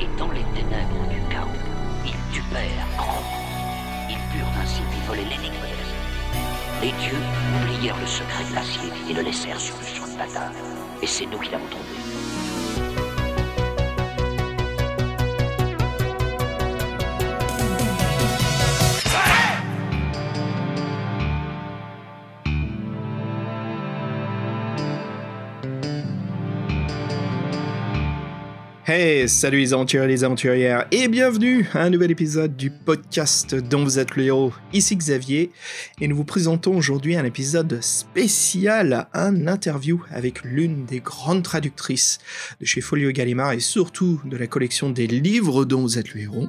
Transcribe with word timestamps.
Et 0.00 0.06
dans 0.16 0.30
les 0.30 0.44
ténèbres 0.54 1.08
du 1.10 1.20
chaos, 1.28 1.48
ils 2.06 2.32
tubèrent 2.32 2.86
grandement. 2.96 3.42
Ils 4.08 4.16
purent 4.32 4.52
ainsi 4.62 4.82
voler 5.08 5.24
l'énigme 5.24 5.50
de. 5.50 6.80
Les 6.80 6.92
dieux 6.92 7.18
oublièrent 7.56 7.98
le 7.98 8.06
secret 8.06 8.44
de 8.48 8.54
l'acier 8.54 8.88
et 9.10 9.14
le 9.14 9.22
laissèrent 9.22 9.58
sur 9.58 9.74
le 9.80 9.86
champ 9.86 10.06
de 10.06 10.16
bataille. 10.16 10.54
Et 11.02 11.08
c'est 11.08 11.26
nous 11.26 11.38
qui 11.38 11.50
l'avons 11.50 11.66
trouvé. 11.66 12.33
Salut 29.26 29.58
les 29.58 29.72
aventuriers 29.72 30.04
et 30.04 30.08
les 30.08 30.22
aventurières, 30.22 30.86
et 30.92 31.08
bienvenue 31.08 31.66
à 31.74 31.82
un 31.82 31.90
nouvel 31.90 32.12
épisode 32.12 32.54
du 32.54 32.70
podcast 32.70 33.56
dont 33.56 33.82
vous 33.82 33.98
êtes 33.98 34.14
le 34.14 34.22
héros. 34.22 34.52
Ici 34.72 34.94
Xavier, 34.94 35.50
et 36.00 36.06
nous 36.06 36.14
vous 36.14 36.24
présentons 36.24 36.76
aujourd'hui 36.76 37.16
un 37.16 37.24
épisode 37.24 37.82
spécial, 37.82 39.08
un 39.12 39.48
interview 39.48 40.00
avec 40.10 40.44
l'une 40.44 40.84
des 40.84 41.00
grandes 41.00 41.42
traductrices 41.42 42.18
de 42.60 42.66
chez 42.66 42.80
Folio 42.80 43.10
Gallimard 43.10 43.52
et 43.52 43.60
surtout 43.60 44.20
de 44.24 44.36
la 44.36 44.46
collection 44.46 44.90
des 44.90 45.08
livres 45.08 45.64
dont 45.64 45.80
vous 45.80 45.98
êtes 45.98 46.14
le 46.14 46.20
héros, 46.20 46.48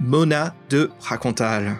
Mona 0.00 0.56
de 0.70 0.90
Racontal. 0.98 1.76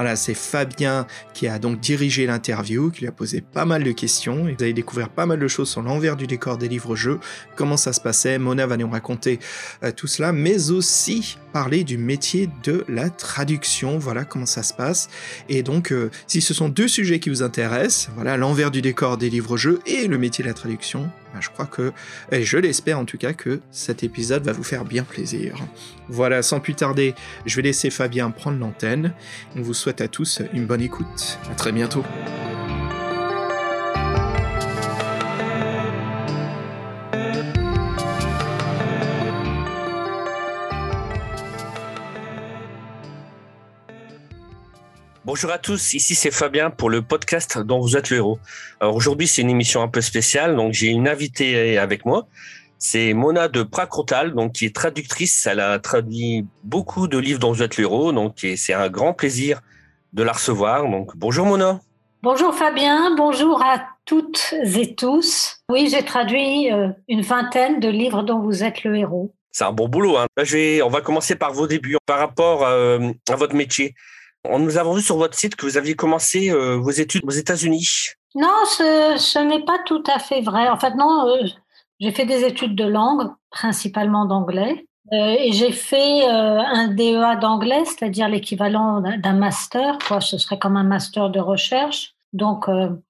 Voilà, 0.00 0.16
c'est 0.16 0.32
Fabien 0.32 1.06
qui 1.34 1.46
a 1.46 1.58
donc 1.58 1.78
dirigé 1.78 2.24
l'interview, 2.24 2.90
qui 2.90 3.02
lui 3.02 3.08
a 3.08 3.12
posé 3.12 3.42
pas 3.42 3.66
mal 3.66 3.84
de 3.84 3.92
questions. 3.92 4.48
Et 4.48 4.54
vous 4.54 4.62
allez 4.62 4.72
découvrir 4.72 5.10
pas 5.10 5.26
mal 5.26 5.38
de 5.38 5.46
choses 5.46 5.68
sur 5.68 5.82
l'envers 5.82 6.16
du 6.16 6.26
décor 6.26 6.56
des 6.56 6.68
livres-jeux, 6.68 7.20
comment 7.54 7.76
ça 7.76 7.92
se 7.92 8.00
passait. 8.00 8.38
Mona 8.38 8.66
va 8.66 8.78
nous 8.78 8.88
raconter 8.88 9.40
euh, 9.82 9.92
tout 9.94 10.06
cela, 10.06 10.32
mais 10.32 10.70
aussi 10.70 11.36
parler 11.52 11.84
du 11.84 11.98
métier 11.98 12.48
de 12.62 12.82
la 12.88 13.10
traduction. 13.10 13.98
Voilà 13.98 14.24
comment 14.24 14.46
ça 14.46 14.62
se 14.62 14.72
passe. 14.72 15.10
Et 15.50 15.62
donc, 15.62 15.92
euh, 15.92 16.10
si 16.26 16.40
ce 16.40 16.54
sont 16.54 16.70
deux 16.70 16.88
sujets 16.88 17.20
qui 17.20 17.28
vous 17.28 17.42
intéressent, 17.42 18.08
voilà, 18.14 18.38
l'envers 18.38 18.70
du 18.70 18.80
décor 18.80 19.18
des 19.18 19.28
livres-jeux 19.28 19.80
et 19.84 20.06
le 20.06 20.16
métier 20.16 20.42
de 20.42 20.48
la 20.48 20.54
traduction, 20.54 21.10
je 21.38 21.50
crois 21.50 21.66
que, 21.66 21.92
et 22.32 22.42
je 22.42 22.58
l'espère 22.58 22.98
en 22.98 23.04
tout 23.04 23.18
cas, 23.18 23.32
que 23.32 23.60
cet 23.70 24.02
épisode 24.02 24.44
va 24.44 24.52
vous 24.52 24.64
faire 24.64 24.84
bien 24.84 25.04
plaisir. 25.04 25.54
Voilà, 26.08 26.42
sans 26.42 26.60
plus 26.60 26.74
tarder, 26.74 27.14
je 27.46 27.56
vais 27.56 27.62
laisser 27.62 27.90
Fabien 27.90 28.30
prendre 28.30 28.58
l'antenne. 28.58 29.12
On 29.56 29.62
vous 29.62 29.74
souhaite 29.74 30.00
à 30.00 30.08
tous 30.08 30.42
une 30.52 30.66
bonne 30.66 30.82
écoute. 30.82 31.38
À 31.50 31.54
très 31.54 31.72
bientôt. 31.72 32.04
Bonjour 45.32 45.52
à 45.52 45.58
tous, 45.58 45.94
ici 45.94 46.16
c'est 46.16 46.32
Fabien 46.32 46.70
pour 46.70 46.90
le 46.90 47.02
podcast 47.02 47.56
dont 47.56 47.78
vous 47.78 47.96
êtes 47.96 48.10
le 48.10 48.16
héros. 48.16 48.40
Alors 48.80 48.96
aujourd'hui 48.96 49.28
c'est 49.28 49.42
une 49.42 49.50
émission 49.50 49.80
un 49.80 49.86
peu 49.86 50.00
spéciale, 50.00 50.56
donc 50.56 50.72
j'ai 50.72 50.88
une 50.88 51.06
invitée 51.06 51.78
avec 51.78 52.04
moi. 52.04 52.26
C'est 52.78 53.14
Mona 53.14 53.46
de 53.46 53.62
Pracontal, 53.62 54.34
donc 54.34 54.54
qui 54.54 54.64
est 54.64 54.74
traductrice. 54.74 55.46
Elle 55.46 55.60
a 55.60 55.78
traduit 55.78 56.46
beaucoup 56.64 57.06
de 57.06 57.16
livres 57.16 57.38
dont 57.38 57.52
vous 57.52 57.62
êtes 57.62 57.76
le 57.76 57.84
héros, 57.84 58.10
donc 58.10 58.44
c'est 58.56 58.72
un 58.72 58.88
grand 58.88 59.14
plaisir 59.14 59.60
de 60.14 60.24
la 60.24 60.32
recevoir. 60.32 60.88
Donc 60.88 61.12
bonjour 61.14 61.46
Mona. 61.46 61.78
Bonjour 62.24 62.52
Fabien, 62.52 63.14
bonjour 63.14 63.62
à 63.62 63.86
toutes 64.06 64.52
et 64.74 64.96
tous. 64.96 65.60
Oui, 65.70 65.88
j'ai 65.92 66.04
traduit 66.04 66.72
euh, 66.72 66.88
une 67.06 67.22
vingtaine 67.22 67.78
de 67.78 67.88
livres 67.88 68.24
dont 68.24 68.40
vous 68.40 68.64
êtes 68.64 68.82
le 68.82 68.96
héros. 68.96 69.32
C'est 69.52 69.62
un 69.62 69.72
bon 69.72 69.88
boulot. 69.88 70.16
Hein. 70.16 70.26
Là, 70.36 70.42
je 70.42 70.56
vais, 70.56 70.82
on 70.82 70.88
va 70.88 71.00
commencer 71.00 71.36
par 71.36 71.52
vos 71.52 71.68
débuts 71.68 71.98
par 72.04 72.18
rapport 72.18 72.64
euh, 72.64 73.12
à 73.28 73.36
votre 73.36 73.54
métier. 73.54 73.94
Nous 74.48 74.78
avons 74.78 74.94
vu 74.94 75.02
sur 75.02 75.16
votre 75.16 75.36
site 75.36 75.56
que 75.56 75.66
vous 75.66 75.76
aviez 75.76 75.94
commencé 75.94 76.50
euh, 76.50 76.76
vos 76.76 76.90
études 76.90 77.24
aux 77.26 77.30
États-Unis. 77.30 77.88
Non, 78.34 78.48
ce, 78.66 79.38
n'est 79.42 79.64
pas 79.64 79.78
tout 79.84 80.02
à 80.12 80.18
fait 80.18 80.40
vrai. 80.40 80.68
En 80.68 80.78
fait, 80.78 80.94
non, 80.94 81.28
euh, 81.28 81.46
j'ai 81.98 82.12
fait 82.12 82.24
des 82.24 82.44
études 82.44 82.74
de 82.74 82.84
langue, 82.84 83.28
principalement 83.50 84.24
d'anglais. 84.24 84.86
Euh, 85.12 85.36
et 85.38 85.52
j'ai 85.52 85.72
fait 85.72 86.24
un 86.24 86.88
DEA 86.88 87.36
d'anglais, 87.40 87.84
c'est-à-dire 87.84 88.28
l'équivalent 88.28 89.00
d'un 89.00 89.32
master. 89.32 89.98
Quoi. 90.06 90.20
Ce 90.20 90.38
serait 90.38 90.58
comme 90.58 90.76
un 90.76 90.84
master 90.84 91.30
de 91.30 91.40
recherche. 91.40 92.14
Donc, 92.32 92.66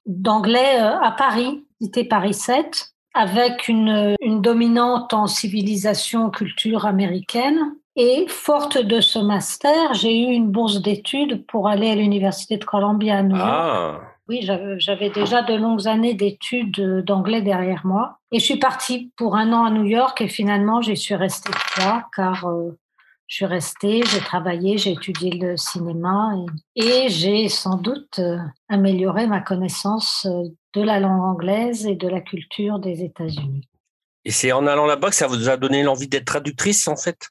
d'anglais 0.06 0.78
à 0.78 1.14
Paris, 1.16 1.66
cité 1.80 2.04
Paris 2.04 2.32
7, 2.32 2.94
avec 3.12 3.68
une, 3.68 4.16
une 4.20 4.40
dominante 4.40 5.12
en 5.12 5.26
civilisation, 5.26 6.30
culture 6.30 6.86
américaine. 6.86 7.74
Et 7.96 8.26
forte 8.28 8.78
de 8.78 9.00
ce 9.00 9.18
master, 9.18 9.94
j'ai 9.94 10.22
eu 10.22 10.32
une 10.32 10.50
bourse 10.50 10.80
d'études 10.80 11.44
pour 11.46 11.68
aller 11.68 11.90
à 11.90 11.94
l'université 11.94 12.56
de 12.56 12.64
Columbia 12.64 13.18
à 13.18 13.22
New 13.22 13.36
York. 13.36 13.48
Ah. 13.50 14.00
Oui, 14.28 14.48
j'avais 14.78 15.10
déjà 15.10 15.42
de 15.42 15.54
longues 15.54 15.88
années 15.88 16.14
d'études 16.14 17.02
d'anglais 17.04 17.42
derrière 17.42 17.84
moi. 17.84 18.18
Et 18.30 18.38
je 18.38 18.44
suis 18.44 18.58
partie 18.60 19.10
pour 19.16 19.34
un 19.34 19.52
an 19.52 19.64
à 19.64 19.70
New 19.70 19.84
York 19.84 20.20
et 20.20 20.28
finalement, 20.28 20.80
j'y 20.80 20.96
suis 20.96 21.16
restée 21.16 21.50
trois 21.50 22.04
car 22.14 22.46
euh, 22.46 22.78
je 23.26 23.34
suis 23.34 23.46
restée, 23.46 24.02
j'ai 24.04 24.20
travaillé, 24.20 24.78
j'ai 24.78 24.92
étudié 24.92 25.32
le 25.32 25.56
cinéma 25.56 26.30
et, 26.76 26.84
et 26.84 27.08
j'ai 27.08 27.48
sans 27.48 27.76
doute 27.76 28.20
euh, 28.20 28.38
amélioré 28.68 29.26
ma 29.26 29.40
connaissance 29.40 30.28
euh, 30.30 30.48
de 30.74 30.82
la 30.82 31.00
langue 31.00 31.22
anglaise 31.22 31.88
et 31.88 31.96
de 31.96 32.06
la 32.06 32.20
culture 32.20 32.78
des 32.78 33.02
États-Unis. 33.02 33.68
Et 34.24 34.30
c'est 34.30 34.52
en 34.52 34.66
allant 34.68 34.86
là-bas 34.86 35.08
que 35.08 35.16
ça 35.16 35.26
vous 35.26 35.48
a 35.48 35.56
donné 35.56 35.82
l'envie 35.82 36.06
d'être 36.06 36.26
traductrice 36.26 36.86
en 36.86 36.96
fait? 36.96 37.30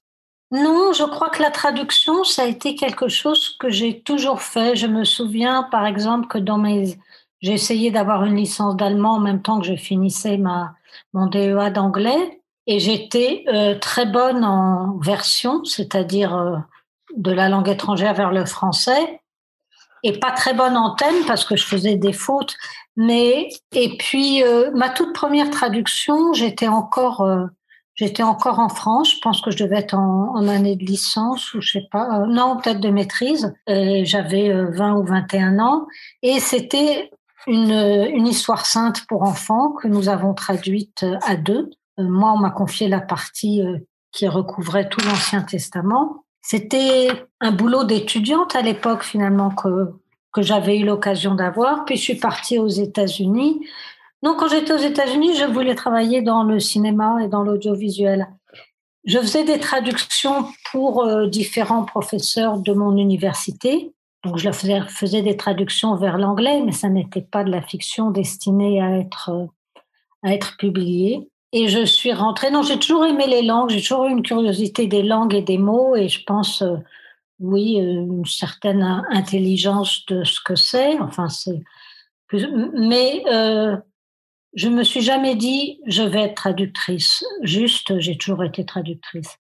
Non, 0.52 0.94
je 0.94 1.04
crois 1.04 1.30
que 1.30 1.44
la 1.44 1.52
traduction, 1.52 2.24
ça 2.24 2.44
a 2.44 2.46
été 2.46 2.76
quelque 2.76 3.08
chose 3.08 3.56
que 3.60 3.70
j'ai 3.70 4.02
toujours 4.02 4.42
fait. 4.42 4.76
Je 4.76 4.88
me 4.88 5.04
souviens, 5.04 5.64
par 5.64 5.86
exemple, 5.86 6.28
que 6.28 6.40
dans 6.40 6.58
mes, 6.58 6.98
j'ai 7.42 7.54
essayé 7.54 7.92
d'avoir 7.92 8.24
une 8.26 8.36
licence 8.36 8.76
d'allemand 8.76 9.16
en 9.16 9.20
même 9.20 9.42
temps 9.44 9.60
que 9.60 9.68
je 9.68 9.76
finissais 9.76 10.38
ma 10.38 10.74
mon 11.14 11.28
DEA 11.28 11.70
d'anglais, 11.72 12.42
et 12.68 12.80
j'étais 12.80 13.44
euh, 13.48 13.78
très 13.80 14.06
bonne 14.06 14.44
en 14.44 14.98
version, 14.98 15.64
c'est-à-dire 15.66 16.36
euh, 16.36 16.58
de 17.16 17.32
la 17.32 17.50
langue 17.50 17.70
étrangère 17.70 18.14
vers 18.14 18.32
le 18.32 18.46
français, 18.46 19.22
et 20.04 20.20
pas 20.20 20.32
très 20.32 20.54
bonne 20.54 20.78
en 20.78 20.96
thème 20.96 21.26
parce 21.28 21.46
que 21.46 21.56
je 21.56 21.66
faisais 21.66 21.96
des 21.96 22.14
fautes. 22.14 22.56
Mais 22.96 23.50
et 23.72 23.98
puis 23.98 24.44
euh, 24.44 24.72
ma 24.74 24.90
toute 24.90 25.14
première 25.14 25.50
traduction, 25.50 26.34
j'étais 26.34 26.68
encore 26.68 27.28
J'étais 28.00 28.24
encore 28.24 28.60
en 28.60 28.70
France, 28.70 29.16
je 29.16 29.20
pense 29.22 29.42
que 29.42 29.52
je 29.52 29.62
devais 29.62 29.80
être 29.80 29.94
en, 29.94 30.48
année 30.48 30.78
de 30.78 30.86
licence 30.86 31.54
ou 31.54 31.60
je 31.60 31.72
sais 31.72 31.88
pas, 31.92 32.22
euh, 32.22 32.28
non, 32.28 32.56
peut-être 32.56 32.80
de 32.80 32.90
maîtrise. 32.90 33.54
J'avais 33.68 34.54
20 34.54 34.94
ou 34.94 35.04
21 35.04 35.60
ans 35.60 35.86
et 36.22 36.40
c'était 36.40 37.12
une, 37.46 37.72
une 37.72 38.26
histoire 38.26 38.66
sainte 38.66 39.06
pour 39.08 39.24
enfants 39.24 39.72
que 39.72 39.90
nous 39.90 40.08
avons 40.08 40.34
traduite 40.34 41.06
à 41.24 41.36
deux. 41.36 41.72
Euh, 42.00 42.04
moi, 42.04 42.32
on 42.32 42.38
m'a 42.38 42.52
confié 42.52 42.88
la 42.88 43.02
partie 43.02 43.62
euh, 43.62 43.80
qui 44.12 44.28
recouvrait 44.28 44.88
tout 44.88 45.02
l'Ancien 45.06 45.42
Testament. 45.42 46.24
C'était 46.42 47.10
un 47.42 47.52
boulot 47.52 47.84
d'étudiante 47.84 48.56
à 48.56 48.62
l'époque 48.62 49.04
finalement 49.04 49.50
que, 49.50 49.92
que 50.32 50.42
j'avais 50.42 50.78
eu 50.80 50.86
l'occasion 50.86 51.36
d'avoir. 51.36 51.84
Puis 51.84 51.98
je 51.98 52.02
suis 52.02 52.16
partie 52.16 52.58
aux 52.58 52.70
États-Unis 52.70 53.60
non, 54.22 54.36
quand 54.38 54.50
j'étais 54.50 54.74
aux 54.74 54.78
États-Unis, 54.78 55.36
je 55.36 55.46
voulais 55.46 55.76
travailler 55.76 56.22
dans 56.22 56.44
le 56.44 56.60
cinéma 56.60 57.24
et 57.24 57.28
dans 57.28 57.44
l'audiovisuel. 57.44 58.28
Je 59.06 59.18
faisais 59.20 59.46
des 59.46 59.60
traductions 59.60 60.46
pour 60.72 61.04
euh, 61.04 61.28
différents 61.28 61.86
professeurs 61.86 62.60
de 62.60 62.74
mon 62.74 62.98
université. 62.98 63.94
Donc, 64.26 64.38
je 64.38 64.52
faisais, 64.52 64.82
faisais 64.90 65.22
des 65.22 65.38
traductions 65.38 65.96
vers 65.96 66.18
l'anglais, 66.18 66.62
mais 66.66 66.74
ça 66.74 66.90
n'était 66.90 67.22
pas 67.22 67.46
de 67.46 67.52
la 67.52 67.62
fiction 67.62 68.12
destinée 68.12 68.82
à 68.82 68.98
être, 68.98 69.30
euh, 69.30 69.46
à 70.24 70.34
être 70.34 70.58
publiée. 70.58 71.30
Et 71.54 71.70
je 71.70 71.86
suis 71.86 72.12
rentrée. 72.12 72.52
Non, 72.52 72.62
j'ai 72.62 72.78
toujours 72.78 73.06
aimé 73.06 73.26
les 73.26 73.42
langues. 73.42 73.70
J'ai 73.70 73.82
toujours 73.82 74.06
eu 74.06 74.12
une 74.12 74.22
curiosité 74.22 74.88
des 74.88 75.02
langues 75.02 75.34
et 75.34 75.42
des 75.42 75.58
mots. 75.58 75.96
Et 75.96 76.10
je 76.10 76.24
pense, 76.26 76.62
euh, 76.62 76.76
oui, 77.40 77.76
une 77.78 78.26
certaine 78.26 78.84
intelligence 79.10 80.06
de 80.08 80.26
ce 80.26 80.40
que 80.44 80.56
c'est. 80.56 81.00
Enfin, 81.00 81.30
c'est. 81.30 81.62
Mais 82.74 83.24
euh, 83.28 83.78
je 84.54 84.70
me 84.70 84.84
suis 84.84 85.02
jamais 85.02 85.36
dit 85.36 85.80
je 85.86 86.04
vais 86.04 86.22
être 86.22 86.36
traductrice. 86.36 87.24
Juste, 87.42 88.00
j'ai 88.00 88.18
toujours 88.18 88.44
été 88.44 88.66
traductrice. 88.66 89.38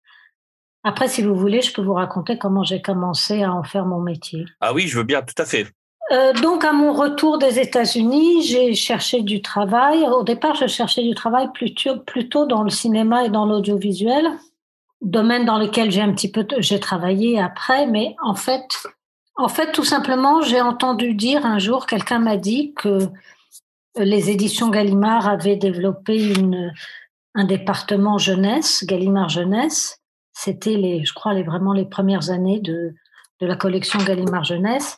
Après, 0.83 1.07
si 1.07 1.21
vous 1.21 1.35
voulez, 1.35 1.61
je 1.61 1.73
peux 1.73 1.81
vous 1.81 1.93
raconter 1.93 2.37
comment 2.37 2.63
j'ai 2.63 2.81
commencé 2.81 3.43
à 3.43 3.53
en 3.53 3.63
faire 3.63 3.85
mon 3.85 3.99
métier. 3.99 4.45
Ah 4.61 4.73
oui, 4.73 4.87
je 4.87 4.97
veux 4.97 5.03
bien, 5.03 5.21
tout 5.21 5.39
à 5.41 5.45
fait. 5.45 5.67
Euh, 6.11 6.33
donc, 6.33 6.63
à 6.63 6.71
mon 6.71 6.93
retour 6.93 7.37
des 7.37 7.59
États-Unis, 7.59 8.43
j'ai 8.43 8.73
cherché 8.73 9.21
du 9.21 9.41
travail. 9.41 10.07
Au 10.07 10.23
départ, 10.23 10.55
je 10.55 10.67
cherchais 10.67 11.03
du 11.03 11.13
travail 11.13 11.49
plutôt, 11.53 11.99
plutôt 11.99 12.45
dans 12.45 12.63
le 12.63 12.69
cinéma 12.69 13.25
et 13.25 13.29
dans 13.29 13.45
l'audiovisuel, 13.45 14.27
domaine 15.01 15.45
dans 15.45 15.59
lequel 15.59 15.91
j'ai 15.91 16.01
un 16.01 16.13
petit 16.13 16.31
peu 16.31 16.47
j'ai 16.59 16.79
travaillé 16.79 17.39
après. 17.39 17.85
Mais 17.85 18.15
en 18.23 18.33
fait, 18.33 18.87
en 19.35 19.49
fait, 19.49 19.71
tout 19.71 19.83
simplement, 19.83 20.41
j'ai 20.41 20.61
entendu 20.61 21.13
dire 21.13 21.45
un 21.45 21.59
jour, 21.59 21.85
quelqu'un 21.85 22.19
m'a 22.19 22.37
dit 22.37 22.73
que 22.73 22.99
les 23.95 24.29
éditions 24.29 24.69
Gallimard 24.69 25.27
avaient 25.27 25.55
développé 25.55 26.33
une, 26.33 26.71
un 27.35 27.43
département 27.45 28.17
jeunesse, 28.17 28.83
Gallimard 28.85 29.29
Jeunesse. 29.29 29.99
C'était 30.33 30.75
les, 30.75 31.03
je 31.05 31.13
crois, 31.13 31.33
les, 31.33 31.43
vraiment 31.43 31.73
les 31.73 31.85
premières 31.85 32.29
années 32.29 32.59
de, 32.59 32.93
de 33.39 33.47
la 33.47 33.55
collection 33.55 33.99
Gallimard 33.99 34.43
Jeunesse. 34.43 34.97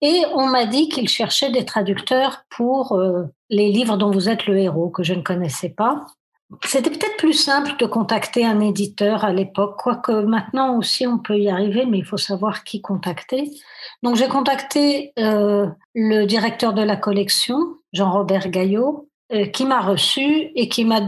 Et 0.00 0.22
on 0.34 0.46
m'a 0.46 0.66
dit 0.66 0.88
qu'il 0.88 1.08
cherchait 1.08 1.52
des 1.52 1.64
traducteurs 1.64 2.44
pour 2.50 2.92
euh, 2.92 3.24
les 3.50 3.70
livres 3.70 3.96
dont 3.96 4.10
vous 4.10 4.28
êtes 4.28 4.46
le 4.46 4.58
héros, 4.58 4.90
que 4.90 5.04
je 5.04 5.14
ne 5.14 5.22
connaissais 5.22 5.68
pas. 5.68 6.06
C'était 6.64 6.90
peut-être 6.90 7.16
plus 7.16 7.32
simple 7.32 7.72
de 7.78 7.86
contacter 7.86 8.44
un 8.44 8.60
éditeur 8.60 9.24
à 9.24 9.32
l'époque, 9.32 9.76
quoique 9.78 10.12
maintenant 10.12 10.76
aussi 10.76 11.06
on 11.06 11.18
peut 11.18 11.38
y 11.38 11.48
arriver, 11.48 11.86
mais 11.86 11.98
il 11.98 12.04
faut 12.04 12.16
savoir 12.16 12.64
qui 12.64 12.80
contacter. 12.80 13.50
Donc 14.02 14.16
j'ai 14.16 14.28
contacté 14.28 15.12
euh, 15.18 15.66
le 15.94 16.24
directeur 16.24 16.72
de 16.74 16.82
la 16.82 16.96
collection, 16.96 17.76
Jean-Robert 17.92 18.48
Gaillot, 18.48 19.08
euh, 19.32 19.46
qui 19.46 19.64
m'a 19.64 19.80
reçu 19.80 20.50
et 20.54 20.68
qui 20.68 20.84
m'a 20.84 21.00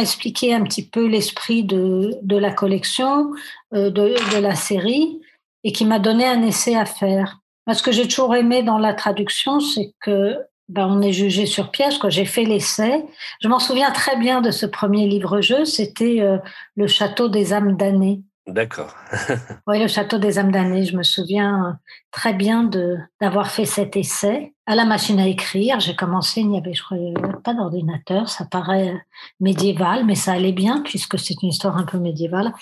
expliqué 0.00 0.52
un 0.52 0.62
petit 0.64 0.86
peu 0.86 1.06
l'esprit 1.06 1.64
de, 1.64 2.18
de 2.22 2.36
la 2.36 2.52
collection, 2.52 3.32
euh, 3.74 3.90
de 3.90 4.38
la 4.40 4.54
série, 4.54 5.20
et 5.64 5.72
qui 5.72 5.84
m'a 5.84 5.98
donné 5.98 6.26
un 6.26 6.42
essai 6.42 6.76
à 6.76 6.84
faire. 6.84 7.40
Ce 7.72 7.82
que 7.82 7.92
j'ai 7.92 8.08
toujours 8.08 8.34
aimé 8.34 8.62
dans 8.62 8.78
la 8.78 8.94
traduction, 8.94 9.60
c'est 9.60 9.94
que 10.00 10.36
ben, 10.70 10.86
on 10.86 11.02
est 11.02 11.12
jugé 11.12 11.46
sur 11.46 11.70
pièce. 11.70 11.98
Quoi. 11.98 12.10
J'ai 12.10 12.24
fait 12.24 12.44
l'essai. 12.44 13.04
Je 13.42 13.48
m'en 13.48 13.58
souviens 13.58 13.90
très 13.90 14.16
bien 14.16 14.40
de 14.40 14.52
ce 14.52 14.66
premier 14.66 15.08
livre-jeu. 15.08 15.64
C'était 15.64 16.20
euh, 16.20 16.38
Le 16.76 16.86
Château 16.86 17.28
des 17.28 17.52
âmes 17.52 17.76
damnées. 17.76 18.22
D'accord. 18.46 18.94
oui, 19.66 19.80
le 19.80 19.88
Château 19.88 20.18
des 20.18 20.38
âmes 20.38 20.52
damnées. 20.52 20.84
Je 20.84 20.96
me 20.96 21.02
souviens 21.02 21.66
euh, 21.66 21.72
très 22.12 22.34
bien 22.34 22.62
de 22.62 22.98
d'avoir 23.20 23.50
fait 23.50 23.64
cet 23.64 23.96
essai 23.96 24.54
à 24.66 24.76
la 24.76 24.84
machine 24.84 25.18
à 25.18 25.26
écrire. 25.26 25.80
J'ai 25.80 25.96
commencé, 25.96 26.40
il 26.40 26.48
n'y 26.48 26.58
avait, 26.58 26.72
je 26.72 26.84
crois, 26.84 26.98
pas 27.42 27.54
d'ordinateur. 27.54 28.28
Ça 28.28 28.44
paraît 28.44 28.94
médiéval, 29.40 30.04
mais 30.06 30.14
ça 30.14 30.32
allait 30.32 30.52
bien 30.52 30.82
puisque 30.84 31.18
c'est 31.18 31.42
une 31.42 31.48
histoire 31.48 31.76
un 31.76 31.84
peu 31.84 31.98
médiévale. 31.98 32.52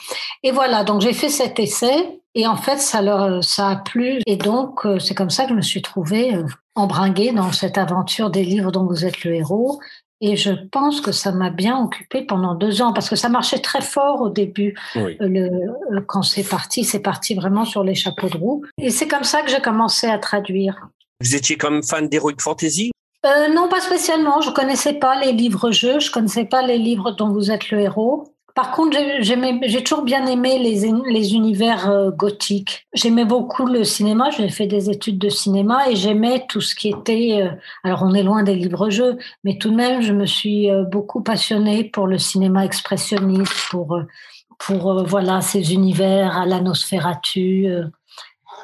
Et 0.42 0.50
voilà, 0.50 0.82
donc 0.82 1.02
j'ai 1.02 1.12
fait 1.12 1.28
cet 1.28 1.58
essai 1.58 2.20
et 2.34 2.46
en 2.46 2.56
fait, 2.56 2.78
ça 2.78 3.02
leur, 3.02 3.44
ça 3.44 3.68
a 3.68 3.76
plu. 3.76 4.20
Et 4.26 4.36
donc, 4.36 4.86
euh, 4.86 4.98
c'est 4.98 5.14
comme 5.14 5.30
ça 5.30 5.44
que 5.44 5.50
je 5.50 5.54
me 5.54 5.62
suis 5.62 5.82
trouvée 5.82 6.34
embringuée 6.78 7.32
dans 7.32 7.52
cette 7.52 7.78
aventure 7.78 8.30
des 8.30 8.44
livres 8.44 8.70
dont 8.70 8.86
vous 8.86 9.04
êtes 9.04 9.24
le 9.24 9.34
héros. 9.34 9.80
Et 10.20 10.36
je 10.36 10.50
pense 10.72 11.00
que 11.00 11.12
ça 11.12 11.30
m'a 11.30 11.50
bien 11.50 11.78
occupé 11.80 12.22
pendant 12.22 12.54
deux 12.54 12.82
ans 12.82 12.92
parce 12.92 13.08
que 13.08 13.14
ça 13.14 13.28
marchait 13.28 13.60
très 13.60 13.80
fort 13.80 14.20
au 14.20 14.30
début. 14.30 14.74
Euh, 14.96 15.14
le, 15.20 15.44
euh, 15.96 16.00
quand 16.06 16.22
c'est 16.22 16.42
parti, 16.42 16.82
c'est 16.82 17.00
parti 17.00 17.34
vraiment 17.34 17.64
sur 17.64 17.84
les 17.84 17.94
chapeaux 17.94 18.28
de 18.28 18.36
roue. 18.36 18.64
Et 18.78 18.90
c'est 18.90 19.06
comme 19.06 19.22
ça 19.22 19.42
que 19.42 19.50
j'ai 19.50 19.60
commencé 19.60 20.08
à 20.08 20.18
traduire. 20.18 20.88
Vous 21.20 21.36
étiez 21.36 21.56
comme 21.56 21.82
fan 21.84 22.08
d'Heroic 22.08 22.40
Fantasy? 22.40 22.90
Euh, 23.26 23.48
Non, 23.54 23.68
pas 23.68 23.80
spécialement. 23.80 24.40
Je 24.40 24.50
connaissais 24.50 24.94
pas 24.94 25.20
les 25.20 25.32
livres-jeux, 25.32 26.00
je 26.00 26.10
connaissais 26.10 26.46
pas 26.46 26.62
les 26.62 26.78
livres 26.78 27.12
dont 27.12 27.28
vous 27.28 27.50
êtes 27.50 27.70
le 27.70 27.80
héros. 27.80 28.32
Par 28.58 28.72
contre, 28.72 28.98
j'ai 29.20 29.84
toujours 29.84 30.02
bien 30.02 30.26
aimé 30.26 30.58
les, 30.58 30.84
univers 30.84 31.88
euh, 31.88 32.10
gothiques. 32.10 32.88
J'aimais 32.92 33.24
beaucoup 33.24 33.66
le 33.66 33.84
cinéma, 33.84 34.30
j'ai 34.30 34.48
fait 34.48 34.66
des 34.66 34.90
études 34.90 35.20
de 35.20 35.28
cinéma 35.28 35.88
et 35.88 35.94
j'aimais 35.94 36.44
tout 36.48 36.60
ce 36.60 36.74
qui 36.74 36.88
était... 36.88 37.38
Euh, 37.40 37.50
alors 37.84 38.02
on 38.02 38.12
est 38.14 38.24
loin 38.24 38.42
des 38.42 38.56
livres-jeux, 38.56 39.16
mais 39.44 39.58
tout 39.58 39.70
de 39.70 39.76
même, 39.76 40.02
je 40.02 40.12
me 40.12 40.26
suis 40.26 40.68
euh, 40.72 40.82
beaucoup 40.82 41.22
passionnée 41.22 41.84
pour 41.84 42.08
le 42.08 42.18
cinéma 42.18 42.64
expressionniste, 42.64 43.54
pour, 43.70 43.96
pour 44.58 45.04
voilà, 45.04 45.40
ces 45.40 45.72
univers 45.72 46.36
à 46.36 46.44
l'anosphératu. 46.44 47.68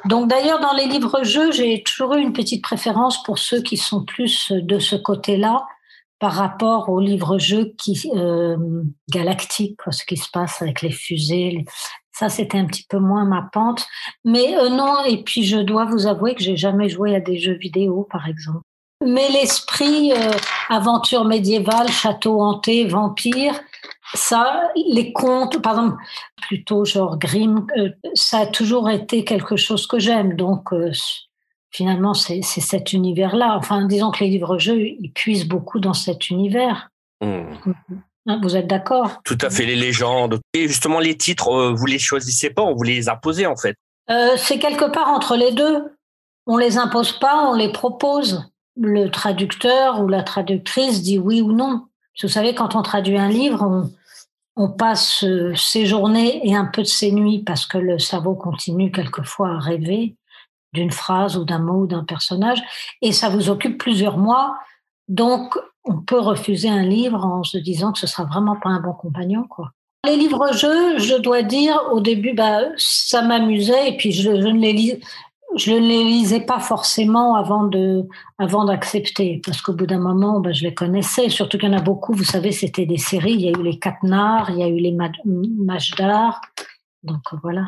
Donc 0.07 0.29
d'ailleurs, 0.29 0.59
dans 0.59 0.73
les 0.73 0.87
livres-jeux, 0.87 1.53
j'ai 1.53 1.85
toujours 1.85 2.15
eu 2.15 2.21
une 2.21 2.33
petite 2.33 2.65
préférence 2.65 3.23
pour 3.23 3.39
ceux 3.39 3.63
qui 3.63 3.77
sont 3.77 4.05
plus 4.05 4.51
de 4.51 4.81
ce 4.81 4.97
côté-là 4.97 5.65
par 6.25 6.33
rapport 6.33 6.89
au 6.89 7.01
livre-jeu 7.01 7.77
euh, 8.15 8.57
galactique, 9.11 9.79
ce 9.91 10.07
qui 10.07 10.17
se 10.17 10.31
passe 10.33 10.63
avec 10.63 10.81
les 10.81 10.91
fusées. 10.91 11.67
Ça, 12.13 12.31
c'était 12.31 12.57
un 12.57 12.65
petit 12.65 12.87
peu 12.89 12.99
moins 12.99 13.27
ma 13.27 13.51
pente. 13.53 13.87
Mais 14.25 14.57
euh, 14.57 14.71
non, 14.71 15.05
et 15.05 15.23
puis 15.23 15.45
je 15.45 15.59
dois 15.59 15.85
vous 15.85 16.07
avouer 16.07 16.35
que 16.35 16.43
j'ai 16.43 16.57
jamais 16.57 16.89
joué 16.89 17.15
à 17.15 17.21
des 17.21 17.39
jeux 17.39 17.59
vidéo, 17.59 18.09
par 18.11 18.27
exemple. 18.27 18.63
Mais 19.05 19.29
l'esprit 19.33 20.13
euh, 20.13 20.31
aventure 20.71 21.27
médiévale, 21.27 21.91
château 21.91 22.41
hanté, 22.41 22.87
vampire, 22.87 23.61
ça, 24.15 24.71
les 24.75 25.13
contes, 25.13 25.61
par 25.61 25.75
exemple, 25.75 26.03
plutôt 26.41 26.87
genre 26.87 27.19
Grimm, 27.19 27.67
ça 28.15 28.39
a 28.39 28.47
toujours 28.47 28.89
été 28.89 29.25
quelque 29.25 29.57
chose 29.57 29.87
que 29.87 29.99
j'aime. 29.99 30.37
Donc, 30.37 30.73
finalement, 31.75 32.15
c'est 32.15 32.41
cet 32.43 32.93
univers-là. 32.93 33.57
Enfin, 33.59 33.85
disons 33.87 34.13
que 34.13 34.23
les 34.23 34.31
livres-jeux, 34.31 34.79
ils 34.79 35.11
puisent 35.13 35.47
beaucoup 35.47 35.81
dans 35.81 35.93
cet 35.93 36.31
univers. 36.31 36.91
Hmm. 37.21 37.53
Hein, 38.27 38.41
vous 38.43 38.57
êtes 38.57 38.69
d'accord? 38.69 39.21
Tout 39.25 39.39
à 39.41 39.51
fait, 39.51 39.67
les 39.67 39.75
légendes. 39.75 40.41
Et 40.55 40.69
justement, 40.69 41.01
les 41.01 41.17
titres, 41.17 41.49
euh, 41.49 41.75
vous 41.75 41.87
les 41.87 41.99
choisissez 41.99 42.51
pas, 42.51 42.63
on 42.63 42.75
vous 42.75 42.85
les 42.85 43.09
imposez 43.09 43.47
en 43.47 43.57
fait. 43.57 43.77
Euh, 44.09 44.37
c'est 44.37 44.59
quelque 44.59 44.91
part 44.91 45.09
entre 45.09 45.37
les 45.37 45.53
deux. 45.53 45.97
On 46.47 46.57
les 46.57 46.79
impose 46.79 47.13
pas, 47.19 47.49
on 47.51 47.55
les 47.55 47.73
propose. 47.73 48.51
Le 48.77 49.09
traducteur 49.09 50.01
ou 50.01 50.09
la 50.09 50.23
traductrice 50.23 51.03
dit 51.03 51.19
oui 51.19 51.41
ou 51.41 51.53
non. 51.53 51.87
Vous 52.23 52.29
savez, 52.29 52.55
quand 52.55 52.77
on 52.77 52.83
traduit 52.83 53.19
un 53.19 53.29
livre, 53.29 53.63
on, 53.63 53.91
on 54.57 54.69
passe 54.71 55.25
euh, 55.25 55.55
ses 55.57 55.87
journées 55.87 56.49
et 56.49 56.55
un 56.55 56.67
peu 56.67 56.83
de 56.83 56.87
ses 56.87 57.11
nuits 57.11 57.43
parce 57.45 57.67
que 57.67 57.79
le 57.79 57.99
cerveau 57.99 58.35
continue 58.35 58.93
quelquefois 58.93 59.51
à 59.51 59.59
rêver 59.59 60.17
d'une 60.75 60.91
phrase 60.91 61.39
ou 61.39 61.45
d'un 61.45 61.61
mot 61.61 61.83
ou 61.83 61.87
d'un 61.87 62.05
personnage, 62.05 62.63
et 63.01 63.13
ça 63.13 63.31
vous 63.31 63.49
occupe 63.49 63.79
plusieurs 63.79 64.19
mois. 64.19 64.57
Donc, 65.09 65.57
on 65.85 65.99
peut 66.01 66.21
refuser 66.21 66.69
un 66.69 66.83
livre 66.83 67.25
en 67.25 67.43
se 67.43 67.59
disant 67.59 67.93
que 67.93 67.99
ce 67.99 68.07
sera 68.07 68.25
vraiment 68.25 68.57
pas 68.57 68.71
un 68.71 68.81
bon 68.81 68.93
compagnon, 68.93 69.45
quoi. 69.49 69.71
Les 70.07 70.17
livres-jeux, 70.17 70.99
je 70.99 71.15
dois 71.15 71.43
dire, 71.43 71.81
au 71.93 72.01
début, 72.01 72.35
bah, 72.35 72.61
ça 72.77 73.23
m'amusait, 73.23 73.91
et 73.91 73.97
puis 73.97 74.13
je, 74.13 74.31
ne 74.31 74.61
les 74.61 75.01
je 75.57 75.73
ne 75.73 75.79
les 75.79 76.05
lisais 76.05 76.41
pas 76.41 76.61
forcément 76.61 77.37
avant 77.37 77.65
de, 77.65 78.07
avant 78.39 78.65
d'accepter, 78.67 79.41
parce 79.45 79.63
qu'au 79.63 79.73
bout 79.73 79.87
d'un 79.87 80.01
moment, 80.01 80.41
bah, 80.41 80.53
je 80.53 80.65
les 80.65 80.75
connaissais. 80.75 81.31
Surtout 81.31 81.57
qu'il 81.57 81.71
y 81.71 81.75
en 81.75 81.79
a 81.79 81.83
beaucoup. 81.83 82.13
Vous 82.13 82.25
savez, 82.25 82.53
c'était 82.53 82.87
des 82.87 82.99
séries. 82.99 83.35
Il 83.35 83.41
y 83.41 83.49
a 83.49 83.59
eu 83.59 83.63
les 83.63 83.79
Katnar, 83.79 84.51
il 84.51 84.59
y 84.59 84.63
a 84.63 84.69
eu 84.69 84.77
les 84.77 84.93
Majdar. 84.93 86.41
Donc 87.03 87.23
voilà. 87.43 87.67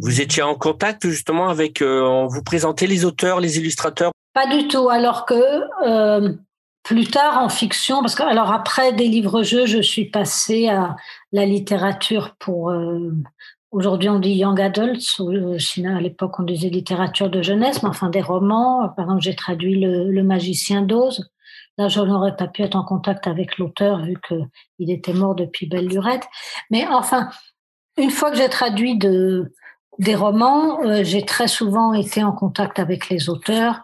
Vous 0.00 0.20
étiez 0.20 0.42
en 0.42 0.54
contact 0.54 1.08
justement 1.08 1.48
avec, 1.48 1.82
euh, 1.82 2.02
on 2.02 2.28
vous 2.28 2.42
présentait 2.42 2.86
les 2.86 3.04
auteurs, 3.04 3.40
les 3.40 3.58
illustrateurs? 3.58 4.12
Pas 4.32 4.46
du 4.46 4.68
tout, 4.68 4.88
alors 4.88 5.26
que 5.26 5.34
euh, 5.84 6.32
plus 6.84 7.08
tard 7.08 7.38
en 7.38 7.48
fiction, 7.48 8.00
parce 8.00 8.14
que 8.14 8.22
alors 8.22 8.52
après 8.52 8.92
des 8.92 9.08
livres-jeux, 9.08 9.66
je 9.66 9.80
suis 9.80 10.04
passée 10.04 10.68
à 10.68 10.94
la 11.32 11.44
littérature 11.44 12.36
pour. 12.38 12.70
Euh, 12.70 13.12
aujourd'hui, 13.72 14.08
on 14.08 14.20
dit 14.20 14.34
young 14.34 14.60
adults, 14.60 15.18
ou 15.18 15.56
à 15.84 16.00
l'époque, 16.00 16.38
on 16.38 16.44
disait 16.44 16.68
littérature 16.68 17.28
de 17.28 17.42
jeunesse, 17.42 17.82
mais 17.82 17.88
enfin 17.88 18.08
des 18.08 18.22
romans. 18.22 18.88
Par 18.96 19.06
exemple, 19.06 19.22
j'ai 19.22 19.34
traduit 19.34 19.80
le, 19.80 20.22
Magicien 20.22 20.82
d'Oz. 20.82 21.28
Là, 21.76 21.88
je 21.88 22.00
n'aurais 22.00 22.36
pas 22.36 22.46
pu 22.46 22.62
être 22.62 22.76
en 22.76 22.84
contact 22.84 23.26
avec 23.26 23.58
l'auteur 23.58 24.02
vu 24.02 24.16
qu'il 24.26 24.90
était 24.90 25.12
mort 25.12 25.34
depuis 25.34 25.66
belle 25.66 25.88
lurette. 25.88 26.24
Mais 26.70 26.86
enfin, 26.86 27.28
une 27.96 28.10
fois 28.10 28.30
que 28.30 28.36
j'ai 28.36 28.48
traduit 28.48 28.96
de, 28.96 29.52
des 29.98 30.14
romans, 30.14 30.80
euh, 30.84 31.02
j'ai 31.02 31.24
très 31.24 31.48
souvent 31.48 31.92
été 31.92 32.22
en 32.22 32.32
contact 32.32 32.78
avec 32.78 33.08
les 33.08 33.28
auteurs. 33.28 33.82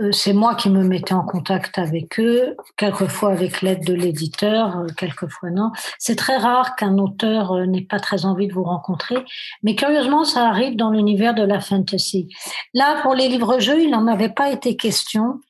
Euh, 0.00 0.10
c'est 0.10 0.32
moi 0.32 0.54
qui 0.54 0.70
me 0.70 0.82
mettais 0.82 1.12
en 1.12 1.22
contact 1.22 1.78
avec 1.78 2.18
eux, 2.18 2.56
quelquefois 2.76 3.32
avec 3.32 3.60
l'aide 3.60 3.84
de 3.84 3.92
l'éditeur, 3.92 4.78
euh, 4.78 4.86
quelquefois 4.96 5.50
non. 5.50 5.70
C'est 5.98 6.16
très 6.16 6.38
rare 6.38 6.76
qu'un 6.76 6.96
auteur 6.96 7.54
n'ait 7.66 7.84
pas 7.84 8.00
très 8.00 8.24
envie 8.24 8.48
de 8.48 8.54
vous 8.54 8.64
rencontrer, 8.64 9.22
mais 9.62 9.74
curieusement, 9.74 10.24
ça 10.24 10.48
arrive 10.48 10.76
dans 10.76 10.90
l'univers 10.90 11.34
de 11.34 11.42
la 11.42 11.60
fantasy. 11.60 12.28
Là, 12.72 13.02
pour 13.02 13.14
les 13.14 13.28
livres-jeux, 13.28 13.82
il 13.82 13.90
n'en 13.90 14.06
avait 14.06 14.30
pas 14.30 14.50
été 14.50 14.76
question. 14.76 15.40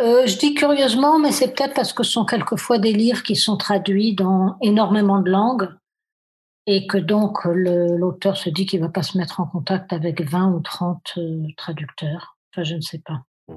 je 0.00 0.36
dis 0.38 0.54
curieusement, 0.54 1.20
mais 1.20 1.30
c'est 1.30 1.54
peut-être 1.54 1.74
parce 1.74 1.92
que 1.92 2.02
ce 2.02 2.10
sont 2.10 2.24
quelquefois 2.24 2.78
des 2.78 2.92
livres 2.92 3.22
qui 3.22 3.36
sont 3.36 3.56
traduits 3.56 4.14
dans 4.16 4.56
énormément 4.60 5.20
de 5.20 5.30
langues 5.30 5.68
et 6.66 6.86
que 6.86 6.98
donc 6.98 7.44
l'auteur 7.44 8.36
se 8.36 8.50
dit 8.50 8.66
qu'il 8.66 8.80
ne 8.80 8.86
va 8.86 8.92
pas 8.92 9.02
se 9.02 9.18
mettre 9.18 9.40
en 9.40 9.46
contact 9.46 9.92
avec 9.92 10.22
20 10.22 10.52
ou 10.52 10.60
30 10.60 11.14
euh, 11.16 11.46
traducteurs. 11.56 12.36
Enfin, 12.52 12.62
je 12.62 12.76
ne 12.76 12.80
sais 12.80 13.00
pas. 13.04 13.22
Mm. 13.48 13.54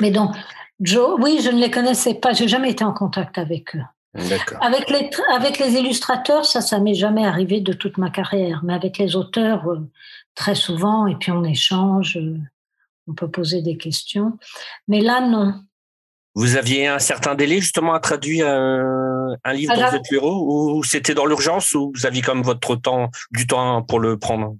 Mais 0.00 0.10
donc, 0.10 0.34
Joe, 0.80 1.18
oui, 1.20 1.40
je 1.42 1.50
ne 1.50 1.60
les 1.60 1.70
connaissais 1.70 2.14
pas, 2.14 2.32
j'ai 2.32 2.48
jamais 2.48 2.70
été 2.70 2.84
en 2.84 2.92
contact 2.92 3.38
avec 3.38 3.76
eux. 3.76 3.82
Avec 4.60 4.90
les, 4.90 5.08
avec 5.32 5.58
les 5.58 5.72
illustrateurs, 5.74 6.44
ça, 6.44 6.60
ça 6.60 6.78
m'est 6.80 6.94
jamais 6.94 7.24
arrivé 7.24 7.60
de 7.60 7.72
toute 7.72 7.96
ma 7.96 8.10
carrière, 8.10 8.60
mais 8.62 8.74
avec 8.74 8.98
les 8.98 9.16
auteurs, 9.16 9.66
euh, 9.70 9.90
très 10.34 10.54
souvent, 10.54 11.06
et 11.06 11.14
puis 11.16 11.32
on 11.32 11.44
échange, 11.44 12.18
euh, 12.18 12.36
on 13.08 13.14
peut 13.14 13.30
poser 13.30 13.62
des 13.62 13.78
questions. 13.78 14.38
Mais 14.86 15.00
là, 15.00 15.22
non. 15.22 15.62
Vous 16.34 16.56
aviez 16.56 16.86
un 16.86 16.98
certain 16.98 17.34
délai 17.34 17.60
justement 17.60 17.92
à 17.92 18.00
traduire 18.00 18.46
un, 18.46 19.34
un 19.44 19.52
livre 19.52 19.74
dans 19.74 19.90
votre 19.90 20.08
bureau 20.10 20.76
ou 20.76 20.84
c'était 20.84 21.14
dans 21.14 21.26
l'urgence 21.26 21.74
ou 21.74 21.92
vous 21.94 22.06
aviez 22.06 22.22
comme 22.22 22.42
votre 22.42 22.74
temps, 22.76 23.10
du 23.32 23.46
temps 23.46 23.82
pour 23.82 24.00
le 24.00 24.18
prendre? 24.18 24.56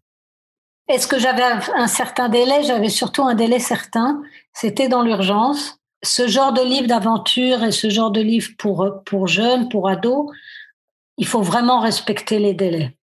Est-ce 0.89 1.07
que 1.07 1.19
j'avais 1.19 1.45
un 1.75 1.87
certain 1.87 2.29
délai? 2.29 2.63
J'avais 2.65 2.91
surtout 2.91 3.23
un 3.23 3.35
délai 3.35 3.59
certain. 3.59 4.21
C'était 4.53 4.89
dans 4.89 5.03
l'urgence. 5.03 5.79
Ce 6.03 6.27
genre 6.27 6.53
de 6.53 6.63
livre 6.63 6.89
d'aventure 6.89 7.63
et 7.63 7.73
ce 7.73 7.89
genre 7.89 8.11
de 8.11 8.21
livre 8.21 8.51
pour, 8.59 9.03
pour 9.07 9.29
jeunes, 9.29 9.69
pour 9.69 9.89
ados, 9.89 10.31
il 11.17 11.27
faut 11.27 11.43
vraiment 11.43 11.81
respecter 11.81 12.39
les 12.39 12.53
délais. 12.53 12.97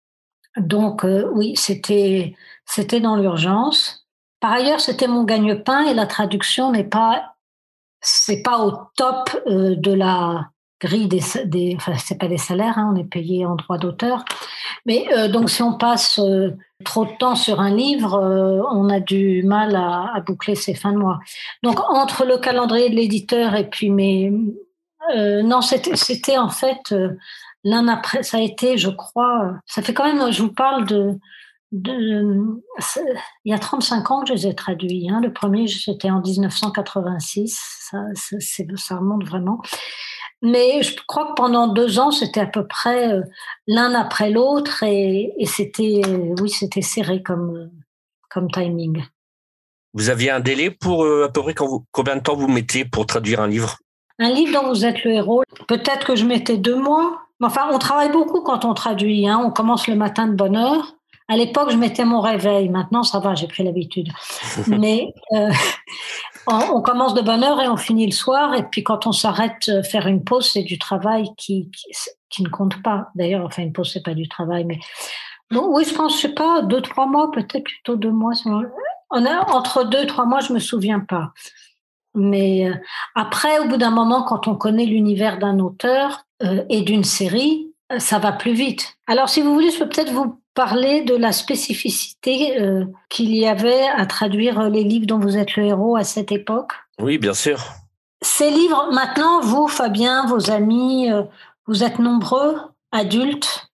Donc 0.57 1.05
oui, 1.33 1.55
c'était 1.55 2.35
c'était 2.65 2.99
dans 2.99 3.15
l'urgence. 3.15 4.07
Par 4.41 4.51
ailleurs, 4.51 4.79
c'était 4.79 5.07
mon 5.07 5.23
gagne-pain 5.23 5.85
et 5.87 5.93
la 5.93 6.05
traduction 6.05 6.71
n'est 6.71 6.83
pas 6.83 7.35
c'est 8.01 8.41
pas 8.41 8.59
au 8.59 8.73
top 8.95 9.29
de 9.47 9.93
la 9.93 10.49
grille 10.79 11.07
des, 11.07 11.21
des 11.45 11.73
enfin 11.75 11.93
c'est 11.97 12.17
pas 12.17 12.27
des 12.27 12.37
salaires, 12.37 12.77
hein, 12.77 12.91
on 12.93 12.99
est 12.99 13.03
payé 13.03 13.45
en 13.45 13.55
droit 13.55 13.77
d'auteur, 13.77 14.23
mais 14.85 15.07
euh, 15.13 15.27
donc 15.27 15.49
si 15.49 15.61
on 15.61 15.73
passe 15.73 16.19
euh, 16.19 16.51
trop 16.85 17.05
de 17.05 17.11
temps 17.19 17.35
sur 17.35 17.59
un 17.59 17.73
livre, 17.73 18.15
euh, 18.15 18.61
on 18.71 18.89
a 18.89 18.99
du 18.99 19.43
mal 19.43 19.75
à, 19.75 20.11
à, 20.15 20.21
boucler 20.21 20.55
ses 20.55 20.73
fins 20.73 20.93
de 20.93 20.97
mois. 20.97 21.19
Donc 21.63 21.79
entre 21.89 22.25
le 22.25 22.37
calendrier 22.37 22.89
de 22.89 22.95
l'éditeur 22.95 23.55
et 23.55 23.69
puis 23.69 23.89
mes 23.89 24.31
non 25.43 25.61
c'était 25.61 25.95
c'était 25.95 26.37
en 26.37 26.49
fait 26.49 26.93
l'un 27.63 27.87
après 27.87 28.21
ça 28.21 28.37
a 28.37 28.41
été 28.41 28.77
je 28.77 28.89
crois 28.89 29.53
ça 29.65 29.81
fait 29.81 29.93
quand 29.93 30.05
même 30.05 30.31
je 30.31 30.43
vous 30.43 30.53
parle 30.53 30.85
de 30.85 31.17
de, 31.71 32.61
il 33.45 33.51
y 33.51 33.53
a 33.53 33.59
35 33.59 34.11
ans 34.11 34.21
que 34.21 34.29
je 34.29 34.33
les 34.33 34.47
ai 34.47 34.55
traduits. 34.55 35.07
Hein. 35.09 35.21
Le 35.21 35.31
premier, 35.31 35.67
c'était 35.67 36.09
en 36.09 36.21
1986. 36.21 37.59
Ça, 37.91 37.97
ça, 38.15 38.37
ça, 38.75 38.95
remonte 38.97 39.25
vraiment. 39.25 39.61
Mais 40.41 40.81
je 40.81 40.95
crois 41.07 41.27
que 41.27 41.33
pendant 41.35 41.67
deux 41.67 41.99
ans, 41.99 42.11
c'était 42.11 42.39
à 42.39 42.45
peu 42.45 42.65
près 42.65 43.11
euh, 43.11 43.21
l'un 43.67 43.93
après 43.93 44.29
l'autre 44.29 44.83
et, 44.83 45.33
c'était, 45.45 46.01
euh, 46.05 46.33
oui, 46.41 46.49
c'était 46.49 46.81
serré 46.81 47.21
comme, 47.21 47.55
euh, 47.55 47.67
comme 48.29 48.49
timing. 48.49 49.03
Vous 49.93 50.09
aviez 50.09 50.31
un 50.31 50.39
délai 50.39 50.69
pour 50.69 51.03
à 51.03 51.29
peu 51.29 51.41
près 51.41 51.55
combien 51.91 52.15
de 52.15 52.21
temps 52.21 52.35
vous 52.35 52.47
mettez 52.47 52.85
pour 52.85 53.07
traduire 53.07 53.41
un 53.41 53.47
livre? 53.47 53.77
Un 54.19 54.29
livre 54.29 54.61
dont 54.61 54.69
vous 54.69 54.85
êtes 54.85 55.03
le 55.03 55.11
héros, 55.11 55.41
peut-être 55.67 56.05
que 56.05 56.15
je 56.15 56.25
mettais 56.25 56.57
deux 56.57 56.75
mois. 56.75 57.21
Enfin, 57.41 57.67
on 57.71 57.79
travaille 57.79 58.11
beaucoup 58.11 58.41
quand 58.41 58.65
on 58.65 58.75
traduit. 58.75 59.27
Hein. 59.27 59.41
On 59.43 59.49
commence 59.49 59.87
le 59.87 59.95
matin 59.95 60.27
de 60.27 60.35
bonne 60.35 60.55
heure. 60.55 60.98
À 61.29 61.37
l'époque, 61.37 61.69
je 61.71 61.77
mettais 61.77 62.05
mon 62.05 62.19
réveil. 62.19 62.69
Maintenant, 62.69 63.03
ça 63.03 63.19
va, 63.19 63.35
j'ai 63.35 63.47
pris 63.47 63.63
l'habitude. 63.63 64.09
Mais 64.67 65.13
on, 66.47 66.81
commence 66.81 67.13
de 67.13 67.21
bonne 67.21 67.43
heure 67.43 67.61
et 67.61 67.67
on 67.67 67.77
finit 67.77 68.05
le 68.05 68.11
soir. 68.11 68.53
Et 68.55 68.63
puis 68.63 68.83
quand 68.83 69.07
on 69.07 69.11
s'arrête 69.11 69.69
euh, 69.69 69.83
faire 69.83 70.07
une 70.07 70.23
pause, 70.23 70.49
c'est 70.51 70.63
du 70.63 70.77
travail 70.77 71.29
qui, 71.37 71.69
qui, 72.29 72.43
ne 72.43 72.49
compte 72.49 72.81
pas. 72.81 73.09
D'ailleurs, 73.15 73.45
enfin 73.45 73.63
une 73.63 73.73
pause, 73.73 73.91
c'est 73.93 74.03
pas 74.03 74.13
du 74.13 74.27
travail, 74.27 74.65
mais 74.65 74.79
donc 75.51 75.65
oui, 75.69 75.83
je 75.83 75.93
pense, 75.93 76.15
je 76.15 76.21
sais 76.21 76.33
pas, 76.33 76.61
deux 76.61 76.81
trois 76.81 77.07
mois, 77.07 77.31
peut-être 77.31 77.63
plutôt 77.63 77.95
deux 77.95 78.11
mois. 78.11 78.33
On 79.11 79.25
a 79.25 79.51
entre 79.51 79.83
deux 79.83 80.05
trois 80.05 80.25
mois, 80.25 80.39
je 80.39 80.53
me 80.53 80.59
souviens 80.59 80.99
pas. 80.99 81.33
Mais 82.15 82.67
euh, 82.67 82.73
après, 83.15 83.59
au 83.59 83.67
bout 83.67 83.77
d'un 83.77 83.91
moment, 83.91 84.23
quand 84.23 84.47
on 84.47 84.55
connaît 84.55 84.85
l'univers 84.85 85.39
d'un 85.39 85.59
auteur 85.59 86.25
euh, 86.43 86.63
et 86.69 86.81
d'une 86.81 87.03
série, 87.03 87.71
ça 87.97 88.19
va 88.19 88.31
plus 88.31 88.53
vite. 88.53 88.95
Alors, 89.07 89.29
si 89.29 89.41
vous 89.41 89.53
voulez, 89.53 89.71
je 89.71 89.79
peux 89.79 89.89
peut-être 89.89 90.11
vous 90.11 90.38
parler 90.53 91.01
de 91.01 91.15
la 91.15 91.31
spécificité 91.31 92.59
euh, 92.59 92.85
qu'il 93.09 93.33
y 93.35 93.47
avait 93.47 93.87
à 93.95 94.05
traduire 94.05 94.69
les 94.69 94.83
livres 94.83 95.05
dont 95.05 95.19
vous 95.19 95.37
êtes 95.37 95.55
le 95.55 95.65
héros 95.65 95.95
à 95.95 96.03
cette 96.03 96.31
époque 96.31 96.73
Oui, 96.99 97.17
bien 97.17 97.33
sûr. 97.33 97.59
Ces 98.21 98.49
livres, 98.49 98.89
maintenant, 98.91 99.39
vous, 99.41 99.67
Fabien, 99.67 100.25
vos 100.25 100.51
amis, 100.51 101.11
euh, 101.11 101.23
vous 101.67 101.83
êtes 101.83 101.99
nombreux, 101.99 102.57
adultes, 102.91 103.69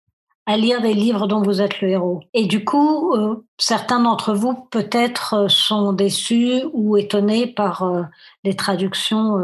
à 0.45 0.57
lire 0.57 0.81
des 0.81 0.93
livres 0.93 1.25
dont 1.25 1.41
vous 1.41 1.59
êtes 1.59 1.81
le 1.81 1.89
héros. 1.89 2.19
Et 2.35 2.45
du 2.45 2.63
coup, 2.63 3.15
euh, 3.15 3.43
certains 3.57 3.99
d'entre 3.99 4.35
vous 4.35 4.53
peut-être 4.53 5.47
sont 5.49 5.91
déçus 5.91 6.61
ou 6.73 6.97
étonnés 6.97 7.47
par 7.47 7.89
les 8.43 8.55
traductions 8.55 9.39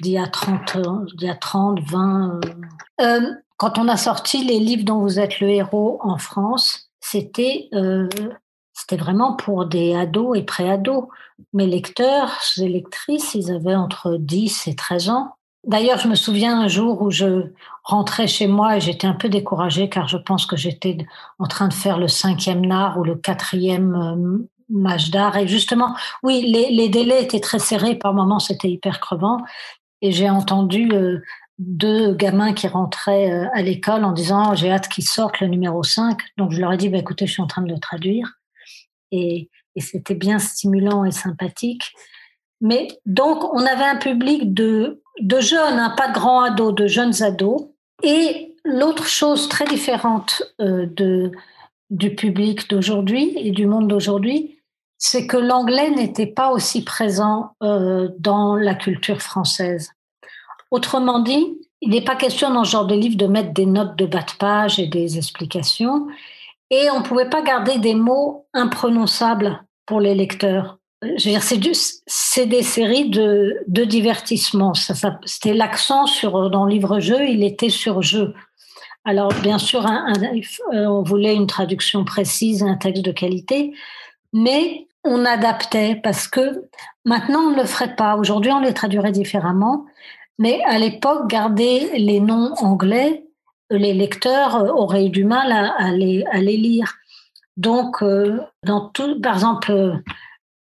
d'il 0.00 0.12
y 0.12 0.18
a 0.18 0.26
30, 0.26 0.78
d'il 1.14 1.28
y 1.28 1.30
a 1.30 1.36
30, 1.36 1.78
20. 1.78 2.40
Quand 3.56 3.78
on 3.78 3.88
a 3.88 3.96
sorti 3.96 4.44
les 4.44 4.58
livres 4.58 4.84
dont 4.84 5.00
vous 5.00 5.18
êtes 5.18 5.40
le 5.40 5.48
héros 5.48 5.98
en 6.02 6.18
France, 6.18 6.90
c'était 7.00 7.68
euh, 7.74 8.08
vraiment 8.92 9.34
pour 9.34 9.66
des 9.66 9.94
ados 9.94 10.38
et 10.38 10.42
pré-ados. 10.42 11.04
Mes 11.52 11.66
lecteurs 11.66 12.32
et 12.58 12.68
lectrices, 12.68 13.34
ils 13.34 13.50
avaient 13.50 13.74
entre 13.74 14.16
10 14.18 14.68
et 14.68 14.74
13 14.74 15.10
ans. 15.10 15.36
D'ailleurs, 15.64 15.98
je 15.98 16.06
me 16.06 16.14
souviens 16.14 16.60
un 16.60 16.68
jour 16.68 17.02
où 17.02 17.10
je 17.10 17.50
rentrais 17.82 18.28
chez 18.28 18.46
moi 18.46 18.76
et 18.76 18.80
j'étais 18.80 19.06
un 19.06 19.14
peu 19.14 19.28
découragée 19.28 19.88
car 19.88 20.06
je 20.06 20.16
pense 20.16 20.46
que 20.46 20.56
j'étais 20.56 20.98
en 21.38 21.46
train 21.46 21.68
de 21.68 21.74
faire 21.74 21.98
le 21.98 22.08
cinquième 22.08 22.64
nard 22.64 22.98
ou 22.98 23.04
le 23.04 23.16
quatrième 23.16 23.94
euh, 23.94 24.48
match 24.68 25.10
d'art. 25.10 25.36
Et 25.36 25.48
justement, 25.48 25.96
oui, 26.22 26.42
les, 26.42 26.70
les, 26.70 26.88
délais 26.88 27.22
étaient 27.22 27.40
très 27.40 27.58
serrés. 27.58 27.96
Par 27.96 28.14
moments, 28.14 28.38
c'était 28.38 28.70
hyper 28.70 29.00
crevant. 29.00 29.38
Et 30.02 30.12
j'ai 30.12 30.30
entendu 30.30 30.88
euh, 30.92 31.20
deux 31.58 32.14
gamins 32.14 32.52
qui 32.52 32.68
rentraient 32.68 33.30
euh, 33.30 33.46
à 33.54 33.62
l'école 33.62 34.04
en 34.04 34.12
disant 34.12 34.54
j'ai 34.54 34.70
hâte 34.70 34.88
qu'ils 34.88 35.06
sortent 35.06 35.40
le 35.40 35.48
numéro 35.48 35.82
5. 35.82 36.18
Donc 36.36 36.52
je 36.52 36.60
leur 36.60 36.72
ai 36.72 36.76
dit 36.76 36.88
bah, 36.88 36.98
écoutez, 36.98 37.26
je 37.26 37.32
suis 37.32 37.42
en 37.42 37.46
train 37.46 37.62
de 37.62 37.72
le 37.72 37.78
traduire. 37.78 38.34
Et, 39.12 39.50
et 39.74 39.80
c'était 39.80 40.14
bien 40.14 40.38
stimulant 40.38 41.04
et 41.04 41.12
sympathique. 41.12 41.92
Mais 42.60 42.88
donc 43.06 43.44
on 43.52 43.64
avait 43.64 43.84
un 43.84 43.96
public 43.96 44.52
de, 44.52 45.02
de 45.20 45.40
jeunes, 45.40 45.78
hein, 45.78 45.94
pas 45.96 46.08
de 46.08 46.14
grands 46.14 46.42
ados, 46.42 46.74
de 46.74 46.86
jeunes 46.86 47.22
ados. 47.22 47.68
Et 48.02 48.54
l'autre 48.64 49.06
chose 49.06 49.48
très 49.48 49.64
différente 49.64 50.42
euh, 50.60 50.86
de, 50.86 51.32
du 51.90 52.14
public 52.14 52.68
d'aujourd'hui 52.68 53.32
et 53.36 53.50
du 53.50 53.66
monde 53.66 53.88
d'aujourd'hui, 53.88 54.58
c'est 54.98 55.26
que 55.26 55.36
l'anglais 55.36 55.90
n'était 55.90 56.26
pas 56.26 56.50
aussi 56.50 56.84
présent 56.84 57.52
euh, 57.62 58.08
dans 58.18 58.56
la 58.56 58.74
culture 58.74 59.20
française. 59.20 59.90
Autrement 60.70 61.20
dit, 61.20 61.58
il 61.80 61.90
n'est 61.90 62.04
pas 62.04 62.16
question 62.16 62.52
dans 62.52 62.64
ce 62.64 62.70
genre 62.70 62.86
de 62.86 62.94
livre 62.94 63.16
de 63.16 63.26
mettre 63.26 63.52
des 63.52 63.66
notes 63.66 63.96
de 63.96 64.06
bas 64.06 64.22
de 64.22 64.36
page 64.38 64.78
et 64.78 64.86
des 64.86 65.18
explications. 65.18 66.06
Et 66.70 66.90
on 66.90 67.00
ne 67.00 67.04
pouvait 67.04 67.28
pas 67.28 67.42
garder 67.42 67.78
des 67.78 67.94
mots 67.94 68.46
imprononçables 68.52 69.62
pour 69.86 70.00
les 70.00 70.14
lecteurs. 70.14 70.78
C'est, 71.18 72.46
des 72.46 72.62
séries 72.62 73.10
de, 73.10 73.62
divertissement. 73.68 74.72
C'était 74.74 75.54
l'accent 75.54 76.06
sur 76.06 76.50
dans 76.50 76.64
le 76.64 76.72
livre-jeu, 76.72 77.28
il 77.28 77.44
était 77.44 77.68
sur 77.68 78.02
jeu. 78.02 78.34
Alors, 79.04 79.32
bien 79.42 79.58
sûr, 79.58 79.86
euh, 79.86 80.86
on 80.86 81.02
voulait 81.02 81.34
une 81.34 81.46
traduction 81.46 82.04
précise, 82.04 82.64
un 82.64 82.74
texte 82.74 83.04
de 83.04 83.12
qualité, 83.12 83.72
mais 84.32 84.88
on 85.04 85.24
adaptait 85.24 86.00
parce 86.02 86.26
que 86.26 86.64
maintenant, 87.04 87.40
on 87.40 87.50
ne 87.50 87.56
le 87.56 87.66
ferait 87.66 87.94
pas. 87.94 88.16
Aujourd'hui, 88.16 88.50
on 88.50 88.60
les 88.60 88.74
traduirait 88.74 89.12
différemment. 89.12 89.84
Mais 90.38 90.62
à 90.64 90.78
l'époque, 90.78 91.28
garder 91.28 91.98
les 91.98 92.20
noms 92.20 92.52
anglais, 92.54 93.24
les 93.70 93.94
lecteurs 93.94 94.56
euh, 94.56 94.68
auraient 94.68 95.06
eu 95.06 95.10
du 95.10 95.24
mal 95.24 95.52
à, 95.52 95.90
les, 95.92 96.24
lire. 96.56 96.94
Donc, 97.56 98.02
euh, 98.02 98.40
dans 98.64 98.88
tout, 98.90 99.20
par 99.20 99.34
exemple, 99.34 99.72
euh, 99.72 99.96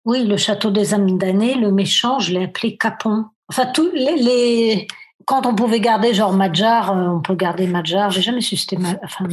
oui, 0.05 0.25
le 0.25 0.37
château 0.37 0.71
des 0.71 0.93
âmes 0.93 1.17
damnées, 1.17 1.55
le 1.55 1.71
méchant, 1.71 2.19
je 2.19 2.33
l'ai 2.33 2.43
appelé 2.45 2.77
Capon. 2.77 3.25
Enfin, 3.49 3.65
tous 3.67 3.91
les, 3.93 4.87
quand 5.25 5.45
on 5.45 5.55
pouvait 5.55 5.79
garder 5.79 6.13
genre 6.13 6.33
Majar, 6.33 6.93
on 6.93 7.21
peut 7.21 7.35
garder 7.35 7.67
Majar. 7.67 8.11
J'ai 8.11 8.21
jamais 8.21 8.41
su 8.41 8.57
c'était 8.57 8.77
enfin, 9.03 9.25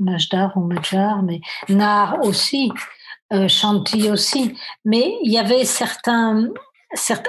Majdar 0.00 0.56
ou 0.56 0.60
Majar, 0.60 1.22
mais 1.22 1.40
Nar 1.68 2.18
aussi, 2.22 2.72
euh, 3.32 3.48
Chanty 3.48 4.10
aussi. 4.10 4.54
Mais 4.84 5.16
il 5.22 5.32
y 5.32 5.38
avait 5.38 5.64
certains, 5.64 6.48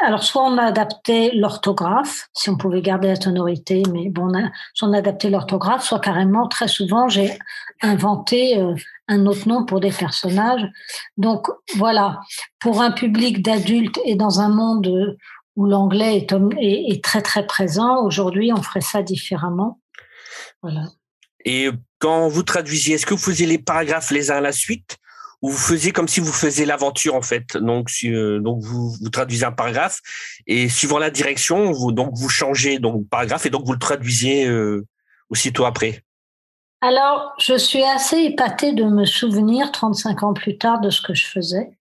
alors, 0.01 0.23
soit 0.23 0.43
on 0.43 0.57
a 0.57 0.63
adapté 0.63 1.31
l'orthographe, 1.31 2.27
si 2.33 2.49
on 2.49 2.57
pouvait 2.57 2.81
garder 2.81 3.07
la 3.07 3.15
sonorité, 3.15 3.83
mais 3.91 4.09
bon, 4.09 4.29
on 4.29 4.37
a, 4.37 4.51
soit 4.73 4.89
on 4.89 4.93
a 4.93 4.97
adapté 4.97 5.29
l'orthographe, 5.29 5.83
soit 5.83 5.99
carrément, 5.99 6.47
très 6.47 6.67
souvent, 6.67 7.07
j'ai 7.07 7.37
inventé 7.81 8.57
euh, 8.57 8.75
un 9.07 9.25
autre 9.25 9.47
nom 9.47 9.65
pour 9.65 9.79
des 9.79 9.91
personnages. 9.91 10.65
Donc, 11.17 11.47
voilà, 11.75 12.19
pour 12.59 12.81
un 12.81 12.91
public 12.91 13.41
d'adultes 13.41 13.99
et 14.05 14.15
dans 14.15 14.39
un 14.41 14.49
monde 14.49 15.17
où 15.55 15.65
l'anglais 15.65 16.17
est, 16.17 16.35
est, 16.59 17.03
très, 17.03 17.21
très 17.21 17.45
présent, 17.45 18.03
aujourd'hui, 18.03 18.51
on 18.51 18.61
ferait 18.61 18.81
ça 18.81 19.01
différemment. 19.01 19.79
Voilà. 20.61 20.85
Et 21.45 21.69
quand 21.99 22.27
vous 22.27 22.43
traduisiez, 22.43 22.95
est-ce 22.95 23.05
que 23.05 23.13
vous 23.13 23.19
faisiez 23.19 23.45
les 23.45 23.59
paragraphes 23.59 24.11
les 24.11 24.31
uns 24.31 24.37
à 24.37 24.41
la 24.41 24.51
suite? 24.51 24.97
Vous 25.49 25.57
faisiez 25.57 25.91
comme 25.91 26.07
si 26.07 26.21
vous 26.21 26.31
faisiez 26.31 26.65
l'aventure 26.65 27.15
en 27.15 27.21
fait. 27.21 27.57
Donc, 27.57 27.89
euh, 28.05 28.39
donc 28.39 28.61
vous, 28.61 28.95
traduisez 29.11 29.45
un 29.45 29.51
paragraphe 29.51 29.99
et 30.47 30.69
suivant 30.69 30.99
la 30.99 31.09
direction, 31.09 31.71
vous 31.71 31.91
donc 31.91 32.11
vous 32.15 32.29
changez 32.29 32.79
donc 32.79 33.07
paragraphe 33.09 33.45
et 33.45 33.49
donc 33.49 33.65
vous 33.65 33.73
le 33.73 33.79
traduisez 33.79 34.47
euh, 34.47 34.87
aussitôt 35.29 35.65
après. 35.65 36.03
Alors, 36.79 37.33
je 37.39 37.57
suis 37.57 37.83
assez 37.83 38.17
épatée 38.19 38.71
de 38.71 38.83
me 38.85 39.05
souvenir 39.05 39.71
35 39.71 40.23
ans 40.23 40.33
plus 40.33 40.57
tard 40.57 40.79
de 40.79 40.89
ce 40.89 41.01
que 41.01 41.13
je 41.13 41.25
faisais, 41.25 41.77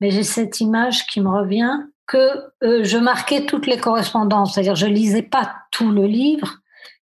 mais 0.00 0.10
j'ai 0.10 0.22
cette 0.22 0.60
image 0.60 1.06
qui 1.06 1.20
me 1.20 1.28
revient 1.28 1.78
que 2.06 2.42
euh, 2.62 2.84
je 2.84 2.98
marquais 2.98 3.46
toutes 3.46 3.66
les 3.66 3.78
correspondances, 3.78 4.54
c'est-à-dire 4.54 4.76
je 4.76 4.86
lisais 4.86 5.22
pas 5.22 5.54
tout 5.70 5.90
le 5.90 6.06
livre, 6.06 6.58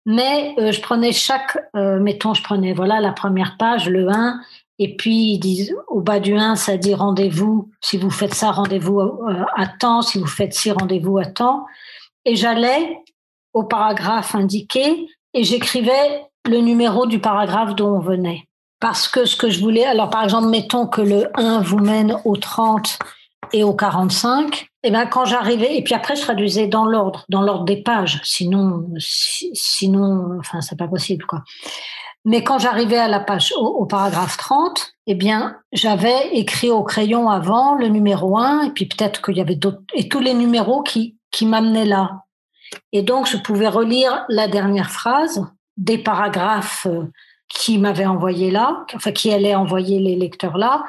mais 0.06 0.56
je 0.58 0.82
prenais 0.82 1.12
chaque, 1.12 1.60
mettons, 1.76 2.34
je 2.34 2.42
prenais 2.42 2.74
voilà 2.74 3.00
la 3.00 3.12
première 3.12 3.56
page, 3.58 3.88
le 3.88 4.10
1, 4.10 4.42
et 4.84 4.96
puis, 4.96 5.34
ils 5.34 5.38
disent, 5.38 5.76
au 5.90 6.02
bas 6.02 6.20
du 6.20 6.36
1, 6.36 6.56
ça 6.56 6.76
dit 6.76 6.96
rendez-vous. 6.96 7.70
Si 7.82 7.98
vous 7.98 8.10
faites 8.10 8.34
ça, 8.34 8.50
rendez-vous 8.50 9.00
euh, 9.00 9.46
à 9.56 9.68
temps. 9.68 10.02
Si 10.02 10.18
vous 10.18 10.26
faites 10.26 10.56
ci, 10.56 10.72
rendez-vous 10.72 11.20
à 11.20 11.26
temps. 11.26 11.68
Et 12.26 12.36
j'allais 12.36 12.98
au 13.54 13.64
paragraphe 13.64 14.34
indiqué 14.34 15.08
et 15.36 15.44
j'écrivais 15.44 16.26
le 16.50 16.62
numéro 16.62 17.06
du 17.06 17.20
paragraphe 17.20 17.76
dont 17.76 17.98
on 17.98 18.00
venait. 18.00 18.48
Parce 18.80 19.08
que 19.08 19.26
ce 19.26 19.36
que 19.36 19.52
je 19.52 19.60
voulais, 19.60 19.86
alors 19.86 20.10
par 20.10 20.24
exemple, 20.24 20.48
mettons 20.48 20.88
que 20.88 21.02
le 21.02 21.30
1 21.36 21.62
vous 21.62 21.78
mène 21.78 22.18
au 22.26 22.36
30 22.36 22.98
et 23.54 23.64
au 23.64 23.76
45, 23.76 24.68
et 24.82 24.90
ben 24.90 25.06
quand 25.06 25.26
j'arrivais, 25.26 25.78
et 25.78 25.84
puis 25.84 25.94
après 25.94 26.16
je 26.16 26.22
traduisais 26.22 26.66
dans 26.66 26.86
l'ordre, 26.86 27.26
dans 27.30 27.42
l'ordre 27.42 27.66
des 27.66 27.84
pages, 27.84 28.20
sinon, 28.24 28.88
sinon, 28.98 30.40
enfin 30.40 30.62
c'est 30.62 30.78
pas 30.78 30.88
possible 30.88 31.26
quoi. 31.26 31.44
Mais 32.24 32.44
quand 32.44 32.60
j'arrivais 32.60 32.98
à 32.98 33.08
la 33.08 33.20
page, 33.20 33.54
au, 33.58 33.86
paragraphe 33.86 34.38
30, 34.38 34.94
eh 35.08 35.16
bien, 35.16 35.58
j'avais 35.72 36.36
écrit 36.36 36.70
au 36.70 36.84
crayon 36.84 37.30
avant 37.30 37.74
le 37.74 37.88
numéro 37.88 38.38
1, 38.38 38.66
et 38.66 38.70
puis 38.72 38.86
peut-être 38.86 39.22
qu'il 39.22 39.38
y 39.38 39.42
avait 39.42 39.56
d'autres, 39.56 39.82
et 39.96 40.08
tous 40.08 40.20
les 40.20 40.36
numéros 40.36 40.84
qui, 40.84 41.18
qui 41.32 41.46
m'amenaient 41.46 41.86
là. 41.86 42.24
Et 42.92 43.02
donc, 43.02 43.28
je 43.28 43.38
pouvais 43.38 43.68
relire 43.68 44.26
la 44.30 44.48
dernière 44.48 44.92
phrase 44.92 45.46
des 45.78 45.98
paragraphes 45.98 46.86
euh, 46.86 47.06
qui 47.50 47.80
m'avaient 47.80 48.06
envoyé 48.06 48.52
là, 48.52 48.86
enfin, 48.94 49.12
qui 49.12 49.32
allaient 49.34 49.56
envoyer 49.56 50.00
les 50.00 50.16
lecteurs 50.16 50.58
là, 50.58 50.84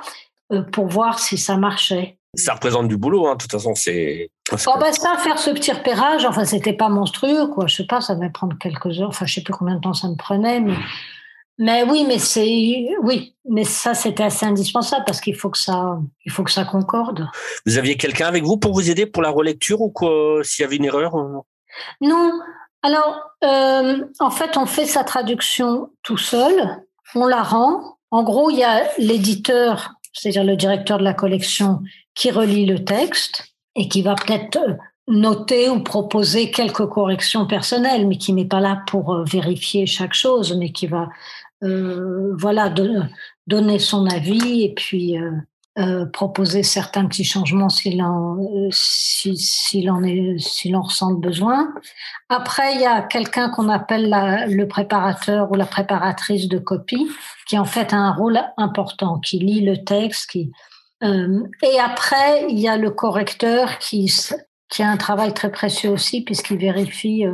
euh, 0.52 0.62
pour 0.62 0.86
voir 0.86 1.18
si 1.18 1.38
ça 1.38 1.56
marchait. 1.56 2.18
Ça 2.34 2.54
représente 2.54 2.88
du 2.88 2.96
boulot, 2.96 3.26
hein. 3.26 3.34
de 3.34 3.42
toute 3.42 3.52
façon, 3.52 3.74
c'est. 3.74 4.30
Oh 4.52 4.74
ben 4.80 4.92
ça, 4.92 5.16
faire 5.18 5.38
ce 5.38 5.50
petit 5.50 5.72
repérage, 5.72 6.24
enfin, 6.24 6.44
c'était 6.44 6.72
pas 6.72 6.88
monstrueux, 6.88 7.46
quoi. 7.48 7.66
Je 7.66 7.76
sais 7.76 7.86
pas, 7.86 8.00
ça 8.00 8.14
devait 8.14 8.30
prendre 8.30 8.56
quelques 8.58 9.00
heures, 9.00 9.08
enfin, 9.08 9.26
je 9.26 9.34
sais 9.34 9.42
plus 9.42 9.52
combien 9.52 9.76
de 9.76 9.80
temps 9.80 9.92
ça 9.94 10.08
me 10.08 10.16
prenait, 10.16 10.60
mais 10.60 10.74
mais 11.58 11.84
oui, 11.84 12.04
mais 12.06 12.18
c'est 12.18 12.88
oui, 13.02 13.34
mais 13.48 13.64
ça 13.64 13.94
c'était 13.94 14.24
assez 14.24 14.46
indispensable 14.46 15.04
parce 15.06 15.20
qu'il 15.20 15.36
faut 15.36 15.50
que 15.50 15.58
ça, 15.58 15.98
il 16.24 16.32
faut 16.32 16.44
que 16.44 16.50
ça 16.50 16.64
concorde. 16.64 17.26
Vous 17.66 17.78
aviez 17.78 17.96
quelqu'un 17.96 18.26
avec 18.26 18.42
vous 18.42 18.56
pour 18.56 18.72
vous 18.72 18.90
aider 18.90 19.06
pour 19.06 19.22
la 19.22 19.30
relecture 19.30 19.80
ou 19.80 19.90
quoi 19.90 20.42
S'il 20.42 20.62
y 20.62 20.66
avait 20.66 20.76
une 20.76 20.84
erreur 20.84 21.14
Non? 22.00 22.32
Alors, 22.82 23.20
euh, 23.44 24.04
en 24.18 24.30
fait, 24.30 24.56
on 24.56 24.66
fait 24.66 24.86
sa 24.86 25.04
traduction 25.04 25.90
tout 26.02 26.18
seul, 26.18 26.82
on 27.14 27.26
la 27.26 27.42
rend. 27.42 27.98
En 28.10 28.24
gros, 28.24 28.50
il 28.50 28.58
y 28.58 28.64
a 28.64 28.82
l'éditeur, 28.98 29.94
c'est-à-dire 30.12 30.44
le 30.44 30.56
directeur 30.56 30.98
de 30.98 31.04
la 31.04 31.14
collection, 31.14 31.80
qui 32.14 32.30
relit 32.30 32.66
le 32.66 32.84
texte 32.84 33.54
et 33.76 33.88
qui 33.88 34.02
va 34.02 34.14
peut-être 34.16 34.58
noter 35.08 35.68
ou 35.68 35.82
proposer 35.82 36.50
quelques 36.50 36.86
corrections 36.86 37.46
personnelles, 37.46 38.06
mais 38.06 38.18
qui 38.18 38.32
n'est 38.32 38.46
pas 38.46 38.60
là 38.60 38.82
pour 38.86 39.14
euh, 39.14 39.24
vérifier 39.24 39.86
chaque 39.86 40.14
chose, 40.14 40.56
mais 40.58 40.72
qui 40.72 40.86
va 40.86 41.08
euh, 41.62 42.34
voilà, 42.38 42.72
donner 43.46 43.78
son 43.78 44.06
avis 44.06 44.64
et 44.64 44.74
puis 44.74 45.16
euh, 45.16 45.30
euh, 45.78 46.06
proposer 46.06 46.62
certains 46.64 47.06
petits 47.06 47.24
changements 47.24 47.68
s'il 47.68 48.02
en, 48.02 48.36
s'il 48.70 49.90
en, 49.90 50.02
est, 50.02 50.38
s'il 50.38 50.74
en 50.74 50.82
ressent 50.82 51.10
le 51.10 51.18
besoin. 51.18 51.72
Après, 52.28 52.74
il 52.74 52.80
y 52.80 52.86
a 52.86 53.02
quelqu'un 53.02 53.48
qu'on 53.48 53.68
appelle 53.68 54.10
le 54.48 54.64
préparateur 54.66 55.50
ou 55.52 55.54
la 55.54 55.66
préparatrice 55.66 56.48
de 56.48 56.58
copie, 56.58 57.08
qui 57.46 57.58
en 57.58 57.64
fait 57.64 57.92
a 57.92 57.96
un 57.96 58.12
rôle 58.12 58.40
important, 58.56 59.20
qui 59.20 59.38
lit 59.38 59.60
le 59.60 59.84
texte, 59.84 60.30
qui 60.30 60.50
et 61.04 61.80
après, 61.80 62.46
il 62.48 62.60
y 62.60 62.68
a 62.68 62.76
le 62.76 62.90
correcteur 62.90 63.78
qui, 63.78 64.08
qui 64.68 64.82
a 64.84 64.88
un 64.88 64.96
travail 64.96 65.34
très 65.34 65.50
précieux 65.50 65.90
aussi, 65.90 66.22
puisqu'il 66.22 66.58
vérifie 66.58 67.24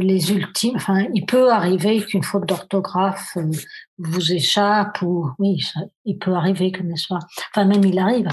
les 0.00 0.32
ultimes. 0.32 0.76
Enfin, 0.76 1.06
il 1.14 1.24
peut 1.26 1.50
arriver 1.50 2.00
qu'une 2.04 2.22
faute 2.22 2.46
d'orthographe 2.46 3.36
euh, 3.36 3.50
vous 3.98 4.32
échappe 4.32 5.02
ou 5.02 5.30
oui, 5.38 5.60
il 6.04 6.18
peut 6.18 6.32
arriver 6.32 6.70
que 6.72 6.82
n'est-ce 6.82 7.08
pas. 7.08 7.20
Enfin, 7.52 7.64
même 7.64 7.84
il 7.84 7.98
arrive. 7.98 8.28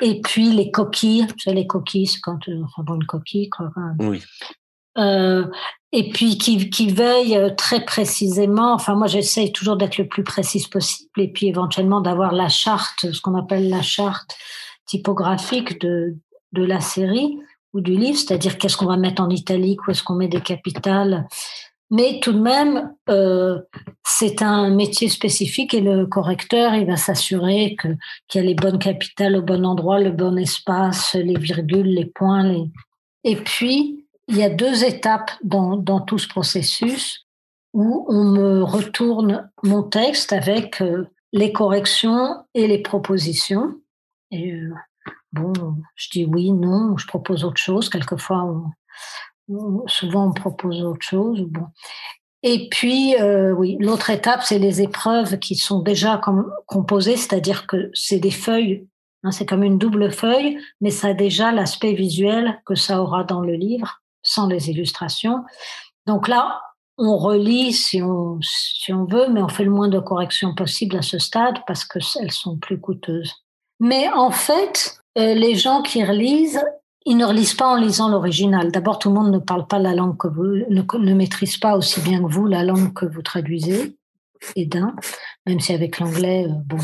Et 0.00 0.20
puis 0.20 0.50
les 0.50 0.70
coquilles, 0.70 1.26
tu 1.36 1.44
sais, 1.44 1.54
les 1.54 1.66
coquilles, 1.66 2.06
c'est 2.06 2.20
quand 2.20 2.48
euh, 2.48 2.62
enfin 2.64 2.82
bon, 2.82 2.94
une 2.94 3.06
coquille 3.06 3.50
quoi. 3.50 3.70
Oui. 4.00 4.22
et 5.92 6.10
puis 6.10 6.38
qui, 6.38 6.70
qui 6.70 6.88
veille 6.92 7.54
très 7.56 7.84
précisément. 7.84 8.74
Enfin, 8.74 8.94
moi, 8.94 9.06
j'essaye 9.06 9.52
toujours 9.52 9.76
d'être 9.76 9.98
le 9.98 10.08
plus 10.08 10.24
précise 10.24 10.68
possible, 10.68 11.20
et 11.20 11.28
puis 11.28 11.48
éventuellement 11.48 12.00
d'avoir 12.00 12.32
la 12.32 12.48
charte, 12.48 13.12
ce 13.12 13.20
qu'on 13.20 13.36
appelle 13.36 13.68
la 13.68 13.82
charte 13.82 14.36
typographique 14.86 15.80
de 15.80 16.16
de 16.54 16.64
la 16.64 16.80
série 16.80 17.38
ou 17.74 17.80
du 17.80 17.96
livre, 17.96 18.16
c'est-à-dire 18.16 18.56
qu'est-ce 18.56 18.76
qu'on 18.76 18.86
va 18.86 18.96
mettre 18.96 19.20
en 19.20 19.28
italique, 19.28 19.86
où 19.86 19.90
est-ce 19.90 20.02
qu'on 20.02 20.14
met 20.14 20.28
des 20.28 20.40
capitales. 20.40 21.26
Mais 21.90 22.18
tout 22.20 22.32
de 22.32 22.40
même, 22.40 22.94
euh, 23.10 23.60
c'est 24.04 24.42
un 24.42 24.70
métier 24.70 25.08
spécifique 25.08 25.74
et 25.74 25.80
le 25.80 26.06
correcteur, 26.06 26.74
il 26.74 26.86
va 26.86 26.96
s'assurer 26.96 27.76
qu'il 27.78 28.40
y 28.40 28.44
a 28.44 28.46
les 28.46 28.54
bonnes 28.54 28.78
capitales 28.78 29.36
au 29.36 29.42
bon 29.42 29.66
endroit, 29.66 30.00
le 30.00 30.10
bon 30.10 30.38
espace, 30.38 31.14
les 31.14 31.38
virgules, 31.38 31.88
les 31.88 32.06
points. 32.06 32.44
Les... 32.44 32.64
Et 33.24 33.36
puis, 33.36 34.06
il 34.28 34.36
y 34.36 34.42
a 34.42 34.50
deux 34.50 34.84
étapes 34.84 35.32
dans, 35.42 35.76
dans 35.76 36.00
tout 36.00 36.18
ce 36.18 36.28
processus 36.28 37.26
où 37.74 38.06
on 38.08 38.24
me 38.24 38.62
retourne 38.62 39.50
mon 39.62 39.82
texte 39.82 40.32
avec 40.32 40.80
euh, 40.80 41.06
les 41.32 41.52
corrections 41.52 42.44
et 42.54 42.66
les 42.66 42.78
propositions. 42.78 43.74
Et 44.30 44.52
euh, 44.52 44.72
Bon, 45.34 45.52
je 45.96 46.08
dis 46.10 46.24
oui, 46.24 46.52
non, 46.52 46.96
je 46.96 47.06
propose 47.06 47.44
autre 47.44 47.60
chose. 47.60 47.88
Quelquefois, 47.88 48.46
souvent, 49.86 50.28
on 50.28 50.32
propose 50.32 50.82
autre 50.82 51.02
chose. 51.02 51.42
Bon. 51.42 51.66
Et 52.44 52.68
puis, 52.68 53.16
euh, 53.20 53.52
oui, 53.52 53.76
l'autre 53.80 54.10
étape, 54.10 54.42
c'est 54.42 54.58
les 54.58 54.82
épreuves 54.82 55.38
qui 55.38 55.56
sont 55.56 55.80
déjà 55.80 56.20
composées, 56.66 57.16
c'est-à-dire 57.16 57.66
que 57.66 57.90
c'est 57.94 58.18
des 58.18 58.30
feuilles, 58.30 58.86
hein, 59.22 59.30
c'est 59.30 59.46
comme 59.46 59.64
une 59.64 59.78
double 59.78 60.12
feuille, 60.12 60.58
mais 60.80 60.90
ça 60.90 61.08
a 61.08 61.14
déjà 61.14 61.52
l'aspect 61.52 61.94
visuel 61.94 62.60
que 62.66 62.74
ça 62.74 63.02
aura 63.02 63.24
dans 63.24 63.40
le 63.40 63.54
livre, 63.54 64.02
sans 64.22 64.46
les 64.46 64.70
illustrations. 64.70 65.42
Donc 66.06 66.28
là, 66.28 66.60
on 66.98 67.16
relit 67.16 67.72
si 67.72 68.02
on, 68.02 68.38
si 68.42 68.92
on 68.92 69.04
veut, 69.04 69.28
mais 69.28 69.42
on 69.42 69.48
fait 69.48 69.64
le 69.64 69.70
moins 69.70 69.88
de 69.88 69.98
corrections 69.98 70.54
possible 70.54 70.96
à 70.96 71.02
ce 71.02 71.18
stade 71.18 71.56
parce 71.66 71.84
qu'elles 71.84 72.30
sont 72.30 72.58
plus 72.58 72.78
coûteuses. 72.78 73.32
Mais 73.80 74.10
en 74.12 74.30
fait, 74.30 75.00
les 75.16 75.54
gens 75.54 75.82
qui 75.82 76.04
relisent, 76.04 76.64
ils 77.06 77.16
ne 77.16 77.24
relisent 77.24 77.54
pas 77.54 77.68
en 77.68 77.76
lisant 77.76 78.08
l'original. 78.08 78.72
D'abord, 78.72 78.98
tout 78.98 79.08
le 79.10 79.14
monde 79.14 79.30
ne 79.30 79.38
parle 79.38 79.66
pas 79.66 79.78
la 79.78 79.94
langue 79.94 80.16
que 80.16 80.28
vous, 80.28 80.42
ne, 80.44 81.14
maîtrise 81.14 81.58
pas 81.58 81.76
aussi 81.76 82.00
bien 82.00 82.22
que 82.22 82.32
vous 82.32 82.46
la 82.46 82.64
langue 82.64 82.92
que 82.94 83.04
vous 83.04 83.22
traduisez, 83.22 83.96
et 84.56 84.66
d'un, 84.66 84.94
même 85.46 85.60
si 85.60 85.72
avec 85.72 85.98
l'anglais, 85.98 86.46
euh, 86.46 86.52
bon, 86.64 86.78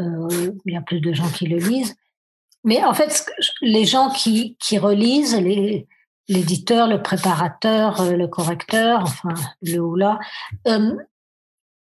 euh, 0.00 0.52
il 0.64 0.72
y 0.72 0.76
a 0.76 0.80
plus 0.80 1.00
de 1.00 1.12
gens 1.12 1.28
qui 1.28 1.46
le 1.46 1.58
lisent. 1.58 1.94
Mais 2.64 2.84
en 2.84 2.94
fait, 2.94 3.26
les 3.60 3.84
gens 3.84 4.10
qui, 4.10 4.56
qui 4.58 4.78
relisent, 4.78 5.40
l'éditeur, 6.28 6.88
le 6.88 7.02
préparateur, 7.02 8.04
le 8.04 8.26
correcteur, 8.26 9.02
enfin 9.02 9.34
le 9.62 9.78
ou 9.78 9.96
là, 9.96 10.18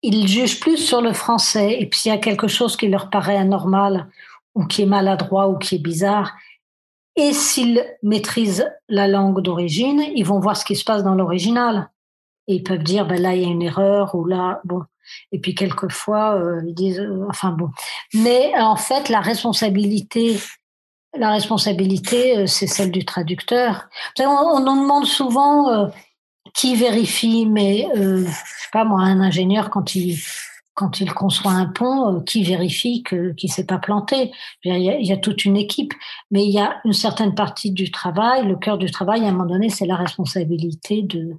ils 0.03 0.27
jugent 0.27 0.59
plus 0.59 0.77
sur 0.77 1.01
le 1.01 1.13
français. 1.13 1.77
Et 1.79 1.87
puis 1.87 1.99
s'il 1.99 2.11
y 2.11 2.15
a 2.15 2.19
quelque 2.19 2.47
chose 2.47 2.77
qui 2.77 2.87
leur 2.87 3.09
paraît 3.09 3.37
anormal 3.37 4.07
ou 4.55 4.65
qui 4.65 4.81
est 4.81 4.87
maladroit 4.87 5.49
ou 5.49 5.57
qui 5.57 5.75
est 5.75 5.79
bizarre. 5.79 6.33
Et 7.15 7.33
s'ils 7.33 7.85
maîtrisent 8.03 8.69
la 8.87 9.07
langue 9.07 9.41
d'origine, 9.41 10.01
ils 10.15 10.25
vont 10.25 10.39
voir 10.39 10.55
ce 10.55 10.65
qui 10.65 10.75
se 10.75 10.83
passe 10.83 11.03
dans 11.03 11.15
l'original. 11.15 11.89
Et 12.47 12.55
ils 12.55 12.63
peuvent 12.63 12.83
dire, 12.83 13.05
ben 13.05 13.21
là, 13.21 13.35
il 13.35 13.41
y 13.41 13.45
a 13.45 13.49
une 13.49 13.61
erreur, 13.61 14.15
ou 14.15 14.25
là, 14.25 14.61
bon. 14.63 14.81
Et 15.31 15.39
puis, 15.39 15.55
quelquefois, 15.55 16.35
euh, 16.35 16.61
ils 16.65 16.73
disent, 16.73 16.99
euh, 16.99 17.25
enfin 17.29 17.51
bon. 17.51 17.69
Mais 18.13 18.53
en 18.57 18.77
fait, 18.77 19.09
la 19.09 19.19
responsabilité, 19.19 20.39
la 21.17 21.31
responsabilité, 21.31 22.37
euh, 22.37 22.45
c'est 22.47 22.67
celle 22.67 22.91
du 22.91 23.05
traducteur. 23.05 23.89
On, 24.19 24.23
on 24.23 24.59
nous 24.59 24.81
demande 24.81 25.05
souvent 25.05 25.91
qui 26.53 26.75
vérifie, 26.75 27.45
mais, 27.45 27.87
je 27.93 28.25
sais 28.25 28.69
pas 28.71 28.83
moi, 28.83 29.01
un 29.01 29.21
ingénieur, 29.21 29.69
quand 29.69 29.95
il 29.95 30.17
quand 30.73 30.99
il 30.99 31.13
conçoit 31.13 31.51
un 31.51 31.65
pont, 31.65 32.15
euh, 32.15 32.21
qui 32.21 32.43
vérifie 32.43 33.03
qu'il 33.03 33.51
s'est 33.51 33.65
pas 33.65 33.77
planté 33.77 34.31
il 34.63 34.77
y, 34.77 35.11
a, 35.11 35.17
toute 35.17 35.45
une 35.45 35.57
équipe, 35.57 35.93
mais 36.31 36.45
il 36.45 36.51
y 36.51 36.59
a 36.59 36.79
une 36.85 36.93
certaine 36.93 37.35
partie 37.35 37.71
du 37.71 37.91
travail, 37.91 38.47
le 38.47 38.55
cœur 38.55 38.77
du 38.77 38.89
travail, 38.89 39.23
à 39.25 39.27
un 39.27 39.31
moment 39.31 39.45
donné, 39.45 39.69
c'est 39.69 39.85
la 39.85 39.95
responsabilité 39.95 41.01
de 41.03 41.35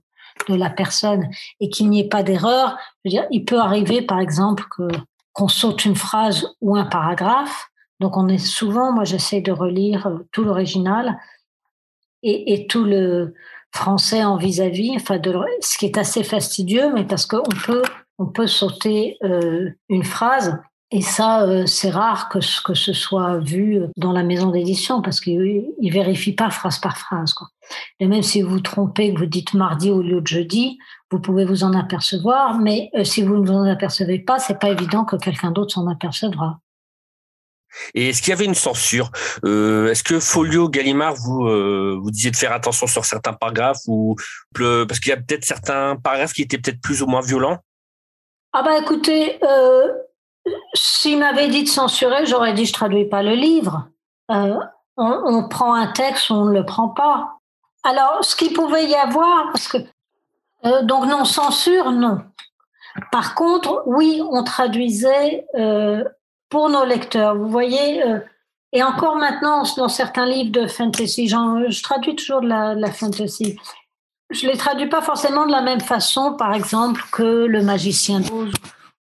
de 0.48 0.54
la 0.54 0.70
personne 0.70 1.28
et 1.60 1.68
qu'il 1.68 1.88
n'y 1.90 2.00
ait 2.00 2.08
pas 2.08 2.22
d'erreur. 2.22 2.76
Il 3.04 3.44
peut 3.44 3.60
arriver, 3.60 4.02
par 4.02 4.18
exemple, 4.18 4.64
que 4.74 4.88
qu'on 5.32 5.48
saute 5.48 5.84
une 5.84 5.96
phrase 5.96 6.54
ou 6.60 6.76
un 6.76 6.84
paragraphe. 6.84 7.68
Donc, 8.00 8.16
on 8.16 8.28
est 8.28 8.38
souvent, 8.38 8.92
moi, 8.92 9.04
j'essaie 9.04 9.40
de 9.40 9.52
relire 9.52 10.06
euh, 10.06 10.18
tout 10.30 10.44
l'original 10.44 11.18
et, 12.22 12.66
tout 12.68 12.84
le 12.84 13.34
français 13.72 14.22
en 14.22 14.36
vis-à-vis, 14.36 14.92
enfin, 14.94 15.18
ce 15.60 15.78
qui 15.78 15.86
est 15.86 15.98
assez 15.98 16.22
fastidieux, 16.22 16.92
mais 16.92 17.04
parce 17.04 17.26
qu'on 17.26 17.42
peut 17.64 17.82
on 18.22 18.26
peut 18.26 18.46
sauter 18.46 19.16
euh, 19.24 19.70
une 19.88 20.04
phrase. 20.04 20.58
Et 20.94 21.00
ça, 21.00 21.42
euh, 21.44 21.64
c'est 21.64 21.90
rare 21.90 22.28
que, 22.28 22.38
que 22.64 22.74
ce 22.74 22.92
soit 22.92 23.38
vu 23.38 23.80
dans 23.96 24.12
la 24.12 24.22
maison 24.22 24.50
d'édition 24.50 25.00
parce 25.00 25.20
qu'ils 25.20 25.70
ne 25.80 25.90
vérifient 25.90 26.34
pas 26.34 26.50
phrase 26.50 26.78
par 26.78 26.98
phrase. 26.98 27.32
Quoi. 27.32 27.48
Et 27.98 28.06
même 28.06 28.22
si 28.22 28.42
vous 28.42 28.50
vous 28.50 28.60
trompez, 28.60 29.12
que 29.12 29.18
vous 29.18 29.26
dites 29.26 29.54
mardi 29.54 29.90
au 29.90 30.02
lieu 30.02 30.20
de 30.20 30.26
jeudi, 30.26 30.78
vous 31.10 31.18
pouvez 31.18 31.44
vous 31.44 31.64
en 31.64 31.72
apercevoir. 31.72 32.58
Mais 32.58 32.90
euh, 32.94 33.04
si 33.04 33.22
vous 33.22 33.36
ne 33.38 33.46
vous 33.46 33.54
en 33.54 33.64
apercevez 33.64 34.18
pas, 34.18 34.38
c'est 34.38 34.58
pas 34.58 34.68
évident 34.68 35.04
que 35.04 35.16
quelqu'un 35.16 35.50
d'autre 35.50 35.74
s'en 35.74 35.88
apercevra. 35.88 36.58
Et 37.94 38.10
est-ce 38.10 38.20
qu'il 38.20 38.30
y 38.30 38.34
avait 38.34 38.44
une 38.44 38.54
censure? 38.54 39.10
Est-ce 39.46 40.02
que 40.02 40.20
Folio, 40.20 40.68
Gallimard, 40.68 41.14
vous 41.14 41.46
euh, 41.46 42.02
disiez 42.10 42.30
de 42.30 42.36
faire 42.36 42.52
attention 42.52 42.86
sur 42.86 43.06
certains 43.06 43.32
paragraphes 43.32 43.80
ou 43.86 44.14
parce 44.54 45.00
qu'il 45.00 45.08
y 45.08 45.14
a 45.14 45.16
peut-être 45.16 45.46
certains 45.46 45.96
paragraphes 45.96 46.34
qui 46.34 46.42
étaient 46.42 46.58
peut-être 46.58 46.82
plus 46.82 47.02
ou 47.02 47.06
moins 47.06 47.22
violents? 47.22 47.60
Ah 48.52 48.62
bah 48.62 48.78
écoutez, 48.78 49.38
euh, 49.44 49.92
s'il 50.74 51.18
m'avait 51.18 51.48
dit 51.48 51.64
de 51.64 51.68
censurer, 51.68 52.26
j'aurais 52.26 52.52
dit 52.52 52.66
je 52.66 52.72
traduis 52.72 53.06
pas 53.06 53.22
le 53.22 53.34
livre. 53.34 53.88
On, 54.28 54.60
on, 54.96 55.48
prend 55.48 55.74
un 55.74 55.88
texte, 55.88 56.30
on 56.30 56.46
ne 56.46 56.52
le 56.52 56.64
prend 56.64 56.88
pas. 56.88 57.38
Alors, 57.84 58.24
ce 58.24 58.36
qu'il 58.36 58.52
pouvait 58.52 58.86
y 58.86 58.94
avoir, 58.94 59.46
parce 59.52 59.68
que 59.68 59.78
donc 60.84 61.06
non 61.06 61.24
censure, 61.24 61.90
non. 61.90 62.22
Par 63.10 63.34
contre, 63.34 63.82
oui, 63.86 64.22
on 64.30 64.44
traduisait 64.44 65.46
pour 66.52 66.68
nos 66.68 66.84
lecteurs. 66.84 67.34
Vous 67.34 67.48
voyez, 67.48 68.06
euh, 68.06 68.18
et 68.72 68.82
encore 68.82 69.16
maintenant, 69.16 69.64
dans 69.76 69.88
certains 69.88 70.26
livres 70.26 70.52
de 70.52 70.66
fantasy, 70.66 71.26
je 71.26 71.82
traduis 71.82 72.14
toujours 72.14 72.42
de 72.42 72.48
la, 72.48 72.92
fantasy. 72.92 73.58
Je 74.32 74.46
les 74.46 74.56
traduis 74.56 74.88
pas 74.88 75.02
forcément 75.02 75.46
de 75.46 75.52
la 75.52 75.60
même 75.60 75.80
façon, 75.80 76.34
par 76.36 76.54
exemple, 76.54 77.02
que 77.12 77.22
Le 77.22 77.62
Magicien 77.62 78.20
d'Oz 78.20 78.52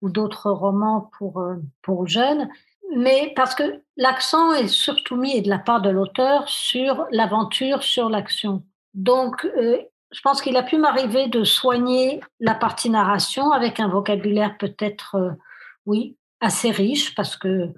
ou 0.01 0.09
d'autres 0.09 0.51
romans 0.51 1.09
pour, 1.17 1.39
euh, 1.39 1.55
pour 1.81 2.07
jeunes, 2.07 2.49
mais 2.95 3.33
parce 3.35 3.55
que 3.55 3.81
l'accent 3.97 4.53
est 4.53 4.67
surtout 4.67 5.15
mis 5.15 5.41
de 5.41 5.49
la 5.49 5.57
part 5.57 5.81
de 5.81 5.89
l'auteur 5.89 6.47
sur 6.47 7.05
l'aventure, 7.11 7.83
sur 7.83 8.09
l'action. 8.09 8.63
Donc, 8.93 9.45
euh, 9.45 9.77
je 10.11 10.21
pense 10.21 10.41
qu'il 10.41 10.55
a 10.55 10.63
pu 10.63 10.77
m'arriver 10.77 11.27
de 11.27 11.43
soigner 11.43 12.21
la 12.39 12.55
partie 12.55 12.89
narration 12.89 13.51
avec 13.51 13.79
un 13.79 13.89
vocabulaire 13.89 14.57
peut-être, 14.57 15.35
oui, 15.85 16.15
assez 16.39 16.71
riche 16.71 17.15
parce 17.15 17.35
que 17.35 17.73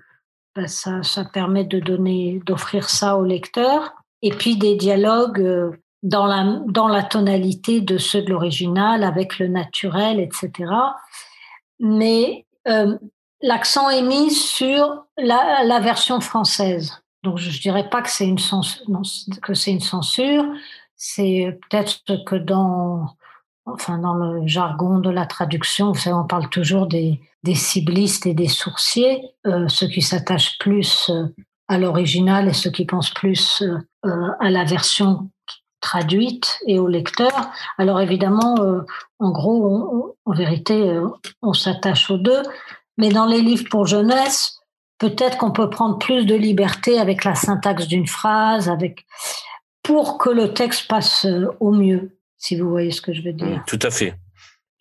ben, 0.56 0.68
ça, 0.68 1.04
ça, 1.04 1.26
permet 1.26 1.64
de 1.64 1.80
donner, 1.80 2.42
d'offrir 2.46 2.90
ça 2.90 3.18
au 3.18 3.24
lecteur. 3.24 3.94
Et 4.22 4.32
puis 4.32 4.58
des 4.58 4.76
dialogues 4.76 5.40
euh, 5.40 5.72
dans 6.04 6.26
la, 6.26 6.62
dans 6.68 6.88
la 6.88 7.04
tonalité 7.04 7.82
de 7.82 7.98
ceux 7.98 8.22
de 8.22 8.30
l'original, 8.30 9.04
avec 9.04 9.40
le 9.40 9.48
naturel, 9.48 10.20
etc. 10.20 10.72
Mais 11.80 12.46
euh, 12.68 12.98
l'accent 13.42 13.90
est 13.90 14.02
mis 14.02 14.32
sur 14.32 15.06
la, 15.18 15.64
la, 15.64 15.80
version 15.80 16.22
française. 16.22 17.02
Donc 17.24 17.38
je, 17.38 17.50
ne 17.50 17.62
dirais 17.62 17.90
pas 17.90 18.02
que 18.02 18.10
c'est 18.10 18.28
une 18.28 18.40
censure, 18.40 18.86
c'est 20.96 21.60
peut-être 21.70 22.24
que 22.26 22.36
dans 22.36 23.08
enfin 23.66 24.00
dans 24.00 24.16
le 24.16 24.48
jargon 24.48 25.00
de 25.00 25.12
la 25.12 25.28
traduction, 25.28 25.94
on 26.08 26.24
parle 26.24 26.50
toujours 26.50 26.88
des, 26.88 27.22
des 27.44 27.54
ciblistes 27.54 28.26
et 28.26 28.34
des 28.34 28.48
sourciers, 28.48 29.22
euh, 29.46 29.68
ceux 29.68 29.88
qui 29.88 30.02
s'attachent 30.02 30.58
plus 30.58 31.10
euh, 31.10 31.26
à 31.68 31.78
l'original 31.78 32.48
et 32.48 32.54
ceux 32.54 32.72
qui 32.72 32.86
pensent 32.86 33.14
plus 33.14 33.64
à 34.02 34.50
la 34.50 34.64
version 34.64 35.30
traduite 35.82 36.60
et 36.68 36.80
au 36.80 36.88
lecteur. 36.88 37.52
Alors 37.78 38.02
évidemment, 38.02 38.56
en 39.20 39.32
gros, 39.32 40.18
en 40.26 40.34
vérité, 40.34 41.00
on 41.42 41.54
s'attache 41.54 42.10
aux 42.12 42.18
deux, 42.18 42.44
mais 42.98 43.10
dans 43.10 43.26
les 43.26 43.42
livres 43.42 43.66
pour 43.70 43.86
jeunesse, 43.86 44.60
peut-être 44.98 45.38
qu'on 45.38 45.52
peut 45.52 45.70
prendre 45.70 45.98
plus 45.98 46.26
de 46.26 46.36
liberté 46.36 47.00
avec 47.00 47.24
la 47.24 47.36
syntaxe 47.36 47.88
d'une 47.88 48.08
phrase, 48.08 48.70
avec 48.70 49.06
pour 49.84 50.18
que 50.18 50.30
le 50.30 50.54
texte 50.54 50.88
passe 50.88 51.26
au 51.60 51.72
mieux 51.72 52.12
si 52.40 52.56
vous 52.56 52.70
voyez 52.70 52.92
ce 52.92 53.02
que 53.02 53.14
je 53.14 53.22
veux 53.22 53.34
dire. 53.34 53.62
Tout 53.68 53.80
à 53.84 53.92
fait. 53.92 54.16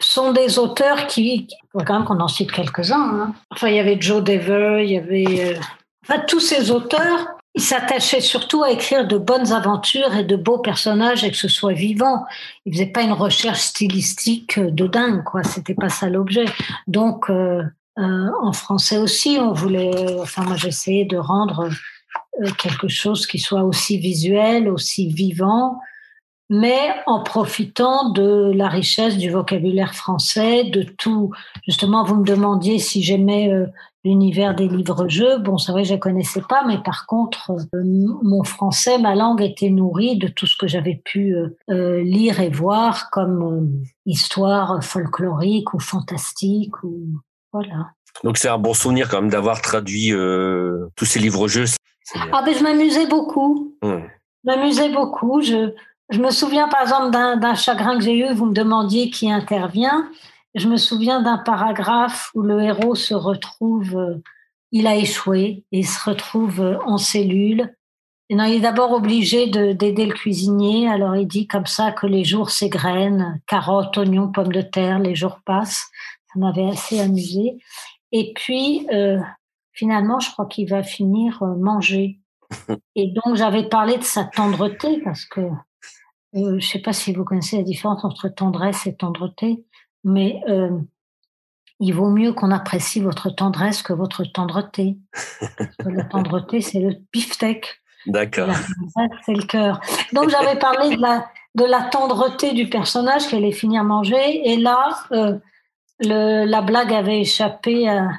Sont 0.01 0.33
des 0.33 0.59
auteurs 0.59 1.09
qui, 1.09 1.49
il 1.75 1.85
quand 1.85 1.93
même 1.93 2.05
qu'on 2.05 2.21
en 2.21 2.29
cite 2.29 2.53
quelques-uns. 2.53 2.97
Hein. 2.97 3.35
Enfin, 3.51 3.69
il 3.69 3.75
y 3.75 3.81
avait 3.81 4.01
Joe 4.01 4.23
Dever, 4.23 4.85
il 4.85 4.93
y 4.93 4.97
avait, 4.97 5.57
euh, 5.57 5.61
enfin, 6.05 6.21
tous 6.21 6.41
ces 6.41 6.71
auteurs, 6.71 7.38
ils 7.59 7.63
s'attachaient 7.63 8.21
surtout 8.21 8.63
à 8.63 8.71
écrire 8.71 9.05
de 9.05 9.19
bonnes 9.19 9.51
aventures 9.51 10.15
et 10.15 10.23
de 10.23 10.37
beaux 10.37 10.59
personnages 10.59 11.25
et 11.25 11.31
que 11.33 11.37
ce 11.37 11.49
soit 11.49 11.73
vivant. 11.73 12.25
Ils 12.65 12.73
faisaient 12.73 12.87
pas 12.87 13.03
une 13.03 13.13
recherche 13.13 13.59
stylistique 13.59 14.61
de 14.61 14.87
dingue, 14.87 15.25
quoi. 15.25 15.43
C'était 15.43 15.75
pas 15.75 15.89
ça 15.89 16.09
l'objet. 16.09 16.45
Donc, 16.87 17.29
euh, 17.31 17.65
euh, 17.99 18.31
en 18.41 18.53
français 18.53 18.99
aussi, 18.99 19.39
on 19.41 19.53
voulait, 19.55 20.21
enfin, 20.21 20.45
moi, 20.45 20.55
j'essayais 20.55 21.05
de 21.05 21.17
rendre 21.17 21.69
quelque 22.59 22.87
chose 22.87 23.27
qui 23.27 23.41
soit 23.41 23.65
aussi 23.65 23.99
visuel, 23.99 24.69
aussi 24.69 25.09
vivant, 25.09 25.81
mais 26.49 26.95
en 27.07 27.25
profitant 27.25 28.11
de 28.11 28.53
la 28.55 28.69
richesse 28.69 29.17
du 29.17 29.31
vocabulaire 29.31 29.97
français, 29.97 30.63
de 30.63 30.85
tout. 30.85 31.33
Justement, 31.67 32.05
vous 32.05 32.15
me 32.15 32.25
demandiez 32.25 32.79
si 32.79 33.03
j'aimais 33.03 33.53
euh, 33.53 33.67
l'univers 34.05 34.55
des 34.55 34.69
livres-jeux. 34.69 35.39
Bon, 35.39 35.59
c'est 35.59 35.73
vrai 35.73 35.83
que 35.83 35.89
je 35.89 35.95
ne 35.95 35.99
connaissais 35.99 36.43
pas, 36.49 36.63
mais 36.67 36.79
par 36.79 37.07
contre, 37.07 37.51
euh, 37.75 37.83
mon 38.23 38.45
français, 38.45 38.99
ma 38.99 39.15
langue 39.15 39.43
était 39.43 39.71
nourrie 39.71 40.19
de 40.19 40.29
tout 40.29 40.47
ce 40.47 40.57
que 40.57 40.67
j'avais 40.67 41.01
pu 41.05 41.35
euh, 41.71 42.03
lire 42.03 42.41
et 42.41 42.51
voir 42.51 43.11
comme 43.11 43.83
histoire 44.07 44.83
folklorique 44.83 45.75
ou 45.75 45.81
fantastique. 45.81 46.83
Ou... 46.83 47.21
Voilà. 47.53 47.91
Donc 48.25 48.39
c'est 48.39 48.49
un 48.49 48.59
bon 48.59 48.75
souvenir 48.75 49.09
quand 49.09 49.21
même 49.21 49.31
d'avoir 49.31 49.61
traduit 49.61 50.13
tous 50.97 51.05
ces 51.05 51.19
livres-jeux. 51.21 51.67
Ah 52.33 52.43
ben 52.43 52.55
je 52.55 52.63
m'amusais 52.63 53.07
beaucoup. 53.07 53.75
Je 53.83 53.99
m'amusais 54.45 54.89
beaucoup. 54.89 55.41
Je, 55.43 55.73
je 56.11 56.21
me 56.21 56.31
souviens 56.31 56.69
par 56.69 56.83
exemple 56.83 57.11
d'un 57.11 57.55
chagrin 57.55 57.99
que 57.99 58.05
j'ai 58.05 58.19
eu, 58.19 58.33
vous 58.33 58.47
me 58.47 58.55
demandiez 58.55 59.11
qui 59.11 59.31
intervient. 59.31 60.09
Je 60.55 60.69
me 60.69 60.77
souviens 60.77 61.23
d'un 61.23 61.39
paragraphe 61.39 62.31
où 62.35 62.43
le 62.43 62.63
héros 62.63 62.95
se 62.95 63.15
retrouve, 63.15 63.97
euh, 63.97 64.23
il 64.73 64.87
a 64.87 64.97
échoué 64.97 65.65
et 65.73 65.83
se 65.83 66.09
retrouve 66.09 66.61
euh, 66.61 66.79
en 66.85 66.99
cellule. 66.99 67.75
Et 68.31 68.35
non, 68.35 68.45
il 68.45 68.55
est 68.57 68.61
d'abord 68.61 68.93
obligé 68.93 69.47
d'aider 69.47 70.07
le 70.07 70.13
cuisinier. 70.13 70.89
Alors 70.89 71.17
il 71.17 71.27
dit 71.27 71.47
comme 71.47 71.67
ça 71.67 71.93
que 71.93 72.07
les 72.07 72.25
jours 72.25 72.51
s'égrènent, 72.51 73.41
carottes, 73.47 73.97
oignons, 73.97 74.31
pommes 74.31 74.53
de 74.53 74.61
terre, 74.61 74.99
les 74.99 75.15
jours 75.15 75.41
passent. 75.47 75.87
Ça 76.33 76.39
m'avait 76.39 76.69
assez 76.69 77.01
amusé. 77.01 77.59
Et 78.13 78.33
puis 78.35 78.87
euh, 78.93 79.19
finalement, 79.73 80.21
je 80.21 80.31
crois 80.31 80.47
qu'il 80.47 80.69
va 80.69 80.83
finir 80.83 81.43
manger. 81.43 82.21
Et 82.95 83.13
donc 83.13 83.37
j'avais 83.37 83.67
parlé 83.69 83.97
de 83.97 84.05
sa 84.05 84.25
tendreté 84.25 85.01
parce 85.03 85.25
que 85.25 85.41
euh, 86.35 86.51
je 86.51 86.55
ne 86.55 86.61
sais 86.61 86.81
pas 86.81 86.93
si 86.93 87.13
vous 87.13 87.25
connaissez 87.25 87.57
la 87.57 87.63
différence 87.63 88.05
entre 88.05 88.29
tendresse 88.29 88.87
et 88.87 88.95
tendreté, 88.95 89.65
mais 90.05 90.41
euh, 90.49 90.79
il 91.81 91.93
vaut 91.93 92.11
mieux 92.11 92.33
qu'on 92.33 92.51
apprécie 92.51 93.01
votre 93.01 93.31
tendresse 93.31 93.83
que 93.83 93.93
votre 93.93 94.25
tendreté. 94.25 94.97
la 95.85 96.05
tendreté, 96.05 96.61
c'est 96.61 96.81
le 96.81 96.97
beefsteak. 97.13 97.81
D'accord. 98.07 98.49
C'est 99.27 99.35
le 99.35 99.43
cœur. 99.43 99.81
Donc 100.13 100.31
j'avais 100.31 100.59
parlé 100.59 100.97
de 100.97 101.01
la, 101.01 101.29
de 101.55 101.65
la 101.65 101.83
tendreté 101.83 102.53
du 102.53 102.69
personnage 102.69 103.27
qui 103.29 103.37
allait 103.37 103.53
finir 103.53 103.85
manger, 103.85 104.49
et 104.49 104.57
là, 104.57 104.99
euh, 105.13 105.39
le, 106.01 106.45
la 106.45 106.61
blague 106.63 106.93
avait 106.93 107.21
échappé 107.21 107.89
à, 107.89 108.11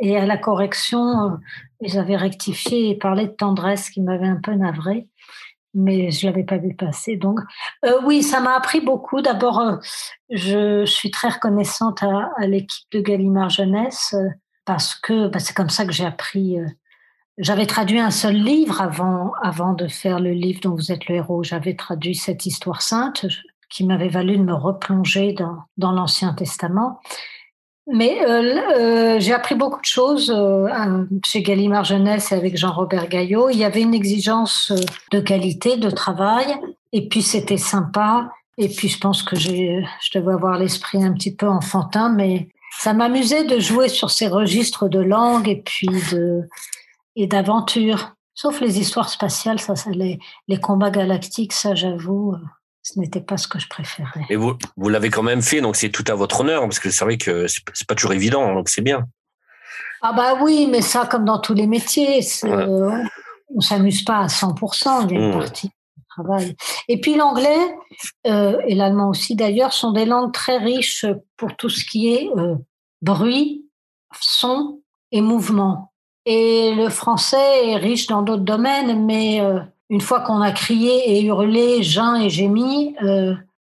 et 0.00 0.16
à 0.16 0.26
la 0.26 0.36
correction, 0.36 1.38
ils 1.80 1.98
avaient 1.98 2.16
rectifié 2.16 2.90
et 2.90 2.94
parlé 2.96 3.26
de 3.26 3.32
tendresse 3.32 3.90
qui 3.90 4.00
m'avait 4.00 4.26
un 4.26 4.40
peu 4.40 4.54
navré 4.54 5.08
mais 5.74 6.10
je 6.10 6.26
l'avais 6.26 6.44
pas 6.44 6.58
vu 6.58 6.74
passer. 6.74 7.16
Donc, 7.16 7.40
euh, 7.84 8.00
oui, 8.04 8.22
ça 8.22 8.40
m'a 8.40 8.56
appris 8.56 8.80
beaucoup. 8.80 9.20
D'abord, 9.20 9.60
euh, 9.60 9.76
je, 10.30 10.84
suis 10.84 11.10
très 11.10 11.28
reconnaissante 11.28 12.02
à, 12.02 12.46
l'équipe 12.46 12.86
de 12.92 13.00
Gallimard 13.00 13.50
Jeunesse 13.50 14.14
euh, 14.14 14.28
parce 14.64 14.94
que 14.94 15.28
bah, 15.28 15.38
c'est 15.38 15.54
comme 15.54 15.70
ça 15.70 15.84
que 15.84 15.92
j'ai 15.92 16.06
appris. 16.06 16.56
J'avais 17.38 17.66
traduit 17.66 17.98
un 17.98 18.10
seul 18.10 18.36
livre 18.36 18.80
avant, 18.80 19.32
avant 19.42 19.72
de 19.72 19.88
faire 19.88 20.20
le 20.20 20.32
livre 20.32 20.60
dont 20.62 20.74
vous 20.74 20.92
êtes 20.92 21.08
le 21.08 21.16
héros. 21.16 21.42
J'avais 21.42 21.74
traduit 21.74 22.14
cette 22.14 22.46
histoire 22.46 22.80
sainte 22.80 23.26
qui 23.68 23.84
m'avait 23.84 24.08
valu 24.08 24.38
de 24.38 24.42
me 24.42 24.54
replonger 24.54 25.32
dans, 25.32 25.58
dans 25.76 25.90
l'Ancien 25.90 26.32
Testament. 26.34 27.00
Mais 27.86 28.24
euh, 28.24 28.60
euh, 28.78 29.20
j'ai 29.20 29.34
appris 29.34 29.54
beaucoup 29.54 29.80
de 29.80 29.86
choses 29.86 30.30
euh, 30.34 31.04
chez 31.24 31.42
Gallimard 31.42 31.84
Jeunesse 31.84 32.32
et 32.32 32.34
avec 32.34 32.56
Jean-Robert 32.56 33.08
Gaillot. 33.08 33.50
Il 33.50 33.58
y 33.58 33.64
avait 33.64 33.82
une 33.82 33.92
exigence 33.92 34.72
de 35.10 35.20
qualité, 35.20 35.76
de 35.76 35.90
travail, 35.90 36.46
et 36.92 37.08
puis 37.08 37.20
c'était 37.20 37.58
sympa. 37.58 38.30
Et 38.56 38.68
puis 38.68 38.88
je 38.88 38.98
pense 38.98 39.22
que 39.22 39.36
je 39.36 39.82
devais 40.14 40.32
avoir 40.32 40.58
l'esprit 40.58 41.02
un 41.04 41.12
petit 41.12 41.34
peu 41.34 41.46
enfantin, 41.46 42.08
mais 42.08 42.48
ça 42.78 42.94
m'amusait 42.94 43.44
de 43.44 43.58
jouer 43.58 43.88
sur 43.88 44.10
ces 44.10 44.28
registres 44.28 44.88
de 44.88 45.00
langue 45.00 45.48
et 45.48 45.62
puis 45.62 45.88
de 46.12 46.48
et 47.16 47.26
d'aventure. 47.26 48.14
Sauf 48.34 48.60
les 48.60 48.80
histoires 48.80 49.10
spatiales, 49.10 49.60
ça, 49.60 49.76
ça 49.76 49.90
les 49.90 50.60
combats 50.60 50.90
galactiques, 50.90 51.52
ça 51.52 51.74
j'avoue 51.74 52.34
ce 52.84 53.00
n'était 53.00 53.22
pas 53.22 53.38
ce 53.38 53.48
que 53.48 53.58
je 53.58 53.66
préférais. 53.66 54.26
Et 54.28 54.36
vous, 54.36 54.56
vous 54.76 54.88
l'avez 54.90 55.08
quand 55.08 55.22
même 55.22 55.42
fait, 55.42 55.60
donc 55.60 55.74
c'est 55.74 55.88
tout 55.88 56.04
à 56.06 56.14
votre 56.14 56.40
honneur, 56.40 56.62
parce 56.62 56.78
que 56.78 56.90
c'est 56.90 57.04
vrai 57.04 57.16
que 57.16 57.46
c'est 57.48 57.86
pas 57.88 57.94
toujours 57.94 58.12
évident, 58.12 58.54
donc 58.54 58.68
c'est 58.68 58.82
bien. 58.82 59.06
Ah 60.02 60.12
bah 60.12 60.38
oui, 60.42 60.68
mais 60.70 60.82
ça, 60.82 61.06
comme 61.06 61.24
dans 61.24 61.38
tous 61.38 61.54
les 61.54 61.66
métiers, 61.66 62.20
on 62.42 63.06
ne 63.54 63.60
s'amuse 63.60 64.04
pas 64.04 64.18
à 64.18 64.26
100%, 64.26 65.08
il 65.08 65.16
y 65.16 65.18
a 65.18 65.24
une 65.24 65.30
mmh. 65.30 65.38
partie 65.38 65.68
du 65.68 66.04
travail. 66.10 66.56
Et 66.88 67.00
puis 67.00 67.14
l'anglais, 67.14 67.74
euh, 68.26 68.60
et 68.66 68.74
l'allemand 68.74 69.08
aussi 69.08 69.34
d'ailleurs, 69.34 69.72
sont 69.72 69.92
des 69.92 70.04
langues 70.04 70.32
très 70.32 70.58
riches 70.58 71.06
pour 71.38 71.56
tout 71.56 71.70
ce 71.70 71.86
qui 71.86 72.12
est 72.12 72.28
euh, 72.36 72.54
bruit, 73.00 73.64
son 74.20 74.82
et 75.10 75.22
mouvement. 75.22 75.90
Et 76.26 76.74
le 76.74 76.90
français 76.90 77.70
est 77.70 77.76
riche 77.76 78.08
dans 78.08 78.22
d'autres 78.22 78.44
domaines, 78.44 79.06
mais 79.06 79.40
une 79.90 80.00
fois 80.00 80.20
qu'on 80.20 80.40
a 80.40 80.52
crié 80.52 81.16
et 81.16 81.24
hurlé, 81.24 81.82
geint 81.82 82.16
et 82.16 82.30
gémi, 82.30 82.96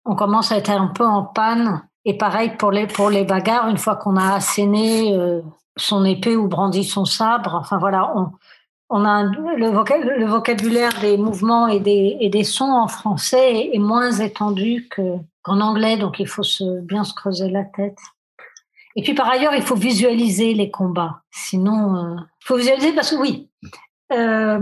on 0.06 0.15
commence 0.15 0.51
à 0.51 0.58
être 0.58 0.69
un 0.69 0.88
peu 0.88 1.06
en 1.06 1.23
panne. 1.23 1.82
Et 2.06 2.17
pareil 2.17 2.51
pour 2.58 2.71
les, 2.71 2.88
pour 2.88 3.10
les 3.10 3.23
bagarres, 3.23 3.67
une 3.67 3.78
fois 3.78 3.95
qu'on 3.95 4.15
a 4.15 4.36
asséné 4.36 5.17
son 5.75 6.06
épée 6.06 6.36
ou 6.36 6.47
brandi 6.47 6.84
son 6.84 7.06
sabre, 7.06 7.56
enfin 7.56 7.78
voilà, 7.78 8.12
on, 8.15 8.32
on 8.89 9.04
a 9.04 9.23
le, 9.23 10.25
vocabulaire 10.25 10.99
des 11.01 11.17
mouvements 11.17 11.67
et 11.67 11.80
des, 11.80 12.17
et 12.19 12.30
des 12.30 12.43
sons 12.43 12.71
en 12.71 12.88
français 12.88 13.69
est, 13.73 13.80
moins 13.80 14.12
étendu 14.12 14.88
qu'en 14.89 15.60
anglais, 15.60 15.97
donc 15.97 16.19
il 16.19 16.28
faut 16.28 16.43
se, 16.43 16.82
bien 16.82 17.04
se 17.04 17.13
creuser 17.13 17.49
la 17.49 17.63
tête. 17.63 17.97
Et 18.95 19.01
puis 19.01 19.13
par 19.13 19.30
ailleurs, 19.30 19.54
il 19.56 19.63
faut 19.63 19.75
visualiser 19.75 20.54
les 20.54 20.71
combats. 20.71 21.21
Sinon, 21.32 21.95
euh, 21.95 22.15
il 22.41 22.45
faut 22.45 22.56
visualiser 22.56 22.93
parce 22.93 23.12
que 23.12 23.15
oui, 23.17 23.49
euh, 24.13 24.60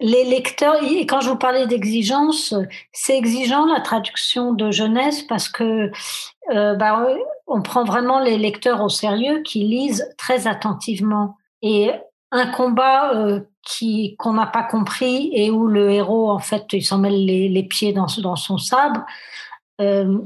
les 0.00 0.24
lecteurs, 0.24 0.82
et 0.82 1.06
quand 1.06 1.20
je 1.20 1.30
vous 1.30 1.36
parlais 1.36 1.66
d'exigence, 1.66 2.54
c'est 2.92 3.16
exigeant 3.16 3.66
la 3.66 3.80
traduction 3.80 4.52
de 4.52 4.70
jeunesse 4.70 5.22
parce 5.22 5.48
que 5.48 5.90
euh, 6.52 6.74
bah, 6.74 7.06
on 7.46 7.62
prend 7.62 7.84
vraiment 7.84 8.20
les 8.20 8.36
lecteurs 8.36 8.82
au 8.82 8.88
sérieux 8.88 9.42
qui 9.42 9.64
lisent 9.64 10.06
très 10.18 10.46
attentivement. 10.46 11.36
Et 11.62 11.90
un 12.30 12.46
combat 12.48 13.14
euh, 13.14 13.40
qui 13.62 14.16
qu'on 14.18 14.34
n'a 14.34 14.46
pas 14.46 14.64
compris 14.64 15.30
et 15.32 15.50
où 15.50 15.66
le 15.66 15.90
héros 15.90 16.30
en 16.30 16.38
fait 16.38 16.66
il 16.72 16.84
s'en 16.84 16.98
mêle 16.98 17.24
les, 17.24 17.62
pieds 17.62 17.92
dans, 17.92 18.06
dans 18.18 18.36
son 18.36 18.58
sabre, 18.58 19.04
euh, 19.80 20.18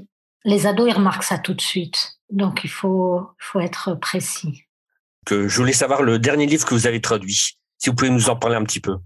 les 0.45 0.67
ados 0.67 0.89
ils 0.89 0.95
remarquent 0.95 1.23
ça 1.23 1.39
tout 1.39 1.55
de 1.55 1.61
suite. 1.61 2.19
Donc 2.31 2.63
il 2.65 2.71
faut 2.71 3.29
faut 3.39 3.61
être 3.61 3.95
précis. 3.95 4.65
Que 5.27 5.47
je 5.47 5.57
voulais 5.57 5.73
savoir 5.73 6.03
le 6.03 6.19
dernier 6.19 6.47
livre 6.47 6.67
que 6.67 6.75
vous 6.75 6.87
avez 6.87 7.01
traduit. 7.01 7.59
Si 7.79 7.89
vous 7.89 7.95
pouvez 7.95 8.11
nous 8.11 8.31
en 8.31 8.37
parler 8.37 8.57
un 8.57 8.65
petit 8.65 8.81
peu. 8.81 8.97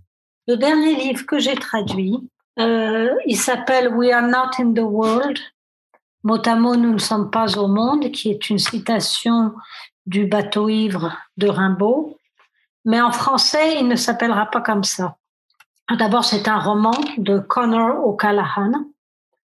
Le 0.46 0.56
dernier 0.56 0.96
livre 0.96 1.24
que 1.26 1.38
j'ai 1.38 1.54
traduit, 1.54 2.18
euh, 2.58 3.10
il 3.26 3.36
s'appelle 3.36 3.88
We 3.88 4.12
Are 4.12 4.22
Not 4.22 4.50
in 4.58 4.72
the 4.72 4.84
World. 4.84 5.38
Mot 6.22 6.46
à 6.46 6.56
mot, 6.56 6.76
nous 6.76 6.92
ne 6.92 6.98
sommes 6.98 7.30
pas 7.30 7.58
au 7.58 7.68
monde, 7.68 8.10
qui 8.10 8.30
est 8.30 8.48
une 8.50 8.58
citation 8.58 9.54
du 10.06 10.26
bateau 10.26 10.68
ivre 10.68 11.16
de 11.36 11.48
Rimbaud 11.48 12.16
mais 12.84 13.00
en 13.00 13.12
français, 13.12 13.78
il 13.80 13.88
ne 13.88 13.96
s'appellera 13.96 14.46
pas 14.46 14.60
comme 14.60 14.84
ça. 14.84 15.16
D'abord, 15.98 16.24
c'est 16.24 16.48
un 16.48 16.58
roman 16.58 16.94
de 17.18 17.38
Connor 17.38 18.06
O'Callaghan, 18.06 18.72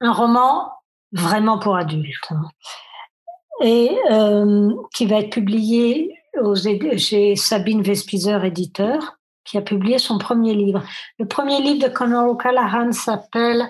un 0.00 0.12
roman 0.12 0.72
vraiment 1.12 1.58
pour 1.58 1.76
adultes, 1.76 2.30
hein. 2.30 2.48
et 3.62 3.98
euh, 4.10 4.70
qui 4.94 5.06
va 5.06 5.16
être 5.16 5.30
publié 5.30 6.16
aux, 6.40 6.54
chez 6.54 7.36
Sabine 7.36 7.82
Vespizer, 7.82 8.44
éditeur, 8.44 9.18
qui 9.44 9.58
a 9.58 9.62
publié 9.62 9.98
son 9.98 10.18
premier 10.18 10.54
livre. 10.54 10.82
Le 11.18 11.26
premier 11.26 11.60
livre 11.60 11.88
de 11.88 11.92
Connor 11.92 12.28
O'Callaghan 12.28 12.92
s'appelle 12.92 13.68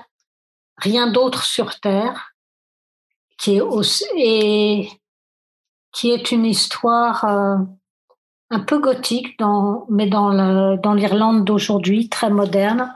Rien 0.77 1.11
d'autre 1.11 1.45
sur 1.45 1.79
Terre, 1.81 2.35
qui 3.37 3.59
est, 6.03 6.33
une 6.33 6.47
histoire 6.47 7.25
euh, 7.25 7.57
un 8.51 8.61
peu 8.61 8.79
gothique, 8.79 9.39
mais 9.89 10.07
dans 10.09 10.95
l'Irlande 10.95 11.45
d'aujourd'hui, 11.45 12.09
très 12.09 12.31
moderne, 12.31 12.93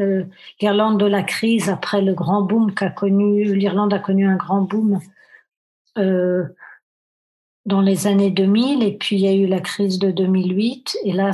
euh, 0.00 0.24
l'Irlande 0.60 0.98
de 0.98 1.06
la 1.06 1.22
crise, 1.22 1.68
après 1.68 2.00
le 2.00 2.14
grand 2.14 2.42
boom 2.42 2.74
qu'a 2.74 2.90
connu, 2.90 3.54
l'Irlande 3.54 3.92
a 3.92 3.98
connu 3.98 4.26
un 4.26 4.36
grand 4.36 4.62
boom 4.62 4.98
euh, 5.98 6.44
dans 7.66 7.80
les 7.80 8.06
années 8.06 8.30
2000, 8.30 8.82
et 8.82 8.96
puis 8.96 9.16
il 9.16 9.22
y 9.22 9.28
a 9.28 9.34
eu 9.34 9.46
la 9.46 9.60
crise 9.60 9.98
de 9.98 10.10
2008, 10.10 10.98
et 11.04 11.12
là, 11.12 11.32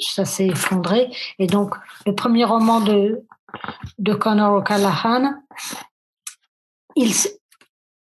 ça 0.00 0.24
s'est 0.24 0.46
effondré. 0.46 1.10
Et 1.38 1.46
donc, 1.46 1.74
le 2.06 2.14
premier 2.14 2.44
roman 2.44 2.80
de, 2.80 3.22
de 3.98 4.14
Conor 4.14 4.54
O'Callaghan, 4.54 5.34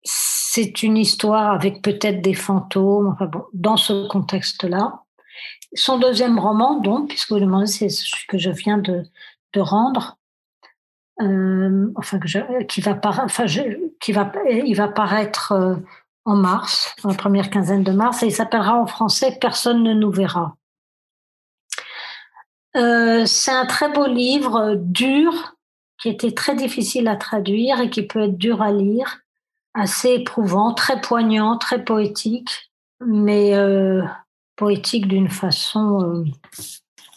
c'est 0.03 0.83
une 0.83 0.97
histoire 0.97 1.51
avec 1.51 1.81
peut-être 1.81 2.21
des 2.21 2.33
fantômes, 2.33 3.07
enfin 3.07 3.25
bon, 3.25 3.43
dans 3.53 3.77
ce 3.77 4.07
contexte-là. 4.07 5.01
Son 5.73 5.99
deuxième 5.99 6.39
roman, 6.39 6.79
donc, 6.79 7.09
puisque 7.09 7.31
vous 7.31 7.39
demandez, 7.39 7.67
c'est 7.67 7.89
ce 7.89 8.15
que 8.27 8.37
je 8.37 8.51
viens 8.51 8.77
de, 8.77 9.03
rendre, 9.57 10.17
euh, 11.21 11.91
enfin, 11.95 12.19
qui 12.67 12.81
va, 12.81 12.93
va 12.93 14.87
paraître 14.89 15.51
euh, 15.53 15.75
en 16.25 16.35
mars, 16.35 16.93
en 17.03 17.09
la 17.09 17.15
première 17.15 17.49
quinzaine 17.49 17.83
de 17.83 17.91
mars, 17.91 18.21
et 18.21 18.27
il 18.27 18.31
s'appellera 18.33 18.75
en 18.75 18.85
français 18.85 19.37
Personne 19.39 19.81
ne 19.83 19.93
nous 19.93 20.11
verra. 20.11 20.57
Euh, 22.75 23.25
c'est 23.25 23.51
un 23.51 23.65
très 23.65 23.91
beau 23.91 24.07
livre, 24.07 24.75
dur, 24.75 25.55
qui 26.01 26.09
était 26.09 26.31
très 26.31 26.55
difficile 26.55 27.07
à 27.07 27.15
traduire 27.15 27.79
et 27.79 27.89
qui 27.89 28.03
peut 28.03 28.23
être 28.23 28.37
dur 28.37 28.61
à 28.61 28.71
lire 28.71 29.19
assez 29.75 30.13
éprouvant, 30.13 30.73
très 30.73 31.01
poignant, 31.01 31.57
très 31.57 31.83
poétique, 31.83 32.71
mais 33.05 33.53
euh, 33.53 34.01
poétique 34.55 35.07
d'une 35.07 35.29
façon 35.29 36.01
euh, 36.01 36.23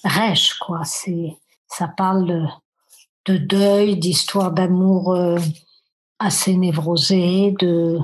rêche, 0.04 0.58
ça 1.68 1.88
parle 1.88 2.26
de, 2.26 2.42
de 3.26 3.36
deuil, 3.36 3.96
d'histoire 3.96 4.50
d'amour 4.50 5.14
euh, 5.14 5.38
assez 6.18 6.56
névrosée, 6.56 7.54
de, 7.60 7.98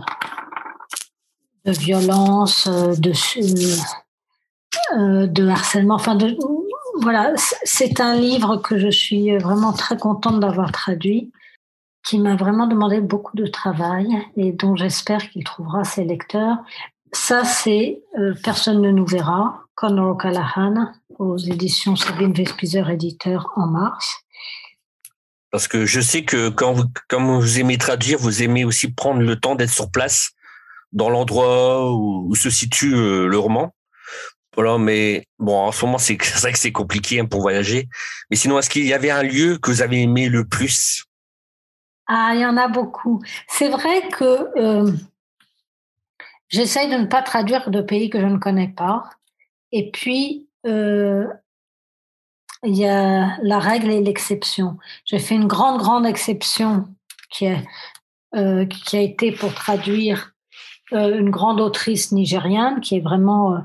de 1.64 1.72
violence, 1.72 2.68
de, 2.68 3.12
de 5.26 5.48
harcèlement. 5.48 5.96
Enfin, 5.96 6.14
de, 6.14 6.36
voilà, 7.00 7.32
c'est 7.36 8.00
un 8.00 8.16
livre 8.16 8.56
que 8.56 8.78
je 8.78 8.88
suis 8.88 9.36
vraiment 9.38 9.72
très 9.72 9.96
contente 9.96 10.40
d'avoir 10.40 10.72
traduit 10.72 11.32
qui 12.04 12.18
m'a 12.18 12.36
vraiment 12.36 12.66
demandé 12.66 13.00
beaucoup 13.00 13.36
de 13.36 13.46
travail 13.46 14.06
et 14.36 14.52
dont 14.52 14.76
j'espère 14.76 15.30
qu'il 15.30 15.42
trouvera 15.42 15.84
ses 15.84 16.04
lecteurs. 16.04 16.58
Ça, 17.12 17.44
c'est 17.44 18.02
euh, 18.18 18.34
Personne 18.44 18.82
ne 18.82 18.90
nous 18.90 19.06
verra, 19.06 19.62
Conor 19.74 20.10
O'Callaghan, 20.10 20.92
aux 21.18 21.38
éditions 21.38 21.96
Sabine 21.96 22.32
Vespizer, 22.32 22.90
éditeur, 22.90 23.50
en 23.56 23.66
mars. 23.66 24.20
Parce 25.50 25.68
que 25.68 25.86
je 25.86 26.00
sais 26.00 26.24
que 26.24 26.50
quand 26.50 26.72
vous, 26.72 27.40
vous 27.40 27.58
aimez 27.58 27.78
traduire, 27.78 28.18
vous 28.18 28.42
aimez 28.42 28.64
aussi 28.64 28.92
prendre 28.92 29.20
le 29.20 29.36
temps 29.40 29.54
d'être 29.54 29.70
sur 29.70 29.90
place, 29.90 30.32
dans 30.92 31.08
l'endroit 31.08 31.90
où, 31.92 32.34
se 32.34 32.50
situe 32.50 32.94
euh, 32.94 33.26
le 33.26 33.38
roman. 33.38 33.74
Voilà, 34.56 34.78
mais 34.78 35.26
bon, 35.38 35.56
en 35.56 35.72
ce 35.72 35.84
moment, 35.84 35.98
c'est 35.98 36.16
vrai 36.16 36.52
que 36.52 36.58
c'est 36.58 36.72
compliqué 36.72 37.20
hein, 37.20 37.26
pour 37.26 37.40
voyager. 37.40 37.88
Mais 38.30 38.36
sinon, 38.36 38.58
est-ce 38.58 38.70
qu'il 38.70 38.86
y 38.86 38.92
avait 38.92 39.10
un 39.10 39.22
lieu 39.22 39.58
que 39.58 39.70
vous 39.70 39.82
avez 39.82 40.02
aimé 40.02 40.28
le 40.28 40.46
plus? 40.46 41.04
Ah, 42.06 42.32
il 42.34 42.40
y 42.40 42.46
en 42.46 42.56
a 42.56 42.68
beaucoup. 42.68 43.22
C'est 43.48 43.70
vrai 43.70 44.08
que 44.08 44.58
euh, 44.58 44.92
j'essaye 46.48 46.90
de 46.90 46.96
ne 46.96 47.06
pas 47.06 47.22
traduire 47.22 47.70
de 47.70 47.80
pays 47.80 48.10
que 48.10 48.20
je 48.20 48.26
ne 48.26 48.38
connais 48.38 48.68
pas. 48.68 49.08
Et 49.72 49.90
puis, 49.90 50.48
euh, 50.66 51.26
il 52.62 52.76
y 52.76 52.86
a 52.86 53.36
la 53.42 53.58
règle 53.58 53.90
et 53.90 54.02
l'exception. 54.02 54.78
J'ai 55.04 55.18
fait 55.18 55.34
une 55.34 55.46
grande, 55.46 55.78
grande 55.78 56.06
exception 56.06 56.88
qui, 57.30 57.48
euh, 58.34 58.66
qui 58.66 58.96
a 58.96 59.00
été 59.00 59.32
pour 59.32 59.54
traduire 59.54 60.30
une 60.92 61.30
grande 61.30 61.60
autrice 61.60 62.12
nigériane, 62.12 62.80
qui 62.80 62.96
est 62.96 63.00
vraiment 63.00 63.58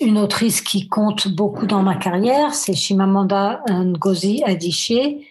une 0.00 0.18
autrice 0.18 0.60
qui 0.60 0.88
compte 0.88 1.28
beaucoup 1.28 1.66
dans 1.66 1.82
ma 1.82 1.96
carrière. 1.96 2.54
C'est 2.54 2.74
Shimamanda 2.74 3.62
Ngozi 3.70 4.42
Adichie 4.44 5.26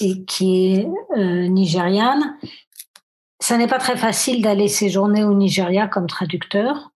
et 0.00 0.24
qui 0.24 0.72
est 0.72 0.88
euh, 1.16 1.46
nigériane. 1.46 2.36
Ça 3.40 3.56
n'est 3.58 3.66
pas 3.66 3.78
très 3.78 3.96
facile 3.96 4.42
d'aller 4.42 4.68
séjourner 4.68 5.24
au 5.24 5.34
Nigeria 5.34 5.88
comme 5.88 6.06
traducteur. 6.06 6.90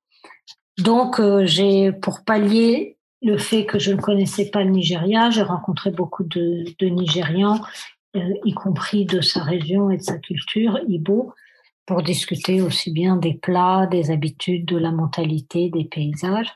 Donc, 0.78 1.20
euh, 1.20 1.44
j'ai, 1.44 1.92
pour 1.92 2.24
pallier 2.24 2.96
le 3.22 3.36
fait 3.36 3.66
que 3.66 3.78
je 3.78 3.92
ne 3.92 4.00
connaissais 4.00 4.50
pas 4.50 4.64
le 4.64 4.70
Nigeria, 4.70 5.30
j'ai 5.30 5.42
rencontré 5.42 5.90
beaucoup 5.90 6.24
de, 6.24 6.64
Nigérians, 6.80 7.60
euh, 8.16 8.20
y 8.44 8.54
compris 8.54 9.04
de 9.04 9.20
sa 9.20 9.42
région 9.42 9.90
et 9.90 9.98
de 9.98 10.02
sa 10.02 10.16
culture, 10.18 10.80
Ibo, 10.88 11.34
pour 11.90 12.04
discuter 12.04 12.62
aussi 12.62 12.92
bien 12.92 13.16
des 13.16 13.34
plats, 13.34 13.88
des 13.90 14.12
habitudes, 14.12 14.64
de 14.64 14.76
la 14.76 14.92
mentalité, 14.92 15.70
des 15.70 15.86
paysages. 15.86 16.54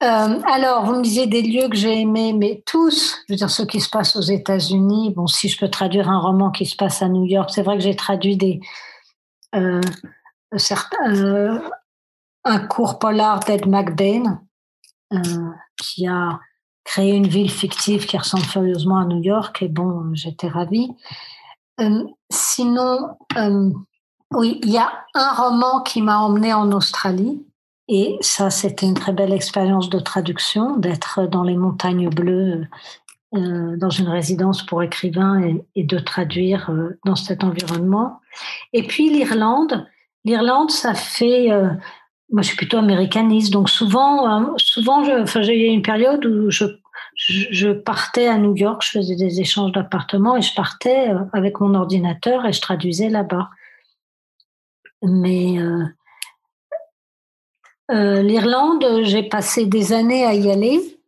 Euh, 0.00 0.40
alors, 0.46 0.84
vous 0.84 0.94
me 0.94 1.02
disiez 1.02 1.26
des 1.26 1.42
lieux 1.42 1.68
que 1.68 1.74
j'ai 1.74 2.02
aimés, 2.02 2.32
mais 2.32 2.62
tous, 2.64 3.16
je 3.26 3.32
veux 3.32 3.36
dire, 3.36 3.50
ce 3.50 3.64
qui 3.64 3.80
se 3.80 3.90
passe 3.90 4.14
aux 4.14 4.20
États-Unis. 4.20 5.12
Bon, 5.16 5.26
si 5.26 5.48
je 5.48 5.58
peux 5.58 5.68
traduire 5.68 6.08
un 6.08 6.20
roman 6.20 6.52
qui 6.52 6.66
se 6.66 6.76
passe 6.76 7.02
à 7.02 7.08
New 7.08 7.24
York, 7.24 7.50
c'est 7.52 7.64
vrai 7.64 7.78
que 7.78 7.82
j'ai 7.82 7.96
traduit 7.96 8.36
des 8.36 8.60
euh, 9.56 9.80
certains, 10.56 11.16
euh, 11.16 11.58
un 12.44 12.60
cours 12.60 13.00
polar 13.00 13.40
d'Ed 13.40 13.66
McBain 13.66 14.40
qui 15.76 16.06
a 16.06 16.38
créé 16.84 17.10
une 17.10 17.26
ville 17.26 17.50
fictive 17.50 18.06
qui 18.06 18.16
ressemble 18.16 18.44
furieusement 18.44 18.98
à 18.98 19.04
New 19.04 19.20
York. 19.20 19.62
Et 19.62 19.68
bon, 19.68 20.14
j'étais 20.14 20.46
ravie. 20.46 20.90
sinon, 22.30 23.16
oui, 24.34 24.60
il 24.62 24.70
y 24.70 24.78
a 24.78 24.92
un 25.14 25.32
roman 25.32 25.82
qui 25.82 26.02
m'a 26.02 26.18
emmené 26.18 26.52
en 26.52 26.70
Australie 26.72 27.42
Et 27.88 28.18
ça, 28.20 28.50
c'était 28.50 28.86
une 28.86 28.94
très 28.94 29.12
belle 29.12 29.32
expérience 29.32 29.88
de 29.88 29.98
traduction, 29.98 30.76
d'être 30.76 31.26
dans 31.26 31.42
les 31.42 31.56
montagnes 31.56 32.10
bleues, 32.10 32.66
euh, 33.34 33.76
dans 33.76 33.90
une 33.90 34.08
résidence 34.08 34.64
pour 34.64 34.82
écrivains 34.82 35.40
et, 35.74 35.84
de 35.84 35.98
traduire 35.98 36.70
euh, 36.70 36.98
dans 37.06 37.16
cet 37.16 37.42
environnement. 37.42 38.20
Et 38.74 38.82
puis 38.82 39.08
l'Irlande, 39.10 39.86
l'Irlande, 40.24 40.70
ça 40.70 40.92
fait, 40.92 41.50
euh, 41.50 41.68
moi 42.30 42.42
je 42.42 42.48
suis 42.48 42.56
plutôt 42.56 42.76
américaniste, 42.76 43.50
donc 43.50 43.70
souvent, 43.70 44.54
souvent, 44.58 45.02
enfin, 45.22 45.40
j'ai 45.40 45.58
eu 45.58 45.72
une 45.72 45.82
période 45.82 46.24
où 46.26 46.50
je, 46.50 46.66
je 47.16 47.70
partais 47.70 48.28
à 48.28 48.36
New 48.36 48.54
York, 48.54 48.82
je 48.84 48.98
faisais 48.98 49.16
des 49.16 49.40
échanges 49.40 49.72
d'appartements 49.72 50.36
et 50.36 50.42
je 50.42 50.54
partais 50.54 51.10
avec 51.32 51.60
mon 51.60 51.74
ordinateur 51.74 52.44
et 52.44 52.52
je 52.52 52.60
traduisais 52.60 53.08
là-bas. 53.08 53.48
Mais 55.02 55.58
euh, 57.90 58.22
L'Irlande, 58.22 58.84
j'ai 59.02 59.22
passé 59.22 59.66
des 59.66 59.92
années 59.92 60.24
à 60.24 60.34
y 60.34 60.50
aller, 60.50 61.00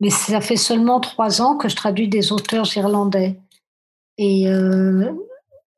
mais 0.00 0.10
ça 0.10 0.40
fait 0.40 0.56
seulement 0.56 1.00
trois 1.00 1.42
ans 1.42 1.56
que 1.56 1.68
je 1.68 1.76
traduis 1.76 2.08
des 2.08 2.32
auteurs 2.32 2.76
irlandais. 2.76 3.40
Et 4.16 4.48
euh, 4.48 5.12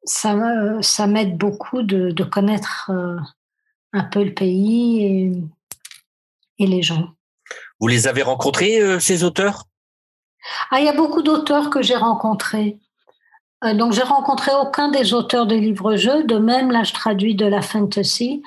ça, 0.04 0.36
ça 0.82 1.06
m'aide 1.06 1.38
beaucoup 1.38 1.82
de, 1.82 2.10
de 2.10 2.24
connaître 2.24 2.90
euh, 2.90 3.16
un 3.92 4.04
peu 4.04 4.22
le 4.22 4.34
pays 4.34 5.04
et, 5.04 5.32
et, 6.58 6.66
les 6.66 6.82
gens. 6.82 7.08
Vous 7.80 7.88
les 7.88 8.06
avez 8.06 8.22
rencontrés, 8.22 9.00
ces 9.00 9.24
auteurs? 9.24 9.64
Ah, 10.70 10.80
il 10.80 10.86
y 10.86 10.88
a 10.88 10.94
beaucoup 10.94 11.22
d'auteurs 11.22 11.70
que 11.70 11.82
j'ai 11.82 11.96
rencontrés. 11.96 12.78
Donc, 13.62 13.92
j'ai 13.92 14.02
rencontré 14.02 14.52
aucun 14.60 14.88
des 14.88 15.12
auteurs 15.12 15.46
des 15.46 15.60
livres-jeux. 15.60 16.24
De 16.24 16.38
même, 16.38 16.70
là, 16.70 16.82
je 16.82 16.92
traduis 16.92 17.34
de 17.34 17.46
la 17.46 17.60
fantasy. 17.60 18.42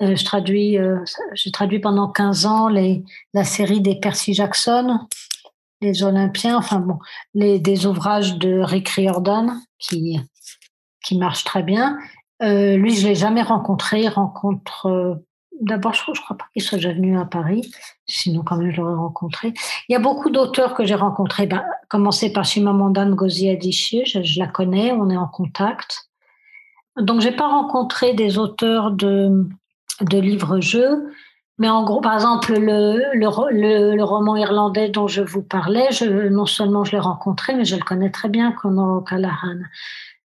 Euh, 0.00 0.14
je 0.14 0.24
traduis, 0.24 0.78
euh, 0.78 0.98
j'ai 1.34 1.50
traduit 1.50 1.80
pendant 1.80 2.08
15 2.08 2.46
ans 2.46 2.68
les, 2.68 3.04
la 3.34 3.44
série 3.44 3.80
des 3.80 3.96
Percy 3.96 4.32
Jackson, 4.32 5.00
les 5.80 6.04
Olympiens, 6.04 6.56
enfin 6.56 6.78
bon, 6.78 6.98
les, 7.34 7.58
des 7.58 7.86
ouvrages 7.86 8.38
de 8.38 8.60
Rick 8.60 8.88
Riordan 8.90 9.60
qui, 9.78 10.20
qui 11.02 11.18
marchent 11.18 11.44
très 11.44 11.64
bien. 11.64 11.98
Euh, 12.42 12.76
lui, 12.76 12.94
je 12.94 13.08
l'ai 13.08 13.16
jamais 13.16 13.42
rencontré. 13.42 14.02
Il 14.02 14.08
rencontre, 14.08 14.86
euh, 14.86 15.14
d'abord, 15.60 15.94
je, 15.94 16.02
je 16.14 16.20
crois 16.20 16.36
pas 16.36 16.46
qu'il 16.52 16.62
soit 16.62 16.78
déjà 16.78 16.92
venu 16.92 17.18
à 17.18 17.24
Paris, 17.24 17.70
sinon 18.06 18.42
quand 18.42 18.56
même 18.56 18.70
je 18.70 18.80
l'aurais 18.80 18.94
rencontré. 18.94 19.52
Il 19.88 19.92
y 19.92 19.96
a 19.96 20.00
beaucoup 20.00 20.30
d'auteurs 20.30 20.74
que 20.74 20.84
j'ai 20.84 20.94
rencontrés. 20.94 21.46
Ben, 21.46 21.64
commencer 21.88 22.32
par 22.32 22.44
Chimamanda 22.44 23.04
Ngozi 23.04 23.50
Adichie, 23.50 24.04
je, 24.06 24.22
je 24.22 24.38
la 24.38 24.46
connais, 24.46 24.92
on 24.92 25.10
est 25.10 25.16
en 25.16 25.28
contact. 25.28 26.08
Donc, 26.96 27.20
j'ai 27.20 27.30
pas 27.30 27.48
rencontré 27.48 28.12
des 28.12 28.38
auteurs 28.38 28.90
de 28.90 29.46
de 30.00 30.18
livres-jeux. 30.18 31.12
Mais 31.58 31.68
en 31.68 31.82
gros, 31.84 32.00
par 32.00 32.14
exemple, 32.14 32.54
le, 32.54 33.02
le, 33.14 33.96
le, 33.96 34.04
roman 34.04 34.36
irlandais 34.36 34.90
dont 34.90 35.08
je 35.08 35.22
vous 35.22 35.42
parlais, 35.42 35.88
non 36.30 36.46
seulement 36.46 36.84
je 36.84 36.92
l'ai 36.92 37.00
rencontré, 37.00 37.54
mais 37.56 37.64
je 37.64 37.74
le 37.74 37.82
connais 37.82 38.10
très 38.10 38.28
bien, 38.28 38.52
Conor 38.52 38.98
O'Callaghan. 38.98 39.62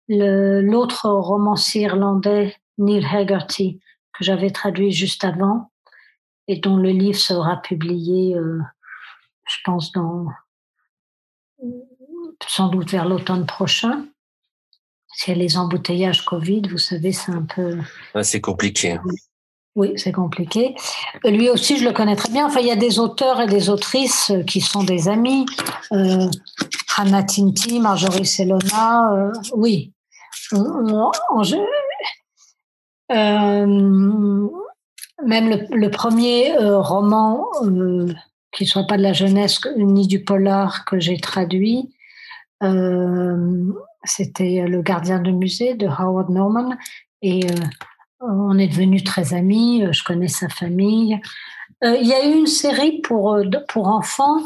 L'autre 0.09 1.07
romancier 1.11 1.83
irlandais, 1.83 2.57
Neil 2.79 3.05
Haggerty, 3.05 3.79
que 4.19 4.25
j'avais 4.25 4.51
traduit 4.51 4.93
juste 4.93 5.25
avant, 5.25 5.71
et 6.49 6.57
dont 6.57 6.77
le 6.77 6.91
livre 6.91 7.19
sera 7.19 7.57
publié, 7.57 8.35
euh, 8.35 8.61
je 9.47 9.57
pense, 9.65 9.93
dans 9.93 10.27
sans 12.47 12.69
doute 12.69 12.91
vers 12.91 13.09
l'automne 13.09 13.47
prochain. 13.47 14.07
S'il 15.15 15.37
y 15.37 15.41
a 15.41 15.43
les 15.43 15.57
embouteillages 15.57 16.25
Covid, 16.25 16.63
vous 16.71 16.79
savez, 16.79 17.13
c'est 17.13 17.33
un 17.33 17.43
peu. 17.43 17.79
c'est 18.23 18.41
compliqué. 18.41 18.99
Oui, 19.75 19.93
c'est 19.97 20.13
compliqué. 20.13 20.75
Lui 21.25 21.49
aussi, 21.51 21.79
je 21.79 21.85
le 21.85 21.93
connais 21.93 22.17
très 22.17 22.31
bien. 22.31 22.47
Enfin, 22.47 22.61
il 22.61 22.67
y 22.67 22.73
a 22.73 22.77
des 22.77 22.99
auteurs 22.99 23.41
et 23.41 23.47
des 23.47 23.71
autrices 23.71 24.31
euh, 24.31 24.43
qui 24.43 24.61
sont 24.61 24.83
des 24.83 25.09
amis. 25.09 25.47
Euh, 25.93 26.29
Hannah 26.97 27.23
Tinti, 27.23 27.79
Marjorie 27.79 28.27
Selona, 28.27 29.13
euh, 29.13 29.33
oui. 29.55 29.93
Euh, 30.53 31.11
même 33.11 34.51
le, 35.25 35.89
premier 35.89 36.55
roman 36.59 37.47
qui 38.53 38.65
ne 38.65 38.69
soit 38.69 38.87
pas 38.87 38.97
de 38.97 39.03
la 39.03 39.13
jeunesse 39.13 39.61
ni 39.77 40.07
du 40.07 40.25
polar 40.25 40.85
que 40.85 40.99
j'ai 41.01 41.19
traduit, 41.19 41.95
c'était 44.05 44.65
Le 44.67 44.83
gardien 44.83 45.21
de 45.21 45.31
musée 45.31 45.75
de 45.75 45.87
Howard 45.87 46.31
Norman. 46.31 46.77
Et 47.23 47.47
on 48.21 48.59
est 48.59 48.69
devenus 48.69 49.05
très 49.05 49.35
amis, 49.35 49.85
euh, 49.85 49.93
je 49.93 50.03
connais 50.03 50.29
sa 50.29 50.49
famille. 50.49 51.21
Euh, 51.85 51.97
il 51.97 52.07
y 52.07 52.13
a 52.13 52.27
eu 52.27 52.33
une 52.33 52.47
série 52.47 53.01
pour, 53.03 53.35
euh, 53.35 53.45
pour 53.69 53.89
enfants 53.89 54.41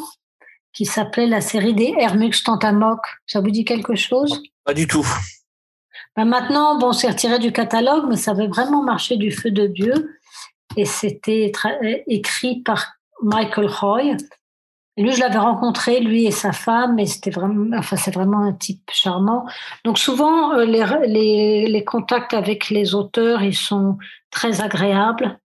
qui 0.72 0.84
s'appelait 0.84 1.26
la 1.26 1.40
série 1.40 1.74
des 1.74 1.94
Hermux 1.98 2.42
Tantamok. 2.42 3.00
Ça 3.26 3.40
vous 3.40 3.50
dit 3.50 3.64
quelque 3.64 3.94
chose? 3.94 4.42
Pas 4.64 4.74
du 4.74 4.86
tout. 4.86 5.06
Ben 6.16 6.26
maintenant, 6.26 6.78
bon, 6.78 6.92
c'est 6.92 7.08
retiré 7.08 7.38
du 7.38 7.52
catalogue, 7.52 8.04
mais 8.08 8.16
ça 8.16 8.32
avait 8.32 8.48
vraiment 8.48 8.82
marché 8.82 9.16
du 9.16 9.30
feu 9.30 9.50
de 9.50 9.66
Dieu. 9.66 10.18
Et 10.76 10.84
c'était 10.84 11.52
écrit 12.06 12.62
par 12.62 12.94
Michael 13.22 13.70
Hoy, 13.82 14.16
lui, 14.98 15.12
je 15.12 15.20
l'avais 15.20 15.38
rencontré, 15.38 16.00
lui 16.00 16.26
et 16.26 16.30
sa 16.30 16.52
femme, 16.52 16.98
et 16.98 17.06
c'était 17.06 17.30
vraiment, 17.30 17.76
enfin, 17.78 17.96
c'est 17.96 18.12
vraiment 18.12 18.40
un 18.40 18.52
type 18.52 18.90
charmant. 18.92 19.46
Donc 19.84 19.98
souvent, 19.98 20.52
euh, 20.52 20.64
les, 20.66 21.84
contacts 21.86 22.34
avec 22.34 22.68
les 22.68 22.94
auteurs, 22.94 23.42
ils 23.42 23.56
sont 23.56 23.96
très 24.30 24.60
agréables, 24.60 25.38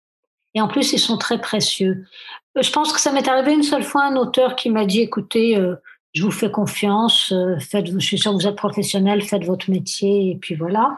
et 0.53 0.61
en 0.61 0.67
plus, 0.67 0.91
ils 0.91 0.99
sont 0.99 1.17
très 1.17 1.39
précieux. 1.39 2.05
Euh, 2.57 2.61
je 2.61 2.71
pense 2.71 2.91
que 2.91 2.99
ça 2.99 3.11
m'est 3.13 3.27
arrivé 3.27 3.53
une 3.53 3.63
seule 3.63 3.83
fois 3.83 4.03
un 4.03 4.17
auteur 4.17 4.55
qui 4.57 4.69
m'a 4.69 4.85
dit, 4.85 4.99
écoutez, 4.99 5.57
euh, 5.57 5.75
je 6.13 6.23
vous 6.23 6.31
fais 6.31 6.51
confiance, 6.51 7.33
faites, 7.59 7.91
je 7.91 7.99
suis 7.99 8.17
sûr 8.17 8.31
que 8.31 8.37
vous 8.37 8.47
êtes 8.47 8.55
professionnel, 8.55 9.21
faites 9.21 9.43
votre 9.43 9.69
métier, 9.69 10.31
et 10.31 10.35
puis 10.35 10.55
voilà. 10.55 10.97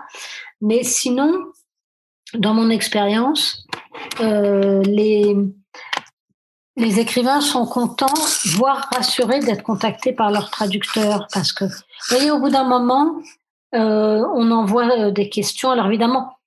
Mais 0.61 0.83
sinon, 0.83 1.45
dans 2.33 2.53
mon 2.53 2.69
expérience, 2.69 3.65
euh, 4.21 4.81
les 4.83 5.35
les 6.79 6.99
écrivains 6.99 7.41
sont 7.41 7.65
contents, 7.65 8.07
voire 8.45 8.89
rassurés 8.95 9.41
d'être 9.41 9.63
contactés 9.63 10.13
par 10.13 10.31
leur 10.31 10.49
traducteur, 10.49 11.27
parce 11.33 11.51
que, 11.51 11.65
vous 11.65 11.71
voyez, 12.09 12.31
au 12.31 12.39
bout 12.39 12.49
d'un 12.49 12.63
moment, 12.63 13.17
euh, 13.75 14.23
on 14.33 14.49
envoie 14.51 14.89
euh, 14.97 15.11
des 15.11 15.29
questions. 15.29 15.71
Alors 15.71 15.87
évidemment, 15.87 16.37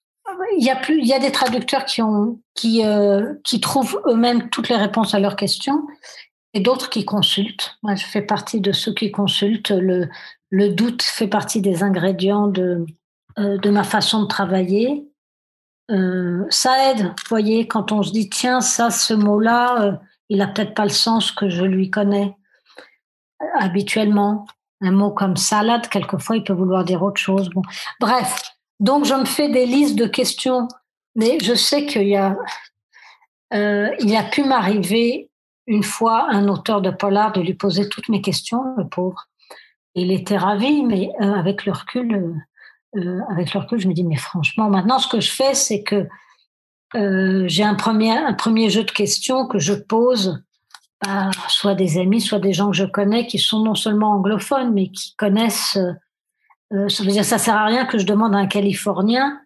il 0.58 0.64
y 0.64 0.70
a 0.70 0.76
plus, 0.76 0.98
il 0.98 1.06
y 1.06 1.12
a 1.12 1.18
des 1.18 1.32
traducteurs 1.32 1.84
qui 1.84 2.00
ont, 2.00 2.40
qui, 2.54 2.84
euh, 2.84 3.34
qui 3.44 3.60
trouvent 3.60 4.00
eux-mêmes 4.06 4.48
toutes 4.48 4.70
les 4.70 4.76
réponses 4.76 5.14
à 5.14 5.20
leurs 5.20 5.36
questions, 5.36 5.86
et 6.54 6.60
d'autres 6.60 6.90
qui 6.90 7.04
consultent. 7.04 7.78
Moi, 7.82 7.94
je 7.94 8.04
fais 8.04 8.22
partie 8.22 8.60
de 8.60 8.72
ceux 8.72 8.92
qui 8.92 9.10
consultent. 9.10 9.70
Le, 9.70 10.08
doute 10.68 11.02
fait 11.02 11.28
partie 11.28 11.60
des 11.60 11.82
ingrédients 11.82 12.46
de, 12.46 12.84
de 13.38 13.70
ma 13.70 13.84
façon 13.84 14.22
de 14.22 14.26
travailler. 14.26 15.08
ça 15.88 16.90
aide, 16.90 17.02
vous 17.02 17.28
voyez, 17.28 17.66
quand 17.66 17.90
on 17.90 18.02
se 18.02 18.12
dit 18.12 18.28
tiens, 18.28 18.60
ça, 18.60 18.90
ce 18.90 19.14
mot-là 19.14 20.00
il 20.32 20.38
n'a 20.38 20.46
peut-être 20.46 20.72
pas 20.72 20.84
le 20.84 20.90
sens 20.90 21.30
que 21.30 21.50
je 21.50 21.62
lui 21.62 21.90
connais 21.90 22.34
habituellement. 23.58 24.46
Un 24.80 24.92
mot 24.92 25.10
comme 25.10 25.36
salade, 25.36 25.88
quelquefois, 25.88 26.38
il 26.38 26.42
peut 26.42 26.54
vouloir 26.54 26.84
dire 26.84 27.02
autre 27.02 27.20
chose. 27.20 27.50
Bon. 27.50 27.60
Bref, 28.00 28.40
donc 28.80 29.04
je 29.04 29.12
me 29.12 29.26
fais 29.26 29.50
des 29.50 29.66
listes 29.66 29.94
de 29.94 30.06
questions, 30.06 30.68
mais 31.16 31.38
je 31.42 31.54
sais 31.54 31.84
qu'il 31.84 32.08
y 32.08 32.16
a, 32.16 32.38
euh, 33.52 33.90
il 34.00 34.16
a 34.16 34.22
pu 34.22 34.42
m'arriver 34.42 35.30
une 35.66 35.82
fois 35.82 36.26
un 36.30 36.48
auteur 36.48 36.80
de 36.80 36.90
polar 36.90 37.32
de 37.32 37.40
lui 37.40 37.54
poser 37.54 37.88
toutes 37.88 38.08
mes 38.08 38.20
questions, 38.20 38.74
le 38.76 38.86
pauvre. 38.86 39.28
Il 39.94 40.10
était 40.10 40.36
ravi, 40.36 40.82
mais 40.84 41.10
euh, 41.20 41.34
avec 41.34 41.66
le 41.66 41.72
recul, 41.72 42.34
euh, 42.96 43.20
avec 43.30 43.52
le 43.54 43.60
recul, 43.60 43.78
je 43.78 43.88
me 43.88 43.94
dis 43.94 44.04
mais 44.04 44.16
franchement, 44.16 44.70
maintenant 44.70 44.98
ce 44.98 45.08
que 45.08 45.20
je 45.20 45.30
fais, 45.30 45.54
c'est 45.54 45.82
que 45.82 46.08
euh, 46.94 47.44
j'ai 47.46 47.64
un 47.64 47.74
premier, 47.74 48.16
un 48.16 48.34
premier 48.34 48.70
jeu 48.70 48.84
de 48.84 48.90
questions 48.90 49.46
que 49.46 49.58
je 49.58 49.74
pose 49.74 50.42
à 51.06 51.30
soit 51.48 51.74
des 51.74 51.98
amis, 51.98 52.20
soit 52.20 52.38
des 52.38 52.52
gens 52.52 52.70
que 52.70 52.76
je 52.76 52.84
connais 52.84 53.26
qui 53.26 53.38
sont 53.38 53.60
non 53.60 53.74
seulement 53.74 54.12
anglophones, 54.12 54.72
mais 54.72 54.88
qui 54.88 55.14
connaissent. 55.16 55.78
Euh, 56.72 56.88
ça 56.88 57.02
veut 57.02 57.10
dire 57.10 57.24
ça 57.24 57.38
sert 57.38 57.56
à 57.56 57.66
rien 57.66 57.86
que 57.86 57.98
je 57.98 58.06
demande 58.06 58.34
à 58.34 58.38
un 58.38 58.46
Californien 58.46 59.40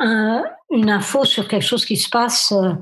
euh, 0.00 0.42
une 0.70 0.90
info 0.90 1.24
sur 1.24 1.46
quelque 1.46 1.64
chose 1.64 1.84
qui 1.84 1.96
se 1.96 2.08
passe 2.08 2.52
euh, 2.52 2.72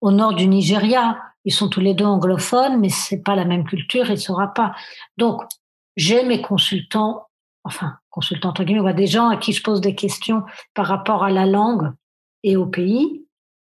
au 0.00 0.10
nord 0.10 0.34
du 0.34 0.46
Nigeria. 0.46 1.18
Ils 1.44 1.52
sont 1.52 1.68
tous 1.68 1.80
les 1.80 1.94
deux 1.94 2.04
anglophones, 2.04 2.78
mais 2.80 2.88
c'est 2.88 3.22
pas 3.22 3.34
la 3.34 3.44
même 3.44 3.64
culture, 3.64 4.06
il 4.06 4.12
ne 4.12 4.16
saura 4.16 4.52
pas. 4.52 4.74
Donc, 5.16 5.42
j'ai 5.96 6.24
mes 6.24 6.40
consultants, 6.40 7.26
enfin, 7.64 7.94
consultants 8.10 8.50
entre 8.50 8.64
guillemets, 8.64 8.94
des 8.94 9.06
gens 9.06 9.28
à 9.28 9.36
qui 9.36 9.52
je 9.52 9.62
pose 9.62 9.80
des 9.80 9.94
questions 9.94 10.42
par 10.74 10.86
rapport 10.86 11.24
à 11.24 11.30
la 11.30 11.46
langue 11.46 11.92
et 12.42 12.56
au 12.56 12.66
pays. 12.66 13.24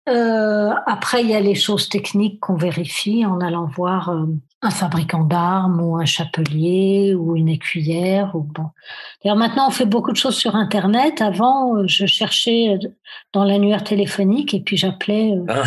Euh, 0.07 0.72
après, 0.88 1.22
il 1.22 1.30
y 1.30 1.36
a 1.36 1.39
les 1.39 1.55
choses 1.55 1.88
techniques 1.88 2.39
qu'on 2.39 2.55
vérifie 2.55 3.26
en 3.26 3.41
allant 3.41 3.65
voir 3.65 4.09
euh, 4.09 4.26
un 4.61 4.72
fabricant 4.72 5.24
d'armes 5.24 5.82
ou 5.82 5.97
un 5.97 6.05
chapelier 6.05 7.13
ou 7.13 7.36
une 7.36 7.49
écuyère. 7.49 8.36
Ou 8.36 8.41
bon. 8.41 8.65
D'ailleurs, 9.24 9.38
maintenant, 9.38 9.67
on 9.67 9.72
fait 9.72 9.86
beaucoup 9.86 10.11
de 10.11 10.17
choses 10.17 10.36
sur 10.36 10.55
Internet. 10.55 11.22
Avant, 11.22 11.76
euh, 11.76 11.84
je 11.86 12.07
cherchais 12.07 12.80
dans 13.34 13.43
l'annuaire 13.43 13.84
téléphonique 13.84 14.53
et 14.53 14.61
puis 14.61 14.78
j'appelais. 14.78 15.38
Ah. 15.47 15.63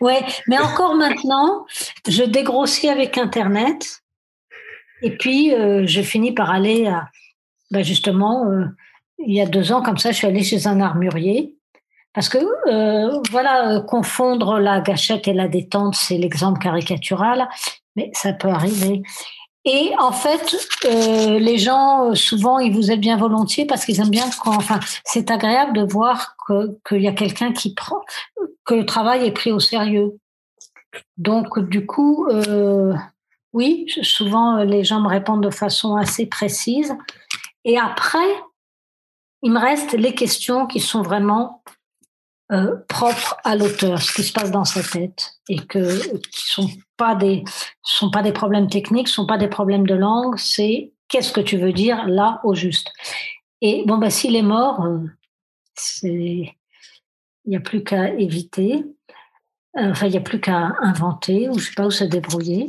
Ouais, 0.00 0.24
mais 0.48 0.58
encore 0.58 0.94
maintenant, 0.94 1.66
je 2.08 2.22
dégrossis 2.22 2.88
avec 2.88 3.18
Internet. 3.18 4.02
Et 5.02 5.16
puis, 5.16 5.50
je 5.50 6.02
finis 6.02 6.32
par 6.32 6.50
aller 6.50 6.92
ben 7.72 7.82
justement, 7.82 8.44
il 9.18 9.34
y 9.34 9.40
a 9.40 9.46
deux 9.46 9.72
ans, 9.72 9.82
comme 9.82 9.98
ça, 9.98 10.12
je 10.12 10.16
suis 10.18 10.26
allée 10.26 10.44
chez 10.44 10.66
un 10.66 10.80
armurier 10.80 11.56
parce 12.14 12.28
que 12.28 12.38
euh, 12.68 13.20
voilà, 13.30 13.80
confondre 13.80 14.58
la 14.58 14.80
gâchette 14.80 15.28
et 15.28 15.32
la 15.32 15.48
détente, 15.48 15.94
c'est 15.94 16.18
l'exemple 16.18 16.60
caricatural, 16.60 17.48
mais 17.96 18.10
ça 18.12 18.32
peut 18.32 18.48
arriver. 18.48 19.02
Et 19.64 19.92
en 19.98 20.10
fait, 20.10 20.56
euh, 20.84 21.38
les 21.38 21.56
gens, 21.56 22.14
souvent, 22.14 22.58
ils 22.58 22.72
vous 22.72 22.90
aident 22.90 23.00
bien 23.00 23.16
volontiers 23.16 23.64
parce 23.64 23.84
qu'ils 23.84 24.00
aiment 24.00 24.10
bien 24.10 24.28
quand, 24.42 24.56
enfin, 24.56 24.80
c'est 25.04 25.30
agréable 25.30 25.72
de 25.72 25.84
voir 25.84 26.36
qu'il 26.88 27.00
y 27.00 27.06
a 27.06 27.12
quelqu'un 27.12 27.52
qui 27.52 27.74
prend, 27.74 28.00
que 28.64 28.74
le 28.74 28.86
travail 28.86 29.24
est 29.24 29.32
pris 29.32 29.52
au 29.52 29.60
sérieux. 29.60 30.18
Donc, 31.16 31.60
du 31.60 31.86
coup, 31.86 32.26
euh, 32.28 32.92
oui, 33.52 33.86
souvent, 34.02 34.56
les 34.64 34.82
gens 34.82 35.00
me 35.00 35.08
répondent 35.08 35.44
de 35.44 35.50
façon 35.50 35.94
assez 35.94 36.26
précise. 36.26 36.96
Et 37.64 37.78
après, 37.78 38.18
il 39.42 39.52
me 39.52 39.60
reste 39.60 39.92
les 39.92 40.14
questions 40.14 40.66
qui 40.66 40.80
sont 40.80 41.02
vraiment 41.02 41.61
euh, 42.52 42.76
propre 42.88 43.36
à 43.44 43.56
l'auteur, 43.56 44.02
ce 44.02 44.12
qui 44.12 44.22
se 44.22 44.32
passe 44.32 44.50
dans 44.50 44.64
sa 44.64 44.82
tête, 44.82 45.38
et 45.48 45.56
que 45.56 45.98
qui 46.18 46.46
sont 46.46 46.68
pas 46.96 47.14
des 47.14 47.44
sont 47.82 48.10
pas 48.10 48.22
des 48.22 48.32
problèmes 48.32 48.68
techniques, 48.68 49.08
sont 49.08 49.26
pas 49.26 49.38
des 49.38 49.48
problèmes 49.48 49.86
de 49.86 49.94
langue, 49.94 50.38
c'est 50.38 50.92
qu'est-ce 51.08 51.32
que 51.32 51.40
tu 51.40 51.56
veux 51.56 51.72
dire 51.72 52.06
là 52.06 52.40
au 52.44 52.54
juste. 52.54 52.92
Et 53.62 53.84
bon 53.86 53.96
bah 53.98 54.10
s'il 54.10 54.36
est 54.36 54.42
mort, 54.42 54.84
euh, 54.84 54.98
c'est 55.74 56.54
il 57.44 57.48
n'y 57.48 57.56
a 57.56 57.60
plus 57.60 57.82
qu'à 57.84 58.10
éviter, 58.14 58.84
euh, 59.78 59.90
enfin 59.90 60.06
il 60.06 60.10
n'y 60.10 60.18
a 60.18 60.22
plus 60.22 60.40
qu'à 60.40 60.74
inventer 60.80 61.48
ou 61.48 61.58
je 61.58 61.68
sais 61.68 61.74
pas 61.74 61.86
où 61.86 61.90
se 61.90 62.04
débrouiller. 62.04 62.66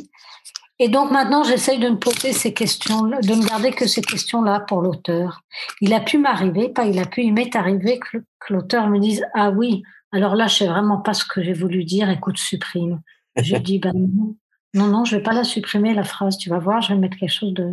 Et 0.84 0.90
donc 0.90 1.12
maintenant, 1.12 1.46
j'essaye 1.46 1.80
de 1.80 1.88
me 1.88 1.96
poser 1.96 2.34
ces 2.34 2.54
questions, 2.54 3.04
de 3.04 3.16
ne 3.16 3.48
garder 3.48 3.72
que 3.72 3.88
ces 3.88 4.02
questions-là 4.02 4.60
pour 4.60 4.82
l'auteur. 4.82 5.42
Il 5.80 5.94
a 5.94 6.02
pu 6.02 6.18
m'arriver, 6.18 6.68
pas 6.68 6.86
il 6.86 7.00
a 7.00 7.06
pu, 7.06 7.24
il 7.24 7.34
m'est 7.34 7.56
arrivé 7.56 8.00
que, 8.00 8.18
l'auteur 8.50 8.90
me 8.90 9.00
dise 9.00 9.24
ah 9.34 9.50
oui, 9.50 9.84
alors 10.12 10.36
là, 10.36 10.48
je 10.48 10.56
sais 10.58 10.68
vraiment 10.68 10.98
pas 10.98 11.14
ce 11.14 11.24
que 11.24 11.42
j'ai 11.42 11.54
voulu 11.54 11.86
dire. 11.86 12.10
Écoute, 12.10 12.38
supprime. 12.38 13.00
J'ai 13.38 13.62
dit 13.62 13.80
ben 13.80 13.94
non, 13.96 14.36
non, 14.74 14.88
non, 14.88 15.06
je 15.06 15.16
vais 15.16 15.24
pas 15.24 15.32
la 15.32 15.46
supprimer 15.46 15.94
la 15.94 16.04
phrase. 16.04 16.38
Tu 16.38 16.50
vas 16.50 16.60
voir, 16.60 16.82
je 16.82 16.92
vais 16.92 17.00
mettre 17.00 17.16
quelque 17.16 17.32
chose 17.32 17.54
de, 17.54 17.72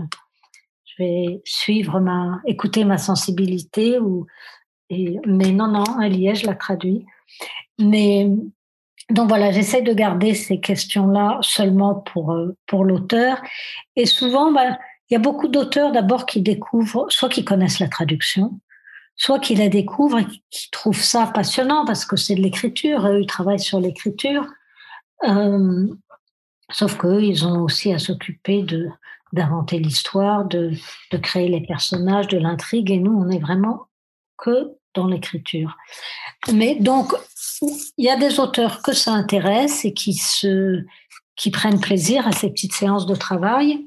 je 0.85 1.03
vais 1.03 1.43
suivre 1.45 1.99
ma, 1.99 2.41
écouter 2.47 2.85
ma 2.85 2.97
sensibilité 2.97 3.99
ou, 3.99 4.29
et, 4.89 5.19
mais 5.27 5.51
non, 5.51 5.67
non, 5.67 6.01
elle 6.01 6.15
y 6.15 6.33
je 6.33 6.47
la 6.47 6.55
traduis. 6.55 7.05
Mais 7.81 8.31
donc 9.11 9.29
voilà, 9.29 9.51
j'essaie 9.51 9.83
de 9.83 9.93
garder 9.93 10.35
ces 10.35 10.61
questions-là 10.61 11.39
seulement 11.43 11.95
pour, 11.95 12.33
euh, 12.33 12.57
pour 12.67 12.85
l'auteur. 12.85 13.41
Et 13.97 14.07
souvent, 14.07 14.53
bah, 14.53 14.79
il 15.09 15.15
y 15.15 15.17
a 15.17 15.21
beaucoup 15.21 15.49
d'auteurs 15.49 15.93
d'abord 15.93 16.27
qui 16.27 16.41
découvrent, 16.43 17.07
soit 17.09 17.29
qui 17.29 17.45
connaissent 17.45 17.81
la 17.81 17.89
traduction, 17.89 18.61
soit 19.17 19.39
qui 19.39 19.55
la 19.55 19.69
découvrent 19.69 20.21
et 20.21 20.27
qui 20.51 20.71
trouvent 20.71 21.03
ça 21.03 21.27
passionnant 21.27 21.85
parce 21.85 22.05
que 22.05 22.17
c'est 22.17 22.35
de 22.35 22.43
l'écriture, 22.43 23.07
eux, 23.07 23.21
ils 23.21 23.27
travaillent 23.27 23.61
sur 23.61 23.81
l'écriture. 23.81 24.47
Euh, 25.25 25.87
sauf 26.71 26.97
qu'eux, 26.97 27.23
ils 27.23 27.47
ont 27.47 27.63
aussi 27.63 27.93
à 27.93 27.99
s'occuper 27.99 28.63
de 28.63 28.89
d'inventer 29.33 29.79
l'histoire, 29.79 30.45
de, 30.45 30.73
de 31.13 31.17
créer 31.17 31.49
les 31.49 31.61
personnages, 31.61 32.27
de 32.27 32.37
l'intrigue, 32.37 32.91
et 32.91 32.99
nous, 32.99 33.13
on 33.13 33.29
est 33.29 33.39
vraiment 33.39 33.87
que 34.37 34.73
dans 34.95 35.07
l'écriture. 35.07 35.77
Mais 36.53 36.75
donc, 36.77 37.13
il 37.63 38.05
y 38.05 38.11
a 38.11 38.17
des 38.17 38.41
auteurs 38.41 38.83
que 38.83 38.93
ça 38.93 39.13
intéresse 39.13 39.85
et 39.85 39.93
qui, 39.93 40.15
se, 40.15 40.83
qui 41.37 41.51
prennent 41.51 41.81
plaisir 41.81 42.27
à 42.27 42.33
ces 42.33 42.51
petites 42.51 42.75
séances 42.75 43.07
de 43.07 43.15
travail. 43.15 43.87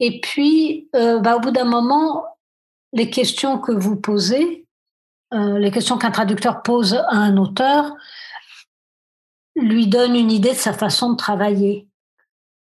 Et 0.00 0.20
puis, 0.20 0.88
euh, 0.94 1.18
bah, 1.20 1.36
au 1.36 1.40
bout 1.40 1.50
d'un 1.50 1.64
moment, 1.64 2.24
les 2.92 3.10
questions 3.10 3.58
que 3.58 3.72
vous 3.72 3.96
posez, 3.96 4.66
euh, 5.32 5.58
les 5.58 5.70
questions 5.70 5.98
qu'un 5.98 6.10
traducteur 6.10 6.62
pose 6.62 6.94
à 6.94 7.16
un 7.16 7.36
auteur, 7.36 7.92
lui 9.56 9.86
donnent 9.86 10.16
une 10.16 10.30
idée 10.30 10.52
de 10.52 10.56
sa 10.56 10.72
façon 10.72 11.12
de 11.12 11.16
travailler. 11.16 11.88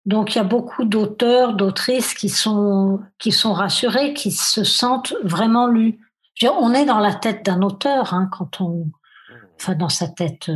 Donc, 0.06 0.36
il 0.36 0.38
y 0.38 0.42
a 0.42 0.46
beaucoup 0.46 0.84
d'auteurs, 0.84 1.54
d'autrices 1.54 2.14
qui 2.14 2.30
sont, 2.30 3.00
qui 3.20 3.32
sont 3.32 3.54
rassurés, 3.54 4.14
qui 4.14 4.32
se 4.32 4.64
sentent 4.64 5.16
vraiment 5.24 5.68
lus. 5.68 6.00
On 6.52 6.74
est 6.74 6.86
dans 6.86 7.00
la 7.00 7.14
tête 7.14 7.46
d'un 7.46 7.62
auteur 7.62 8.14
hein, 8.14 8.30
quand 8.32 8.62
on, 8.62 8.88
enfin 9.60 9.76
dans 9.76 9.90
sa 9.90 10.08
tête, 10.08 10.52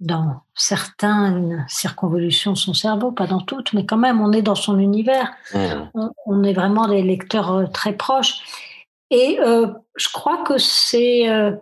dans 0.00 0.42
certaines 0.54 1.64
circonvolutions 1.68 2.52
de 2.52 2.58
son 2.58 2.74
cerveau, 2.74 3.12
pas 3.12 3.26
dans 3.26 3.40
toutes, 3.40 3.72
mais 3.72 3.86
quand 3.86 3.96
même, 3.96 4.20
on 4.20 4.32
est 4.32 4.42
dans 4.42 4.54
son 4.54 4.78
univers. 4.78 5.32
Mmh. 5.54 6.08
On, 6.26 6.42
est 6.42 6.52
vraiment 6.52 6.88
des 6.88 7.02
lecteurs 7.02 7.52
euh, 7.52 7.66
très 7.66 7.94
proches. 7.94 8.34
Et 9.10 9.38
euh, 9.40 9.68
je 9.96 10.08
crois 10.12 10.42
que 10.44 10.58
c'est, 10.58 11.28
euh, 11.28 11.52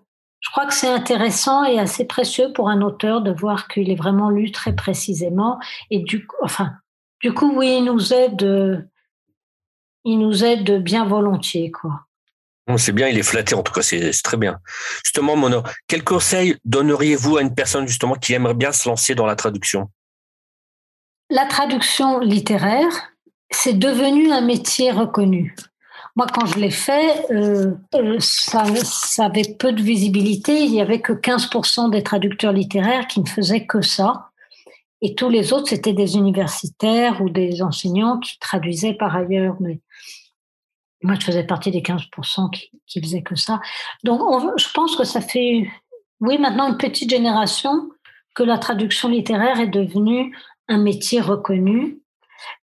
je 0.41 0.51
crois 0.51 0.67
que 0.67 0.75
c'est 0.75 0.93
intéressant 0.93 1.65
et 1.65 1.79
assez 1.79 2.07
précieux 2.07 2.53
pour 2.53 2.69
un 2.69 2.81
auteur 2.81 3.21
de 3.21 3.33
voir 3.33 3.69
qu'il 3.69 3.91
est 3.91 3.97
vraiment 3.97 4.31
lu 4.31 4.51
très 4.51 4.75
précisément. 4.75 5.59
Et 5.91 6.01
du 6.01 6.27
coup, 6.27 6.37
enfin, 6.43 6.73
du 7.21 7.35
coup, 7.35 7.53
oui, 7.55 7.77
il 7.79 7.85
nous 7.85 8.13
aide, 8.13 8.89
il 10.05 10.19
nous 10.19 10.45
aide 10.45 10.83
bien 10.83 11.05
volontiers, 11.05 11.71
quoi. 11.71 12.07
C'est 12.77 12.93
bien, 12.93 13.09
il 13.09 13.19
est 13.19 13.25
flatté, 13.25 13.55
en 13.55 13.63
tout 13.63 13.73
cas, 13.73 13.83
c'est 13.83 14.13
très 14.23 14.37
bien. 14.37 14.59
Justement, 15.05 15.37
Mono, 15.37 15.63
quel 15.89 16.05
conseil 16.05 16.57
donneriez-vous 16.65 17.39
à 17.39 17.43
une 17.43 17.55
personne 17.55 17.89
justement 17.89 18.15
qui 18.15 18.35
aimerait 18.35 18.55
bien 18.55 18.73
se 18.73 18.89
lancer 18.89 19.15
dans 19.15 19.27
la 19.27 19.35
traduction? 19.35 19.91
La 21.29 21.47
traduction 21.47 22.21
littéraire, 22.21 23.13
c'est 23.51 23.73
devenu 23.73 24.31
un 24.31 24.43
métier 24.43 24.93
reconnu. 24.93 25.57
Moi, 26.15 26.27
quand 26.33 26.47
je 26.47 26.59
l'ai 26.59 26.71
fait, 26.71 27.25
euh, 27.31 27.73
euh, 27.95 28.17
ça, 28.21 28.65
ça, 28.85 29.25
avait 29.25 29.57
peu 29.59 29.73
de 29.73 29.83
visibilité. 29.83 30.61
Il 30.61 30.71
n'y 30.71 30.83
avait 30.83 31.01
que 31.01 31.15
15% 31.15 31.91
des 31.91 32.03
traducteurs 32.03 32.53
littéraires 32.53 33.07
qui 33.07 33.21
ne 33.21 33.27
faisaient 33.27 33.67
que 33.67 33.81
ça. 33.81 34.29
Et 35.01 35.15
tous 35.15 35.31
les 35.31 35.53
autres, 35.53 35.69
c'était 35.69 35.95
des 35.95 36.17
universitaires 36.17 37.23
ou 37.23 37.31
des 37.31 37.63
enseignants 37.63 38.19
qui 38.19 38.39
traduisaient 38.39 38.95
par 38.95 39.17
ailleurs. 39.17 39.57
Mais 39.59 39.81
moi, 41.03 41.17
je 41.19 41.25
faisais 41.25 41.45
partie 41.45 41.71
des 41.71 41.83
15% 41.83 42.51
qui, 42.51 43.01
faisaient 43.01 43.23
que 43.23 43.37
ça. 43.37 43.61
Donc, 44.05 44.21
je 44.57 44.71
pense 44.73 44.97
que 44.97 45.05
ça 45.05 45.21
fait, 45.21 45.69
oui, 46.21 46.39
maintenant 46.39 46.69
une 46.69 46.77
petite 46.77 47.11
génération 47.11 47.91
que 48.35 48.43
la 48.43 48.59
traduction 48.59 49.09
littéraire 49.09 49.61
est 49.61 49.69
devenue 49.69 50.37
un 50.69 50.79
métier 50.79 51.21
reconnu. 51.21 51.99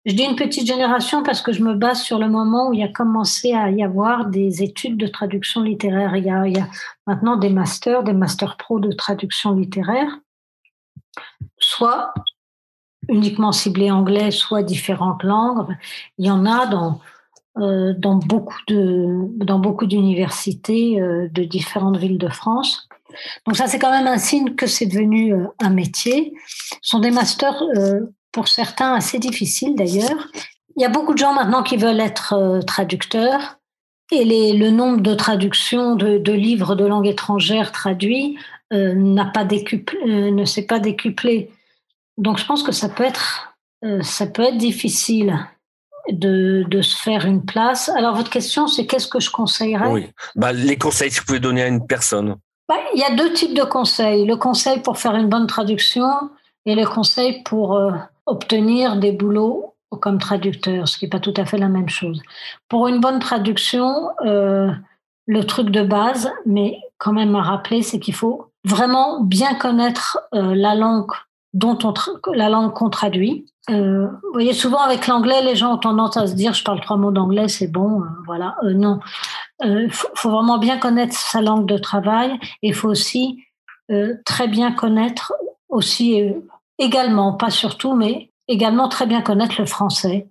Je 0.05 0.13
dis 0.13 0.23
une 0.23 0.35
petite 0.35 0.67
génération 0.67 1.23
parce 1.23 1.41
que 1.41 1.53
je 1.53 1.63
me 1.63 1.73
base 1.73 2.01
sur 2.01 2.19
le 2.19 2.27
moment 2.27 2.69
où 2.69 2.73
il 2.73 2.83
a 2.83 2.87
commencé 2.87 3.53
à 3.53 3.69
y 3.69 3.83
avoir 3.83 4.25
des 4.25 4.63
études 4.63 4.97
de 4.97 5.07
traduction 5.07 5.61
littéraire. 5.61 6.15
Il 6.15 6.25
y 6.25 6.29
a, 6.29 6.47
il 6.47 6.57
y 6.57 6.59
a 6.59 6.67
maintenant 7.07 7.37
des 7.37 7.49
masters, 7.49 8.03
des 8.03 8.13
masters 8.13 8.57
pro 8.57 8.79
de 8.79 8.91
traduction 8.91 9.53
littéraire, 9.53 10.19
soit 11.59 12.13
uniquement 13.07 13.51
ciblés 13.51 13.91
anglais, 13.91 14.31
soit 14.31 14.63
différentes 14.63 15.23
langues. 15.23 15.75
Il 16.17 16.25
y 16.25 16.31
en 16.31 16.45
a 16.45 16.65
dans 16.65 16.99
euh, 17.57 17.93
dans 17.97 18.15
beaucoup 18.15 18.59
de 18.67 19.27
dans 19.43 19.57
beaucoup 19.57 19.87
d'universités 19.87 21.01
euh, 21.01 21.27
de 21.31 21.43
différentes 21.43 21.97
villes 21.97 22.19
de 22.19 22.29
France. 22.29 22.87
Donc 23.45 23.57
ça 23.57 23.65
c'est 23.65 23.79
quand 23.79 23.91
même 23.91 24.05
un 24.05 24.19
signe 24.19 24.53
que 24.53 24.67
c'est 24.67 24.85
devenu 24.85 25.33
euh, 25.33 25.47
un 25.59 25.71
métier. 25.71 26.31
Ce 26.81 26.91
sont 26.91 26.99
des 26.99 27.09
masters 27.09 27.61
pour 28.31 28.47
certains 28.47 28.93
assez 28.93 29.17
difficiles 29.17 29.75
d'ailleurs. 29.75 30.27
Il 30.77 30.83
y 30.83 30.85
a 30.85 30.89
beaucoup 30.89 31.13
de 31.13 31.17
gens 31.17 31.33
maintenant 31.33 31.63
qui 31.63 31.75
veulent 31.75 31.99
être 31.99 32.61
traducteurs 32.67 33.57
et 34.11 34.53
le 34.53 34.69
nombre 34.69 35.01
de 35.01 35.15
traductions 35.15 35.95
de, 35.95 36.19
de, 36.19 36.31
livres 36.31 36.75
de 36.75 36.85
langue 36.85 37.07
étrangère 37.07 37.71
traduits 37.71 38.37
n'a 38.71 39.25
pas 39.25 39.43
décuplé, 39.43 40.31
ne 40.31 40.45
s'est 40.45 40.67
pas 40.67 40.79
décuplé. 40.79 41.49
Donc 42.17 42.37
je 42.37 42.45
pense 42.45 42.61
que 42.61 42.71
ça 42.71 42.89
peut 42.89 43.03
être 43.03 43.57
ça 44.01 44.27
peut 44.27 44.43
être 44.43 44.57
difficile 44.57 45.35
de, 46.11 46.63
de, 46.67 46.81
se 46.81 46.95
faire 46.95 47.25
une 47.25 47.45
place. 47.45 47.89
Alors, 47.89 48.15
votre 48.15 48.29
question, 48.29 48.67
c'est 48.67 48.85
qu'est-ce 48.85 49.07
que 49.07 49.19
je 49.19 49.29
conseillerais? 49.29 49.89
Oui, 49.89 50.09
bah, 50.35 50.51
les 50.51 50.77
conseils 50.77 51.09
que 51.09 51.15
vous 51.19 51.25
pouvez 51.25 51.39
donner 51.39 51.63
à 51.63 51.67
une 51.67 51.85
personne. 51.85 52.35
Bah, 52.67 52.75
il 52.93 52.99
y 52.99 53.03
a 53.03 53.15
deux 53.15 53.33
types 53.33 53.55
de 53.55 53.63
conseils. 53.63 54.25
Le 54.25 54.35
conseil 54.35 54.79
pour 54.81 54.97
faire 54.97 55.15
une 55.15 55.29
bonne 55.29 55.47
traduction 55.47 56.07
et 56.65 56.75
le 56.75 56.85
conseil 56.85 57.43
pour 57.43 57.75
euh, 57.75 57.91
obtenir 58.25 58.97
des 58.97 59.11
boulots 59.11 59.75
comme 60.01 60.19
traducteur, 60.19 60.87
ce 60.87 60.97
qui 60.97 61.05
n'est 61.05 61.09
pas 61.09 61.19
tout 61.19 61.33
à 61.35 61.45
fait 61.45 61.57
la 61.57 61.69
même 61.69 61.89
chose. 61.89 62.21
Pour 62.67 62.87
une 62.87 62.99
bonne 62.99 63.19
traduction, 63.19 64.09
euh, 64.23 64.69
le 65.25 65.43
truc 65.45 65.71
de 65.71 65.81
base, 65.81 66.31
mais 66.45 66.77
quand 66.99 67.11
même 67.11 67.35
à 67.35 67.41
rappeler, 67.41 67.81
c'est 67.81 67.99
qu'il 67.99 68.13
faut 68.13 68.51
vraiment 68.65 69.21
bien 69.21 69.55
connaître 69.55 70.19
la 70.31 70.75
langue 70.75 71.11
dont 71.53 71.77
on 71.83 71.93
la 72.33 72.49
langue 72.49 72.73
qu'on 72.73 72.89
traduit. 72.89 73.45
Euh, 73.69 74.07
vous 74.07 74.33
voyez, 74.33 74.53
souvent 74.53 74.79
avec 74.79 75.07
l'anglais, 75.07 75.41
les 75.43 75.55
gens 75.55 75.73
ont 75.73 75.77
tendance 75.77 76.17
à 76.17 76.27
se 76.27 76.33
dire 76.33 76.53
je 76.53 76.63
parle 76.63 76.81
trois 76.81 76.97
mots 76.97 77.11
d'anglais, 77.11 77.47
c'est 77.47 77.67
bon, 77.67 78.01
euh, 78.01 78.05
voilà. 78.25 78.55
Euh, 78.63 78.73
non, 78.73 78.99
il 79.63 79.91
faut, 79.91 80.29
vraiment 80.29 80.57
bien 80.57 80.77
connaître 80.77 81.15
sa 81.15 81.41
langue 81.41 81.67
de 81.67 81.77
travail 81.77 82.31
et 82.61 82.69
il 82.69 82.73
faut 82.73 82.89
aussi 82.89 83.43
très 84.23 84.47
bien 84.47 84.71
connaître 84.71 85.33
aussi 85.67 86.21
également, 86.77 87.33
pas 87.33 87.49
surtout, 87.49 87.95
mais 87.95 88.29
également 88.47 88.87
très 88.87 89.07
bien 89.07 89.23
connaître 89.23 89.55
le 89.57 89.65
français, 89.65 90.29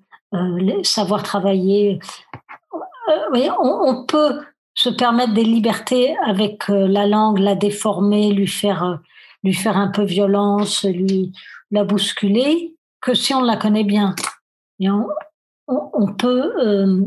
savoir 0.85 1.25
travailler. 1.25 1.99
Vous 2.73 2.81
voyez, 3.31 3.51
on, 3.61 4.05
peut 4.07 4.41
se 4.75 4.89
permettre 4.89 5.35
des 5.35 5.43
libertés 5.43 6.17
avec 6.25 6.69
la 6.69 7.09
langue, 7.09 7.41
la 7.41 7.57
déformer, 7.57 8.31
lui 8.31 8.47
faire 8.47 9.01
lui 9.49 9.55
faire 9.55 9.79
un 9.79 9.89
peu 9.89 10.05
violence, 10.05 10.85
lui 10.85 11.33
la 11.71 11.85
bousculer, 11.85 12.75
que 13.01 13.15
si 13.15 13.35
on 13.35 13.43
la 13.43 13.57
connaît 13.57 13.85
bien. 13.85 14.15
Et 14.81 14.89
on, 14.91 16.07
peut, 16.15 16.53
euh, 16.59 17.01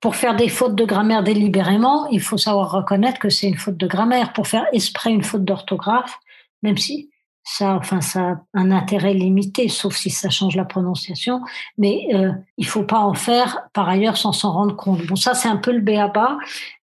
pour 0.00 0.16
faire 0.16 0.34
des 0.36 0.48
fautes 0.48 0.74
de 0.74 0.84
grammaire 0.84 1.22
délibérément, 1.22 2.06
il 2.08 2.20
faut 2.20 2.36
savoir 2.36 2.72
reconnaître 2.72 3.18
que 3.18 3.28
c'est 3.28 3.48
une 3.48 3.56
faute 3.56 3.76
de 3.76 3.86
grammaire. 3.86 4.32
Pour 4.32 4.46
faire 4.46 4.66
exprès 4.72 5.10
une 5.10 5.22
faute 5.22 5.44
d'orthographe, 5.44 6.18
même 6.62 6.76
si 6.76 7.10
ça, 7.44 7.76
enfin, 7.76 8.00
ça 8.00 8.20
a 8.20 8.36
un 8.54 8.70
intérêt 8.70 9.14
limité, 9.14 9.68
sauf 9.68 9.96
si 9.96 10.10
ça 10.10 10.28
change 10.28 10.56
la 10.56 10.64
prononciation, 10.64 11.40
mais 11.78 12.08
euh, 12.12 12.32
il 12.58 12.66
faut 12.66 12.82
pas 12.82 12.98
en 12.98 13.14
faire 13.14 13.68
par 13.72 13.88
ailleurs 13.88 14.16
sans 14.16 14.32
s'en 14.32 14.52
rendre 14.52 14.76
compte. 14.76 15.06
Bon, 15.06 15.16
ça, 15.16 15.34
c'est 15.34 15.48
un 15.48 15.56
peu 15.56 15.72
le 15.72 15.80
béaba. 15.80 16.36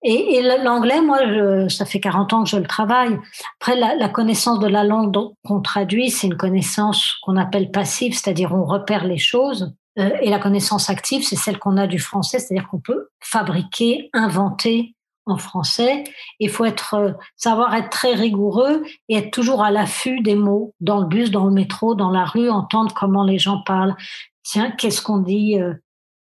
Et, 0.03 0.35
et 0.35 0.41
l'anglais, 0.63 1.01
moi, 1.01 1.19
je, 1.27 1.67
ça 1.67 1.85
fait 1.85 1.99
40 1.99 2.33
ans 2.33 2.43
que 2.43 2.49
je 2.49 2.57
le 2.57 2.65
travaille. 2.65 3.19
Après, 3.59 3.75
la, 3.75 3.95
la 3.95 4.09
connaissance 4.09 4.59
de 4.59 4.67
la 4.67 4.83
langue 4.83 5.15
qu'on 5.45 5.61
traduit, 5.61 6.09
c'est 6.09 6.27
une 6.27 6.37
connaissance 6.37 7.15
qu'on 7.21 7.37
appelle 7.37 7.71
passive, 7.71 8.13
c'est-à-dire 8.13 8.53
on 8.53 8.65
repère 8.65 9.05
les 9.05 9.19
choses. 9.19 9.73
Euh, 9.99 10.09
et 10.21 10.29
la 10.29 10.39
connaissance 10.39 10.89
active, 10.89 11.23
c'est 11.23 11.35
celle 11.35 11.59
qu'on 11.59 11.77
a 11.77 11.87
du 11.87 11.99
français, 11.99 12.39
c'est-à-dire 12.39 12.67
qu'on 12.69 12.79
peut 12.79 13.09
fabriquer, 13.19 14.09
inventer 14.13 14.95
en 15.25 15.37
français. 15.37 16.03
Il 16.39 16.49
faut 16.49 16.65
être, 16.65 16.93
euh, 16.95 17.11
savoir 17.35 17.75
être 17.75 17.89
très 17.89 18.13
rigoureux 18.13 18.83
et 19.09 19.17
être 19.17 19.31
toujours 19.31 19.63
à 19.63 19.69
l'affût 19.69 20.21
des 20.21 20.35
mots 20.35 20.73
dans 20.79 20.99
le 20.99 21.05
bus, 21.05 21.29
dans 21.29 21.45
le 21.45 21.51
métro, 21.51 21.93
dans 21.93 22.09
la 22.09 22.25
rue, 22.25 22.49
entendre 22.49 22.93
comment 22.95 23.23
les 23.23 23.37
gens 23.37 23.61
parlent. 23.61 23.95
Tiens, 24.43 24.71
qu'est-ce 24.71 25.01
qu'on 25.01 25.19
dit 25.19 25.59
euh, 25.59 25.73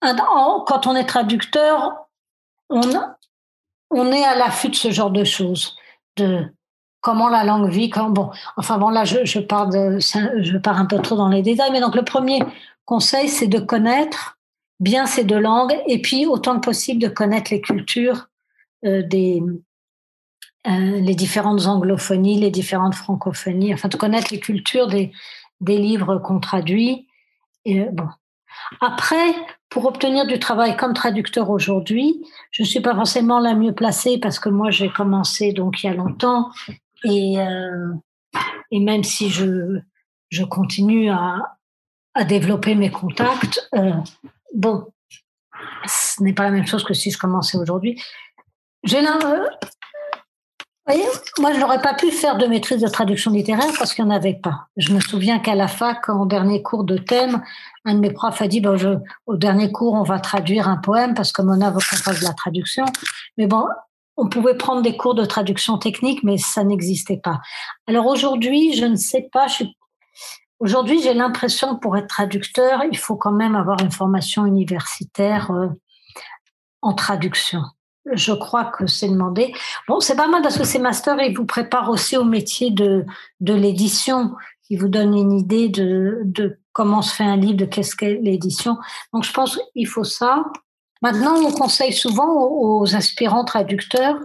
Quand 0.03 0.87
on 0.87 0.97
est 0.97 1.07
traducteur, 1.07 1.95
on, 2.69 2.83
on 3.91 4.13
est 4.13 4.25
à 4.25 4.37
l'affût 4.37 4.69
de 4.69 4.77
ce 4.77 4.91
genre 4.91 5.11
de 5.11 5.25
choses, 5.25 5.77
de 6.17 6.45
comment 7.01 7.29
la 7.29 7.45
langue 7.45 7.71
vit. 7.71 7.91
Quand, 7.91 8.11
bon, 8.11 8.31
enfin 8.57 8.79
bon, 8.79 8.89
là, 8.89 9.05
je, 9.05 9.25
je 9.25 9.41
pars 9.41 9.69
de, 9.69 9.99
je 9.99 10.57
pars 10.59 10.79
un 10.79 10.87
peu 10.87 10.99
trop 10.99 11.17
dans 11.17 11.29
les 11.29 11.43
détails, 11.43 11.73
mais 11.73 11.81
donc 11.81 11.95
le 11.95 12.05
premier 12.05 12.41
conseil, 12.85 13.29
c'est 13.29 13.47
de 13.47 13.59
connaître 13.59 14.39
bien 14.79 15.07
ces 15.07 15.25
deux 15.25 15.39
langues 15.39 15.77
et 15.87 16.01
puis 16.01 16.27
autant 16.27 16.57
que 16.57 16.65
possible 16.65 17.03
de 17.03 17.09
connaître 17.09 17.53
les 17.53 17.61
cultures 17.61 18.29
euh, 18.85 19.03
des, 19.03 19.43
euh, 20.67 21.01
les 21.01 21.15
différentes 21.15 21.67
anglophonies, 21.67 22.41
les 22.41 22.51
différentes 22.51 22.95
francophonies, 22.95 23.75
enfin 23.75 23.89
de 23.89 23.97
connaître 23.97 24.29
les 24.33 24.41
cultures 24.41 24.89
des, 24.89 25.13
des 25.61 25.79
livres 25.79 26.19
qu'on 26.19 26.41
traduit. 26.41 27.07
Et, 27.65 27.85
bon. 27.93 28.09
Après, 28.81 29.35
pour 29.71 29.87
obtenir 29.87 30.27
du 30.27 30.39
travail 30.39 30.77
comme 30.77 30.95
traducteur 30.95 31.49
aujourd'hui, 31.49 32.21
je 32.51 32.63
ne 32.63 32.67
suis 32.67 32.81
pas 32.81 32.95
forcément 32.95 33.39
la 33.39 33.55
mieux 33.55 33.73
placée 33.73 34.19
parce 34.19 34.39
que 34.39 34.49
moi 34.49 34.71
j'ai 34.71 34.91
commencé 34.91 35.53
donc 35.53 35.83
il 35.83 35.87
y 35.87 35.91
a 35.91 35.95
longtemps 35.95 36.51
et, 37.05 37.39
euh, 37.39 37.93
et 38.71 38.81
même 38.81 39.05
si 39.05 39.31
je, 39.31 39.79
je 40.29 40.45
continue 40.45 41.11
à, 41.11 41.57
à 42.15 42.25
développer 42.25 42.75
mes 42.75 42.91
contacts, 42.91 43.69
euh, 43.75 43.93
bon, 44.55 44.87
ce 45.87 46.23
n'est 46.23 46.33
pas 46.33 46.45
la 46.45 46.51
même 46.51 46.67
chose 46.67 46.85
que 46.85 46.95
si 46.95 47.11
je 47.11 47.19
commençais 47.19 47.57
aujourd'hui. 47.57 48.01
J'ai 48.83 48.99
euh, 48.99 49.47
voyez, 50.87 51.05
moi, 51.39 51.53
je 51.53 51.61
n'aurais 51.61 51.83
pas 51.83 51.95
pu 51.95 52.11
faire 52.11 52.39
de 52.39 52.47
maîtrise 52.47 52.81
de 52.81 52.89
traduction 52.89 53.31
littéraire 53.31 53.73
parce 53.79 53.95
qu'il 53.95 54.05
n'y 54.05 54.11
en 54.11 54.15
avait 54.15 54.35
pas. 54.35 54.69
Je 54.77 54.93
me 54.93 55.01
souviens 55.01 55.39
qu'à 55.39 55.55
la 55.55 55.69
fac, 55.69 56.09
en 56.09 56.27
dernier 56.27 56.63
cours 56.63 56.85
de 56.85 56.97
thème, 56.97 57.43
un 57.85 57.95
de 57.95 58.01
mes 58.01 58.13
profs 58.13 58.43
a 58.43 58.49
dit, 58.49 58.63
au 59.27 59.37
dernier 59.37 59.73
cours, 59.73 59.95
on 59.95 60.03
va 60.03 60.19
traduire 60.19 60.69
un 60.69 60.77
poème 60.77 61.15
parce 61.15 61.33
que 61.33 61.43
veut 61.43 61.59
qu'on 61.59 61.81
fasse 61.81 62.21
de 62.21 62.25
la 62.25 62.35
traduction. 62.35 62.85
Mais 63.39 63.47
bon, 63.47 63.67
on 64.17 64.29
pouvait 64.29 64.57
prendre 64.57 64.83
des 64.83 64.97
cours 64.97 65.15
de 65.15 65.25
traduction 65.25 65.79
technique, 65.79 66.23
mais 66.23 66.37
ça 66.37 66.63
n'existait 66.63 67.21
pas. 67.23 67.41
Alors 67.87 68.07
aujourd'hui, 68.07 68.75
je 68.75 68.85
ne 68.85 68.97
sais 68.97 69.29
pas, 69.33 69.47
Aujourd'hui, 70.59 71.01
j'ai 71.01 71.15
l'impression 71.15 71.75
que 71.75 71.81
pour 71.81 71.97
être 71.97 72.09
traducteur, 72.09 72.83
il 72.91 72.99
faut 72.99 73.17
quand 73.17 73.33
même 73.33 73.55
avoir 73.55 73.81
une 73.81 73.91
formation 73.91 74.45
universitaire 74.45 75.51
euh, 75.51 75.69
en 76.83 76.93
traduction 76.93 77.63
je 78.13 78.33
crois 78.33 78.65
que 78.65 78.87
c'est 78.87 79.09
demandé. 79.09 79.53
Bon, 79.89 80.01
c'est 80.01 80.17
pas 80.17 80.29
mal 80.29 80.43
parce 80.43 80.59
que 80.59 80.65
ces 80.65 80.79
masters, 80.79 81.21
ils 81.21 81.37
vous 81.37 81.45
préparent 81.45 81.91
aussi 81.91 82.17
au 82.17 82.25
métier 82.25 82.71
de, 82.71 83.05
de 83.41 83.55
l'édition. 83.55 84.35
Ils 84.69 84.81
vous 84.81 84.89
donnent 84.89 85.17
une 85.17 85.33
idée 85.33 85.69
de, 85.69 86.23
de 86.25 86.60
comment 86.73 87.03
se 87.03 87.15
fait 87.15 87.25
un 87.25 87.37
livre, 87.37 87.57
de 87.57 87.65
qu'est-ce 87.65 87.97
qu'est 87.97 88.19
l'édition. 88.23 88.79
Donc, 89.13 89.25
je 89.25 89.33
pense 89.33 89.59
qu'il 89.73 89.87
faut 89.87 90.05
ça. 90.05 90.45
Maintenant, 91.03 91.35
on 91.37 91.53
conseille 91.53 91.93
souvent 91.93 92.29
aux, 92.33 92.95
aspirants 92.95 93.45
traducteurs 93.45 94.17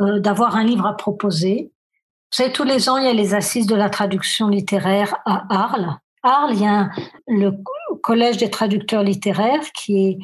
euh, 0.00 0.20
d'avoir 0.20 0.56
un 0.56 0.64
livre 0.64 0.86
à 0.86 0.96
proposer. 0.96 1.72
Vous 2.32 2.36
savez, 2.36 2.52
tous 2.52 2.64
les 2.64 2.88
ans, 2.88 2.96
il 2.96 3.04
y 3.04 3.08
a 3.08 3.12
les 3.12 3.34
assises 3.34 3.66
de 3.66 3.74
la 3.74 3.90
traduction 3.90 4.48
littéraire 4.48 5.16
à 5.26 5.44
Arles. 5.50 5.98
Arles, 6.22 6.54
il 6.54 6.62
y 6.62 6.66
a 6.66 6.90
le 7.26 7.52
Collège 8.02 8.38
des 8.38 8.50
traducteurs 8.50 9.02
littéraires 9.02 9.70
qui 9.74 10.08
est 10.08 10.18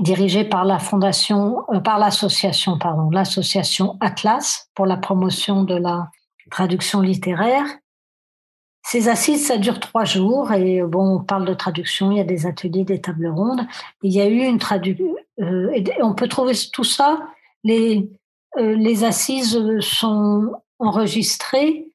dirigé 0.00 0.44
par 0.44 0.64
la 0.64 0.78
fondation, 0.78 1.64
euh, 1.72 1.80
par 1.80 1.98
l'association, 1.98 2.78
pardon, 2.78 3.10
l'association 3.10 3.96
Atlas 4.00 4.68
pour 4.74 4.86
la 4.86 4.96
promotion 4.96 5.64
de 5.64 5.76
la 5.76 6.08
traduction 6.50 7.00
littéraire. 7.00 7.64
Ces 8.86 9.08
assises, 9.08 9.46
ça 9.46 9.56
dure 9.56 9.80
trois 9.80 10.04
jours 10.04 10.52
et 10.52 10.82
bon, 10.82 11.16
on 11.16 11.20
parle 11.20 11.46
de 11.46 11.54
traduction, 11.54 12.10
il 12.10 12.18
y 12.18 12.20
a 12.20 12.24
des 12.24 12.44
ateliers, 12.46 12.84
des 12.84 13.00
tables 13.00 13.28
rondes. 13.28 13.66
Il 14.02 14.12
y 14.12 14.20
a 14.20 14.28
eu 14.28 14.40
une 14.40 14.58
traduction, 14.58 15.16
euh, 15.40 15.82
on 16.02 16.14
peut 16.14 16.28
trouver 16.28 16.52
tout 16.70 16.84
ça. 16.84 17.22
Les, 17.64 18.10
euh, 18.58 18.74
les 18.76 19.04
assises 19.04 19.58
sont 19.80 20.52
enregistrées 20.78 21.86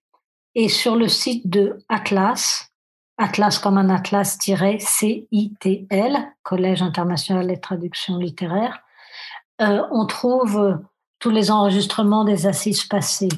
et 0.56 0.68
sur 0.68 0.96
le 0.96 1.08
site 1.08 1.48
de 1.48 1.78
Atlas, 1.90 2.72
Atlas 3.20 3.60
comme 3.60 3.78
un 3.78 3.90
atlas-CITL, 3.90 5.28
Collège 6.42 6.82
international 6.82 7.46
des 7.48 7.60
traductions 7.60 8.18
littéraires, 8.18 8.82
euh, 9.62 9.84
on 9.92 10.08
trouve 10.08 10.80
tous 11.20 11.30
les 11.30 11.52
enregistrements 11.52 12.24
des 12.24 12.48
assises 12.48 12.84
passées. 12.86 13.30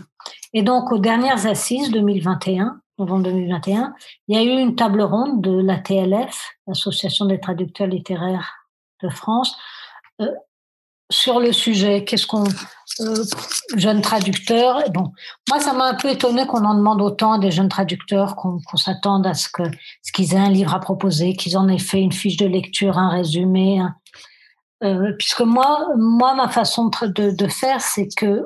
Et 0.53 0.61
donc, 0.61 0.91
aux 0.91 0.99
dernières 0.99 1.47
assises 1.47 1.91
2021, 1.91 2.79
novembre 2.97 3.23
2021, 3.23 3.93
il 4.27 4.35
y 4.35 4.39
a 4.39 4.43
eu 4.43 4.59
une 4.59 4.75
table 4.75 5.01
ronde 5.01 5.41
de 5.41 5.61
la 5.61 5.77
TLF, 5.77 6.51
l'Association 6.67 7.25
des 7.25 7.39
traducteurs 7.39 7.87
littéraires 7.87 8.67
de 9.01 9.09
France, 9.09 9.55
euh, 10.21 10.31
sur 11.11 11.39
le 11.39 11.51
sujet. 11.51 12.05
Qu'est-ce 12.05 12.27
qu'on 12.27 12.45
euh, 13.01 13.23
jeunes 13.75 14.01
traducteurs 14.01 14.83
Bon, 14.91 15.11
moi 15.49 15.59
ça 15.59 15.73
m'a 15.73 15.85
un 15.85 15.95
peu 15.95 16.09
étonné 16.09 16.45
qu'on 16.45 16.63
en 16.63 16.75
demande 16.75 17.01
autant 17.01 17.33
à 17.33 17.39
des 17.39 17.51
jeunes 17.51 17.69
traducteurs, 17.69 18.35
qu'on 18.35 18.77
s'attende 18.77 19.27
à 19.27 19.33
ce 19.33 19.49
que 19.49 19.63
ce 20.03 20.11
qu'ils 20.11 20.33
aient 20.33 20.37
un 20.37 20.49
livre 20.49 20.73
à 20.73 20.79
proposer, 20.79 21.33
qu'ils 21.33 21.57
en 21.57 21.67
aient 21.67 21.77
fait 21.77 21.99
une 21.99 22.11
fiche 22.11 22.37
de 22.37 22.45
lecture, 22.45 22.97
un 22.97 23.09
résumé. 23.09 23.81
Euh, 24.83 25.13
puisque 25.17 25.41
moi, 25.41 25.87
moi 25.97 26.33
ma 26.33 26.47
façon 26.47 26.89
de, 27.03 27.47
faire, 27.47 27.81
c'est 27.81 28.07
que 28.15 28.43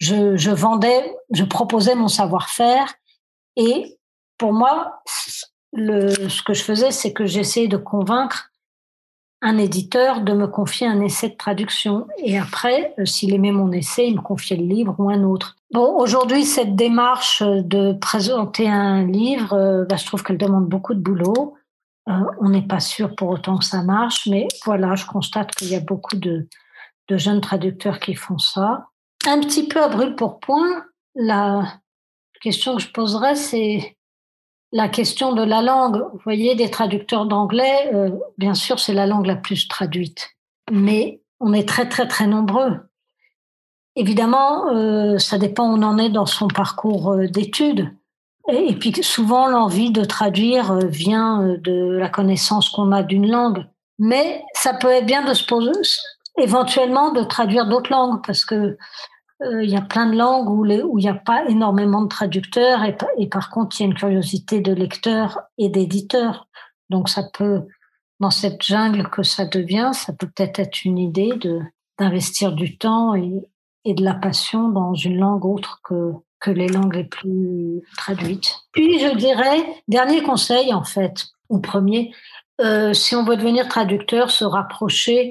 je 0.00 0.50
vendais, 0.50 1.14
je 1.30 1.44
proposais 1.44 1.94
mon 1.94 2.08
savoir-faire 2.08 2.94
et 3.56 3.98
pour 4.38 4.52
moi, 4.52 5.02
ce 5.74 6.42
que 6.42 6.54
je 6.54 6.62
faisais, 6.62 6.90
c'est 6.90 7.12
que 7.12 7.26
j'essayais 7.26 7.68
de 7.68 7.76
convaincre 7.76 8.50
un 9.42 9.58
éditeur 9.58 10.22
de 10.22 10.32
me 10.32 10.46
confier 10.46 10.86
un 10.86 11.00
essai 11.00 11.28
de 11.28 11.36
traduction. 11.36 12.06
Et 12.18 12.38
après, 12.38 12.94
euh, 12.98 13.04
s'il 13.04 13.34
aimait 13.34 13.52
mon 13.52 13.70
essai, 13.70 14.08
il 14.08 14.16
me 14.16 14.22
confiait 14.22 14.56
le 14.56 14.64
livre 14.64 14.94
ou 14.98 15.10
un 15.10 15.22
autre. 15.24 15.56
Bon, 15.72 15.94
aujourd'hui, 15.98 16.44
cette 16.44 16.74
démarche 16.74 17.42
de 17.42 17.92
présenter 17.92 18.68
un 18.68 19.04
livre, 19.04 19.52
euh, 19.52 19.84
bah, 19.84 19.96
je 19.96 20.06
trouve 20.06 20.22
qu'elle 20.22 20.38
demande 20.38 20.66
beaucoup 20.66 20.94
de 20.94 21.00
boulot. 21.00 21.54
Euh, 22.08 22.12
on 22.40 22.48
n'est 22.48 22.66
pas 22.66 22.80
sûr 22.80 23.14
pour 23.14 23.28
autant 23.28 23.58
que 23.58 23.64
ça 23.64 23.82
marche, 23.82 24.26
mais 24.26 24.48
voilà, 24.64 24.94
je 24.94 25.06
constate 25.06 25.54
qu'il 25.54 25.68
y 25.68 25.74
a 25.74 25.80
beaucoup 25.80 26.16
de, 26.16 26.48
de 27.08 27.16
jeunes 27.18 27.40
traducteurs 27.40 27.98
qui 28.00 28.14
font 28.14 28.38
ça. 28.38 28.86
Un 29.26 29.40
petit 29.40 29.68
peu 29.68 29.82
à 29.82 29.88
brûle 29.88 30.14
pour 30.14 30.40
point, 30.40 30.84
la 31.14 31.64
question 32.40 32.76
que 32.76 32.82
je 32.82 32.90
poserais, 32.90 33.34
c'est 33.34 33.96
la 34.72 34.88
question 34.88 35.32
de 35.32 35.42
la 35.42 35.62
langue. 35.62 36.02
Vous 36.12 36.20
voyez, 36.24 36.54
des 36.54 36.70
traducteurs 36.70 37.26
d'anglais, 37.26 37.90
euh, 37.94 38.10
bien 38.38 38.54
sûr, 38.54 38.78
c'est 38.78 38.94
la 38.94 39.06
langue 39.06 39.26
la 39.26 39.36
plus 39.36 39.68
traduite. 39.68 40.30
Mais 40.70 41.20
on 41.40 41.52
est 41.52 41.68
très, 41.68 41.88
très, 41.88 42.08
très 42.08 42.26
nombreux. 42.26 42.80
évidemment, 43.94 44.68
euh, 44.74 45.18
ça 45.18 45.38
dépend 45.38 45.70
où 45.70 45.76
on 45.76 45.82
en 45.82 45.98
est 45.98 46.10
dans 46.10 46.26
son 46.26 46.48
parcours 46.48 47.12
euh, 47.12 47.28
d'études. 47.28 47.90
Et, 48.48 48.70
et, 48.70 48.74
puis 48.76 48.92
souvent, 49.02 49.48
l'envie 49.48 49.90
de 49.90 50.04
traduire 50.04 50.74
vient 50.86 51.56
de 51.58 51.96
la 51.96 52.08
connaissance 52.08 52.68
qu'on 52.68 52.92
a 52.92 53.02
d'une 53.02 53.30
langue. 53.30 53.66
Mais 53.98 54.44
ça 54.52 54.74
peut 54.74 54.90
être 54.90 55.06
bien 55.06 55.24
de 55.24 55.34
se 55.34 55.44
poser, 55.44 55.72
éventuellement 56.38 57.12
de 57.12 57.22
traduire 57.22 57.66
d'autres 57.66 57.90
langues, 57.90 58.22
parce 58.24 58.44
que 58.44 58.76
il 59.40 59.70
y 59.70 59.76
a 59.76 59.82
plein 59.82 60.06
de 60.06 60.16
langues 60.16 60.48
où, 60.48 60.64
il 60.66 61.02
n'y 61.02 61.08
a 61.08 61.14
pas 61.14 61.44
énormément 61.46 62.02
de 62.02 62.08
traducteurs, 62.08 62.80
et, 62.84 63.28
par 63.28 63.50
contre, 63.50 63.76
il 63.78 63.82
y 63.82 63.86
a 63.86 63.88
une 63.88 63.94
curiosité 63.94 64.60
de 64.60 64.72
lecteurs 64.72 65.40
et 65.58 65.68
d'éditeurs. 65.68 66.48
Donc 66.90 67.08
ça 67.08 67.22
peut, 67.32 67.62
dans 68.20 68.30
cette 68.30 68.62
jungle 68.62 69.08
que 69.10 69.22
ça 69.22 69.44
devient, 69.44 69.90
ça 69.92 70.12
peut 70.12 70.28
peut-être 70.34 70.58
être 70.58 70.84
une 70.84 70.98
idée 70.98 71.32
d'investir 71.98 72.52
du 72.52 72.78
temps 72.78 73.14
et, 73.14 73.42
de 73.84 74.02
la 74.02 74.14
passion 74.14 74.68
dans 74.68 74.94
une 74.94 75.18
langue 75.18 75.44
autre 75.44 75.80
que, 75.84 76.12
que 76.40 76.50
les 76.50 76.66
langues 76.66 76.96
les 76.96 77.04
plus 77.04 77.82
traduites. 77.96 78.56
Puis 78.72 78.98
je 78.98 79.14
dirais, 79.14 79.64
dernier 79.86 80.22
conseil 80.24 80.74
en 80.74 80.82
fait, 80.82 81.26
ou 81.50 81.60
premier, 81.60 82.12
euh, 82.60 82.92
si 82.92 83.14
on 83.14 83.24
veut 83.24 83.36
devenir 83.36 83.68
traducteur, 83.68 84.32
se 84.32 84.44
rapprocher 84.44 85.30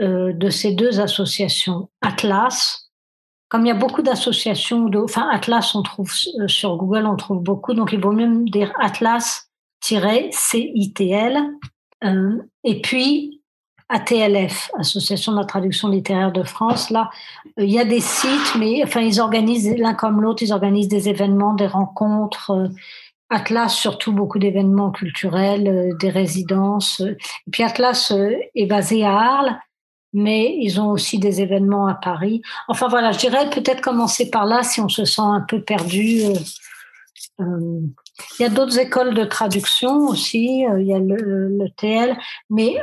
euh, 0.00 0.32
de 0.32 0.50
ces 0.50 0.72
deux 0.72 1.00
associations. 1.00 1.88
Atlas, 2.00 2.85
comme 3.48 3.64
il 3.64 3.68
y 3.68 3.72
a 3.72 3.74
beaucoup 3.74 4.02
d'associations, 4.02 4.88
de, 4.88 4.98
enfin 4.98 5.28
Atlas, 5.30 5.74
on 5.74 5.82
trouve 5.82 6.12
euh, 6.40 6.48
sur 6.48 6.76
Google, 6.76 7.06
on 7.06 7.16
trouve 7.16 7.42
beaucoup, 7.42 7.74
donc 7.74 7.92
il 7.92 8.00
vaut 8.00 8.12
mieux 8.12 8.44
dire 8.44 8.72
Atlas-CITL. 8.80 9.42
Euh, 12.04 12.42
et 12.64 12.82
puis 12.82 13.36
ATLF, 13.88 14.70
Association 14.78 15.32
de 15.32 15.38
la 15.38 15.44
traduction 15.44 15.88
littéraire 15.88 16.32
de 16.32 16.42
France. 16.42 16.90
Là, 16.90 17.10
euh, 17.58 17.64
il 17.64 17.70
y 17.70 17.78
a 17.78 17.84
des 17.84 18.00
sites, 18.00 18.56
mais 18.58 18.82
enfin, 18.82 19.00
ils 19.00 19.20
organisent 19.20 19.76
l'un 19.76 19.94
comme 19.94 20.20
l'autre, 20.20 20.42
ils 20.42 20.52
organisent 20.52 20.88
des 20.88 21.08
événements, 21.08 21.54
des 21.54 21.66
rencontres. 21.66 22.50
Euh, 22.50 22.68
Atlas, 23.28 23.74
surtout 23.74 24.12
beaucoup 24.12 24.38
d'événements 24.38 24.90
culturels, 24.90 25.68
euh, 25.68 25.96
des 25.98 26.10
résidences. 26.10 27.00
Et 27.00 27.50
puis 27.50 27.62
Atlas 27.62 28.12
est 28.54 28.66
basé 28.66 29.04
à 29.04 29.16
Arles, 29.18 29.58
mais 30.16 30.56
ils 30.58 30.80
ont 30.80 30.90
aussi 30.90 31.18
des 31.18 31.42
événements 31.42 31.86
à 31.86 31.94
Paris. 31.94 32.40
Enfin 32.68 32.88
voilà, 32.88 33.12
je 33.12 33.18
dirais 33.18 33.50
peut-être 33.50 33.82
commencer 33.82 34.30
par 34.30 34.46
là 34.46 34.62
si 34.62 34.80
on 34.80 34.88
se 34.88 35.04
sent 35.04 35.20
un 35.20 35.42
peu 35.42 35.60
perdu. 35.60 36.22
Il 37.38 38.40
y 38.40 38.44
a 38.44 38.48
d'autres 38.48 38.78
écoles 38.78 39.12
de 39.12 39.24
traduction 39.24 40.08
aussi, 40.08 40.64
il 40.78 40.86
y 40.86 40.94
a 40.94 40.98
le, 40.98 41.68
TL, 41.76 42.16
mais 42.48 42.76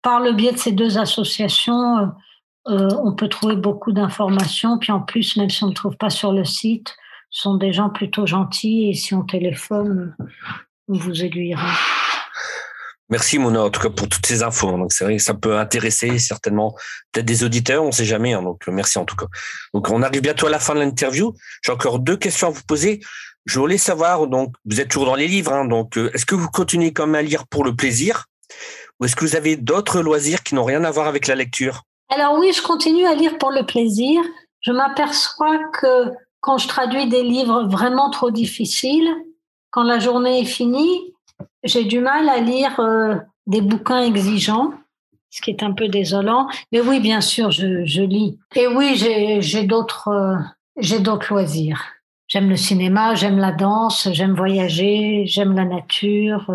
par 0.00 0.20
le 0.20 0.32
biais 0.32 0.52
de 0.52 0.56
ces 0.56 0.72
deux 0.72 0.98
associations, 0.98 1.98
euh, 1.98 2.06
euh, 2.68 2.88
on 3.02 3.12
peut 3.12 3.28
trouver 3.28 3.56
beaucoup 3.56 3.90
d'informations. 3.92 4.78
Puis 4.78 4.92
en 4.92 5.00
plus, 5.00 5.36
même 5.36 5.50
si 5.50 5.62
on 5.64 5.68
ne 5.68 5.74
trouve 5.74 5.96
pas 5.96 6.10
sur 6.10 6.32
le 6.32 6.44
site, 6.44 6.96
ce 7.30 7.42
sont 7.42 7.56
des 7.56 7.72
gens 7.72 7.90
plutôt 7.90 8.24
gentils 8.24 8.88
et 8.88 8.94
si 8.94 9.14
on 9.14 9.24
téléphone, 9.24 10.16
on 10.88 10.96
vous 10.96 11.24
aiguillera. 11.24 11.68
Merci 13.08 13.38
Mona 13.38 13.62
en 13.62 13.70
tout 13.70 13.80
cas 13.80 13.90
pour 13.90 14.08
toutes 14.08 14.26
ces 14.26 14.42
infos. 14.42 14.70
Donc 14.72 14.92
c'est 14.92 15.04
vrai 15.04 15.16
que 15.16 15.22
ça 15.22 15.34
peut 15.34 15.58
intéresser 15.58 16.18
certainement 16.18 16.74
peut-être 17.12 17.26
des 17.26 17.44
auditeurs, 17.44 17.82
on 17.82 17.88
ne 17.88 17.92
sait 17.92 18.04
jamais. 18.04 18.32
Hein. 18.32 18.42
donc 18.42 18.66
merci 18.66 18.98
en 18.98 19.04
tout 19.04 19.16
cas. 19.16 19.26
Donc 19.74 19.90
on 19.90 20.02
arrive 20.02 20.22
bientôt 20.22 20.46
à 20.46 20.50
la 20.50 20.58
fin 20.58 20.74
de 20.74 20.80
l'interview. 20.80 21.34
J'ai 21.64 21.72
encore 21.72 21.98
deux 21.98 22.16
questions 22.16 22.48
à 22.48 22.50
vous 22.50 22.64
poser. 22.66 23.00
Je 23.44 23.58
voulais 23.60 23.78
savoir 23.78 24.26
donc 24.26 24.54
vous 24.64 24.80
êtes 24.80 24.88
toujours 24.88 25.06
dans 25.06 25.14
les 25.14 25.28
livres, 25.28 25.52
hein. 25.52 25.66
donc 25.66 25.96
euh, 25.98 26.10
est-ce 26.14 26.26
que 26.26 26.34
vous 26.34 26.48
continuez 26.48 26.92
quand 26.92 27.06
même 27.06 27.14
à 27.14 27.22
lire 27.22 27.46
pour 27.46 27.64
le 27.64 27.76
plaisir 27.76 28.26
ou 28.98 29.04
est-ce 29.04 29.16
que 29.16 29.24
vous 29.24 29.36
avez 29.36 29.56
d'autres 29.56 30.00
loisirs 30.00 30.42
qui 30.42 30.54
n'ont 30.54 30.64
rien 30.64 30.82
à 30.84 30.90
voir 30.90 31.06
avec 31.06 31.26
la 31.26 31.34
lecture? 31.34 31.82
Alors 32.08 32.38
oui, 32.38 32.52
je 32.52 32.62
continue 32.62 33.06
à 33.06 33.14
lire 33.14 33.36
pour 33.38 33.50
le 33.50 33.66
plaisir. 33.66 34.22
Je 34.60 34.72
m'aperçois 34.72 35.58
que 35.80 36.10
quand 36.40 36.58
je 36.58 36.68
traduis 36.68 37.08
des 37.08 37.22
livres 37.22 37.64
vraiment 37.64 38.10
trop 38.10 38.30
difficiles, 38.30 39.08
quand 39.70 39.82
la 39.82 39.98
journée 39.98 40.40
est 40.40 40.46
finie, 40.46 41.14
j'ai 41.66 41.84
du 41.84 42.00
mal 42.00 42.28
à 42.28 42.38
lire 42.38 42.78
euh, 42.80 43.16
des 43.46 43.60
bouquins 43.60 44.02
exigeants, 44.02 44.72
ce 45.30 45.40
qui 45.40 45.50
est 45.50 45.62
un 45.62 45.72
peu 45.72 45.88
désolant. 45.88 46.48
Mais 46.72 46.80
oui, 46.80 47.00
bien 47.00 47.20
sûr, 47.20 47.50
je, 47.50 48.02
lis. 48.02 48.38
Et 48.54 48.66
oui, 48.66 48.94
j'ai 48.96 49.64
d'autres 49.64 50.08
euh, 50.08 50.36
j'ai 50.78 51.00
d'autres 51.00 51.32
loisirs. 51.32 51.82
J'aime 52.28 52.48
le 52.48 52.56
cinéma, 52.56 53.14
j'aime 53.14 53.38
la 53.38 53.52
danse, 53.52 54.08
j'aime 54.12 54.34
voyager, 54.34 55.24
j'aime 55.26 55.54
la 55.54 55.64
nature. 55.64 56.50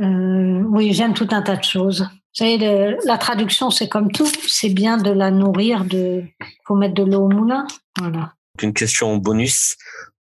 Euh, 0.00 0.62
oui, 0.68 0.92
j'aime 0.92 1.12
tout 1.12 1.28
un 1.32 1.42
tas 1.42 1.56
de 1.56 1.64
choses. 1.64 2.02
Vous 2.02 2.46
savez, 2.46 2.96
la 3.04 3.18
traduction, 3.18 3.70
c'est 3.70 3.88
comme 3.88 4.10
tout. 4.10 4.30
C'est 4.48 4.70
bien 4.70 4.96
de 4.96 5.10
la 5.10 5.30
nourrir, 5.30 5.84
de 5.84 6.22
faut 6.66 6.76
mettre 6.76 6.94
de 6.94 7.02
l'eau 7.02 7.24
au 7.24 7.28
moulin. 7.28 7.66
Voilà. 7.98 8.32
Une 8.62 8.72
question 8.72 9.16
bonus. 9.16 9.76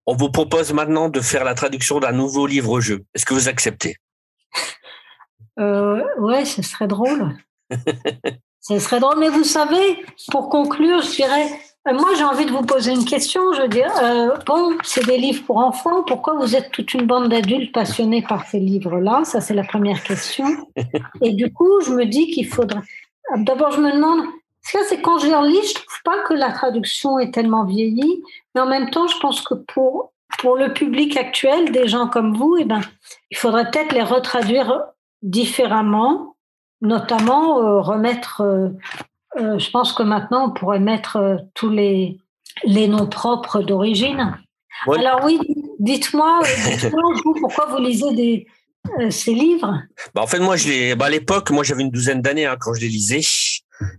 On 0.06 0.16
vous 0.16 0.30
propose 0.30 0.72
maintenant 0.72 1.08
de 1.08 1.20
faire 1.20 1.44
la 1.44 1.54
traduction 1.54 2.00
d'un 2.00 2.12
nouveau 2.12 2.46
livre-jeu. 2.46 3.04
Est-ce 3.14 3.26
que 3.26 3.34
vous 3.34 3.48
acceptez? 3.48 3.96
Euh, 5.60 6.02
Ouais, 6.18 6.44
ce 6.44 6.62
serait 6.62 6.88
drôle. 6.88 7.36
ce 8.60 8.78
serait 8.78 9.00
drôle. 9.00 9.18
Mais 9.18 9.28
vous 9.28 9.44
savez, 9.44 10.04
pour 10.30 10.48
conclure, 10.48 11.02
je 11.02 11.10
dirais, 11.10 11.46
euh, 11.88 11.94
moi, 11.94 12.10
j'ai 12.16 12.24
envie 12.24 12.46
de 12.46 12.50
vous 12.50 12.62
poser 12.62 12.92
une 12.92 13.04
question. 13.04 13.52
Je 13.54 13.62
veux 13.62 13.68
dire, 13.68 13.92
euh, 14.02 14.36
bon, 14.46 14.76
c'est 14.82 15.06
des 15.06 15.18
livres 15.18 15.44
pour 15.44 15.58
enfants. 15.58 16.02
Pourquoi 16.02 16.34
vous 16.34 16.54
êtes 16.54 16.70
toute 16.70 16.92
une 16.94 17.06
bande 17.06 17.28
d'adultes 17.28 17.72
passionnés 17.72 18.22
par 18.22 18.46
ces 18.46 18.60
livres-là? 18.60 19.22
Ça, 19.24 19.40
c'est 19.40 19.54
la 19.54 19.64
première 19.64 20.02
question. 20.02 20.46
Et 21.22 21.32
du 21.32 21.52
coup, 21.52 21.80
je 21.84 21.92
me 21.92 22.04
dis 22.04 22.30
qu'il 22.30 22.46
faudrait. 22.46 22.82
D'abord, 23.36 23.70
je 23.70 23.80
me 23.80 23.92
demande. 23.92 24.26
Ça, 24.62 24.80
c'est 24.88 25.00
quand 25.00 25.18
je 25.18 25.26
les 25.26 25.34
relis, 25.34 25.66
je 25.68 25.74
trouve 25.74 26.02
pas 26.04 26.22
que 26.24 26.34
la 26.34 26.52
traduction 26.52 27.18
est 27.18 27.32
tellement 27.32 27.64
vieillie, 27.64 28.22
mais 28.54 28.60
en 28.60 28.66
même 28.66 28.90
temps, 28.90 29.08
je 29.08 29.18
pense 29.18 29.40
que 29.40 29.54
pour 29.54 30.12
pour 30.38 30.56
le 30.56 30.72
public 30.72 31.16
actuel, 31.16 31.72
des 31.72 31.88
gens 31.88 32.06
comme 32.06 32.36
vous, 32.36 32.56
eh 32.58 32.64
ben, 32.64 32.80
il 33.30 33.36
faudrait 33.36 33.70
peut-être 33.70 33.92
les 33.92 34.02
retraduire 34.02 34.84
différemment, 35.22 36.36
notamment 36.80 37.60
euh, 37.60 37.80
remettre 37.80 38.40
euh, 38.40 38.68
euh, 39.38 39.58
je 39.58 39.70
pense 39.70 39.92
que 39.92 40.02
maintenant, 40.02 40.48
on 40.48 40.50
pourrait 40.50 40.80
mettre 40.80 41.38
tous 41.54 41.70
les, 41.70 42.18
les 42.64 42.88
noms 42.88 43.06
propres 43.06 43.62
d'origine. 43.62 44.36
Alors 44.88 45.24
oui, 45.24 45.38
dites-moi, 45.78 46.40
pourquoi 47.40 47.66
vous 47.66 47.78
lisez 47.78 48.12
des, 48.14 48.46
ces 49.10 49.34
livres? 49.34 49.82
Bah, 50.14 50.22
En 50.22 50.26
fait, 50.26 50.40
moi, 50.40 50.56
je 50.56 50.94
bah, 50.94 51.06
à 51.06 51.10
l'époque, 51.10 51.50
moi 51.50 51.62
j'avais 51.62 51.82
une 51.82 51.90
douzaine 51.90 52.22
d'années 52.22 52.46
hein, 52.46 52.56
quand 52.58 52.74
je 52.74 52.80
les 52.80 52.88
lisais. 52.88 53.20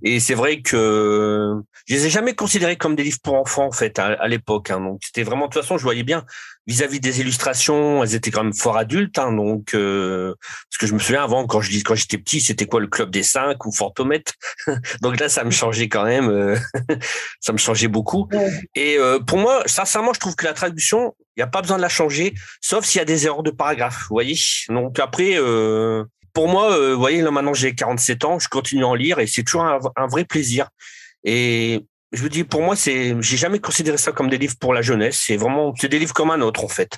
Et 0.03 0.19
c'est 0.19 0.33
vrai 0.33 0.61
que 0.61 1.55
je 1.87 1.93
les 1.93 2.05
ai 2.05 2.09
jamais 2.09 2.33
considérés 2.33 2.75
comme 2.75 2.95
des 2.95 3.03
livres 3.03 3.19
pour 3.23 3.35
enfants 3.35 3.65
en 3.65 3.71
fait 3.71 3.99
à, 3.99 4.27
l'époque. 4.27 4.69
Hein. 4.71 4.79
Donc 4.79 4.99
c'était 5.03 5.23
vraiment 5.23 5.47
de 5.47 5.53
toute 5.53 5.61
façon, 5.61 5.77
je 5.77 5.83
voyais 5.83 6.03
bien 6.03 6.25
vis-à-vis 6.67 6.99
des 6.99 7.19
illustrations, 7.21 8.03
elles 8.03 8.15
étaient 8.15 8.31
quand 8.31 8.43
même 8.43 8.53
fort 8.53 8.77
adultes. 8.77 9.17
Hein. 9.17 9.33
donc 9.33 9.73
euh, 9.73 10.35
parce 10.69 10.77
que 10.79 10.87
je 10.87 10.93
me 10.93 10.99
souviens 10.99 11.23
avant 11.23 11.47
quand 11.47 11.61
je 11.61 11.69
dis 11.71 11.83
quand 11.83 11.95
j'étais 11.95 12.17
petit, 12.17 12.41
c'était 12.41 12.65
quoi 12.65 12.79
le 12.79 12.87
club 12.87 13.09
des 13.09 13.23
cinq 13.23 13.65
ou 13.65 13.71
Fortomètre. 13.71 14.33
donc 15.01 15.19
là, 15.19 15.29
ça 15.29 15.43
me 15.43 15.51
changeait 15.51 15.89
quand 15.89 16.03
même, 16.03 16.29
euh, 16.29 16.55
ça 17.39 17.53
me 17.53 17.57
changeait 17.57 17.87
beaucoup. 17.87 18.27
Et 18.75 18.97
euh, 18.97 19.19
pour 19.19 19.37
moi, 19.37 19.63
sincèrement, 19.65 20.13
je 20.13 20.19
trouve 20.19 20.35
que 20.35 20.45
la 20.45 20.53
traduction, 20.53 21.15
il 21.35 21.39
n'y 21.39 21.43
a 21.43 21.47
pas 21.47 21.61
besoin 21.61 21.77
de 21.77 21.81
la 21.81 21.89
changer, 21.89 22.33
sauf 22.61 22.85
s'il 22.85 22.99
y 22.99 23.01
a 23.01 23.05
des 23.05 23.25
erreurs 23.25 23.43
de 23.43 23.51
paragraphe. 23.51 24.05
Vous 24.09 24.15
voyez? 24.15 24.37
Donc 24.69 24.99
après. 24.99 25.33
Euh, 25.35 26.03
pour 26.33 26.47
moi, 26.47 26.71
euh, 26.71 26.93
vous 26.93 26.99
voyez, 26.99 27.21
là 27.21 27.31
maintenant 27.31 27.53
j'ai 27.53 27.73
47 27.73 28.25
ans, 28.25 28.39
je 28.39 28.47
continue 28.47 28.83
à 28.83 28.87
en 28.87 28.95
lire 28.95 29.19
et 29.19 29.27
c'est 29.27 29.43
toujours 29.43 29.63
un, 29.63 30.07
vrai 30.07 30.25
plaisir. 30.25 30.69
Et 31.23 31.85
je 32.11 32.21
vous 32.21 32.29
dis, 32.29 32.43
pour 32.43 32.61
moi, 32.61 32.75
c'est, 32.75 33.15
j'ai 33.21 33.37
jamais 33.37 33.59
considéré 33.59 33.97
ça 33.97 34.11
comme 34.11 34.29
des 34.29 34.37
livres 34.37 34.55
pour 34.59 34.73
la 34.73 34.81
jeunesse. 34.81 35.21
C'est 35.25 35.37
vraiment, 35.37 35.73
c'est 35.75 35.89
des 35.89 35.99
livres 35.99 36.13
comme 36.13 36.31
un 36.31 36.41
autre 36.41 36.63
en 36.63 36.67
fait. 36.67 36.97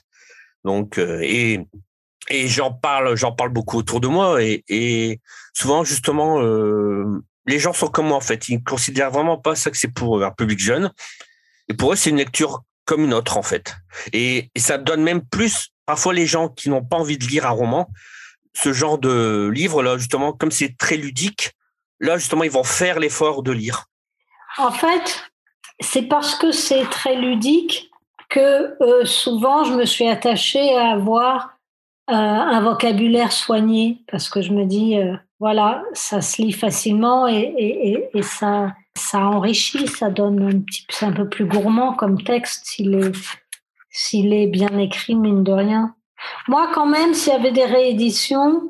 Donc, 0.64 0.98
euh, 0.98 1.20
et 1.22 1.60
et 2.30 2.48
j'en 2.48 2.72
parle, 2.72 3.18
j'en 3.18 3.34
parle 3.34 3.50
beaucoup 3.50 3.78
autour 3.78 4.00
de 4.00 4.08
moi 4.08 4.42
et, 4.42 4.64
et 4.70 5.20
souvent 5.54 5.84
justement, 5.84 6.42
euh, 6.42 7.22
les 7.46 7.60
gens 7.60 7.74
sont 7.74 7.88
comme 7.88 8.08
moi 8.08 8.18
en 8.18 8.22
fait. 8.22 8.48
Ils 8.48 8.64
considèrent 8.64 9.12
vraiment 9.12 9.38
pas 9.38 9.56
ça 9.56 9.72
que 9.72 9.78
c'est 9.78 9.94
pour 9.94 10.24
un 10.24 10.32
public 10.32 10.60
jeune. 10.60 10.92
Et 11.68 11.74
pour 11.74 11.94
eux, 11.94 11.96
c'est 11.96 12.12
une 12.12 12.18
lecture 12.18 12.64
comme 12.86 13.04
une 13.04 13.14
autre 13.14 13.38
en 13.38 13.44
fait. 13.44 13.76
Et, 14.14 14.50
et 14.56 14.60
ça 14.60 14.78
donne 14.78 15.04
même 15.04 15.22
plus 15.22 15.70
parfois 15.86 16.14
les 16.14 16.26
gens 16.26 16.48
qui 16.48 16.70
n'ont 16.70 16.84
pas 16.84 16.98
envie 16.98 17.18
de 17.18 17.26
lire 17.26 17.46
un 17.46 17.52
roman 17.52 17.90
ce 18.54 18.74
genre 18.74 18.98
de 18.98 19.50
livre 19.54 19.84
là 19.84 19.98
justement 19.98 20.34
comme 20.34 20.52
c'est 20.52 20.78
très 20.78 20.98
ludique 20.98 21.52
là 22.00 22.18
justement 22.18 22.44
ils 22.44 22.52
vont 22.52 22.64
faire 22.64 23.00
l'effort 23.00 23.44
de 23.44 23.52
lire. 23.52 23.86
En 24.58 24.72
fait 24.72 25.24
c'est 25.80 26.04
parce 26.04 26.36
que 26.36 26.52
c'est 26.52 26.86
très 26.90 27.16
ludique 27.16 27.90
que 28.30 28.82
euh, 28.82 29.06
souvent 29.06 29.64
je 29.64 29.74
me 29.74 29.86
suis 29.86 30.08
attachée 30.08 30.76
à 30.76 30.92
avoir 30.92 31.58
euh, 32.10 32.14
un 32.14 32.62
vocabulaire 32.62 33.32
soigné 33.32 34.04
parce 34.12 34.30
que 34.30 34.42
je 34.42 34.52
me 34.52 34.66
dis 34.66 34.98
euh, 34.98 35.16
voilà 35.40 35.84
ça 35.94 36.22
se 36.22 36.42
lit 36.42 36.52
facilement 36.52 37.28
et, 37.28 38.10
et, 38.14 38.22
ça 38.22 38.74
ça 38.96 39.20
enrichit 39.20 39.88
ça 39.88 40.10
donne 40.10 40.42
un 40.42 40.60
petit 40.60 40.86
c'est 40.90 41.06
un 41.06 41.14
peu 41.14 41.30
plus 41.30 41.46
gourmand 41.46 41.94
comme 41.94 42.22
texte 42.22 42.66
s'il 42.66 42.96
est 42.96 43.12
s'il 43.90 44.34
est 44.34 44.48
bien 44.48 44.78
écrit 44.80 45.16
mine 45.16 45.44
de 45.44 45.52
rien 45.52 45.96
moi, 46.48 46.70
quand 46.74 46.86
même, 46.86 47.14
s'il 47.14 47.34
y 47.34 47.36
avait 47.36 47.52
des 47.52 47.66
rééditions, 47.66 48.70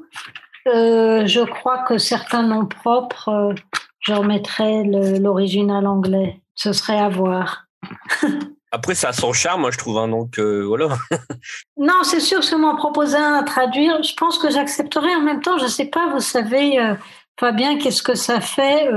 euh, 0.68 1.26
je 1.26 1.42
crois 1.42 1.80
que 1.80 1.98
certains 1.98 2.44
noms 2.44 2.66
propres, 2.66 3.30
euh, 3.30 3.54
je 4.00 4.14
remettrais 4.14 4.84
l'original 4.84 5.88
anglais. 5.88 6.42
ce 6.56 6.72
serait 6.72 7.00
à 7.00 7.10
voir. 7.10 7.66
Après, 8.72 8.96
ça 8.96 9.10
a 9.10 9.14
son 9.14 9.34
charme, 9.34 9.62
moi, 9.62 9.72
je 9.72 9.78
trouve. 9.78 9.98
Hein, 9.98 10.08
donc, 10.08 10.40
euh, 10.40 10.64
voilà. 10.66 10.90
non, 11.78 12.04
c'est 12.04 12.20
sûr 12.20 12.40
que 12.40 12.46
si 12.46 12.56
on 12.56 12.60
m'en 12.60 12.76
proposait 12.76 13.18
un 13.18 13.36
à 13.36 13.44
traduire, 13.44 14.02
je 14.02 14.14
pense 14.16 14.40
que 14.40 14.50
j'accepterais. 14.50 15.16
En 15.16 15.22
même 15.22 15.42
temps, 15.42 15.58
je 15.58 15.66
ne 15.66 15.70
sais 15.70 15.86
pas, 15.86 16.10
vous 16.10 16.20
savez, 16.20 16.80
euh, 16.80 16.96
Fabien, 17.40 17.78
qu'est-ce 17.78 18.04
que 18.04 18.16
ça 18.16 18.42
fait, 18.42 18.90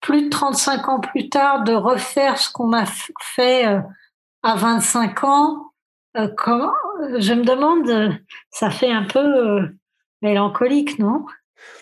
plus 0.00 0.24
de 0.24 0.28
35 0.28 0.88
ans 0.88 1.00
plus 1.00 1.28
tard, 1.28 1.64
de 1.64 1.72
refaire 1.72 2.38
ce 2.38 2.50
qu'on 2.50 2.72
a 2.72 2.84
fait 3.20 3.64
à 4.42 4.54
25 4.54 5.24
ans 5.24 5.69
comment, 6.36 6.72
Je 7.18 7.32
me 7.32 7.44
demande, 7.44 8.18
ça 8.50 8.70
fait 8.70 8.90
un 8.90 9.04
peu 9.04 9.68
mélancolique, 10.22 10.98
non? 10.98 11.24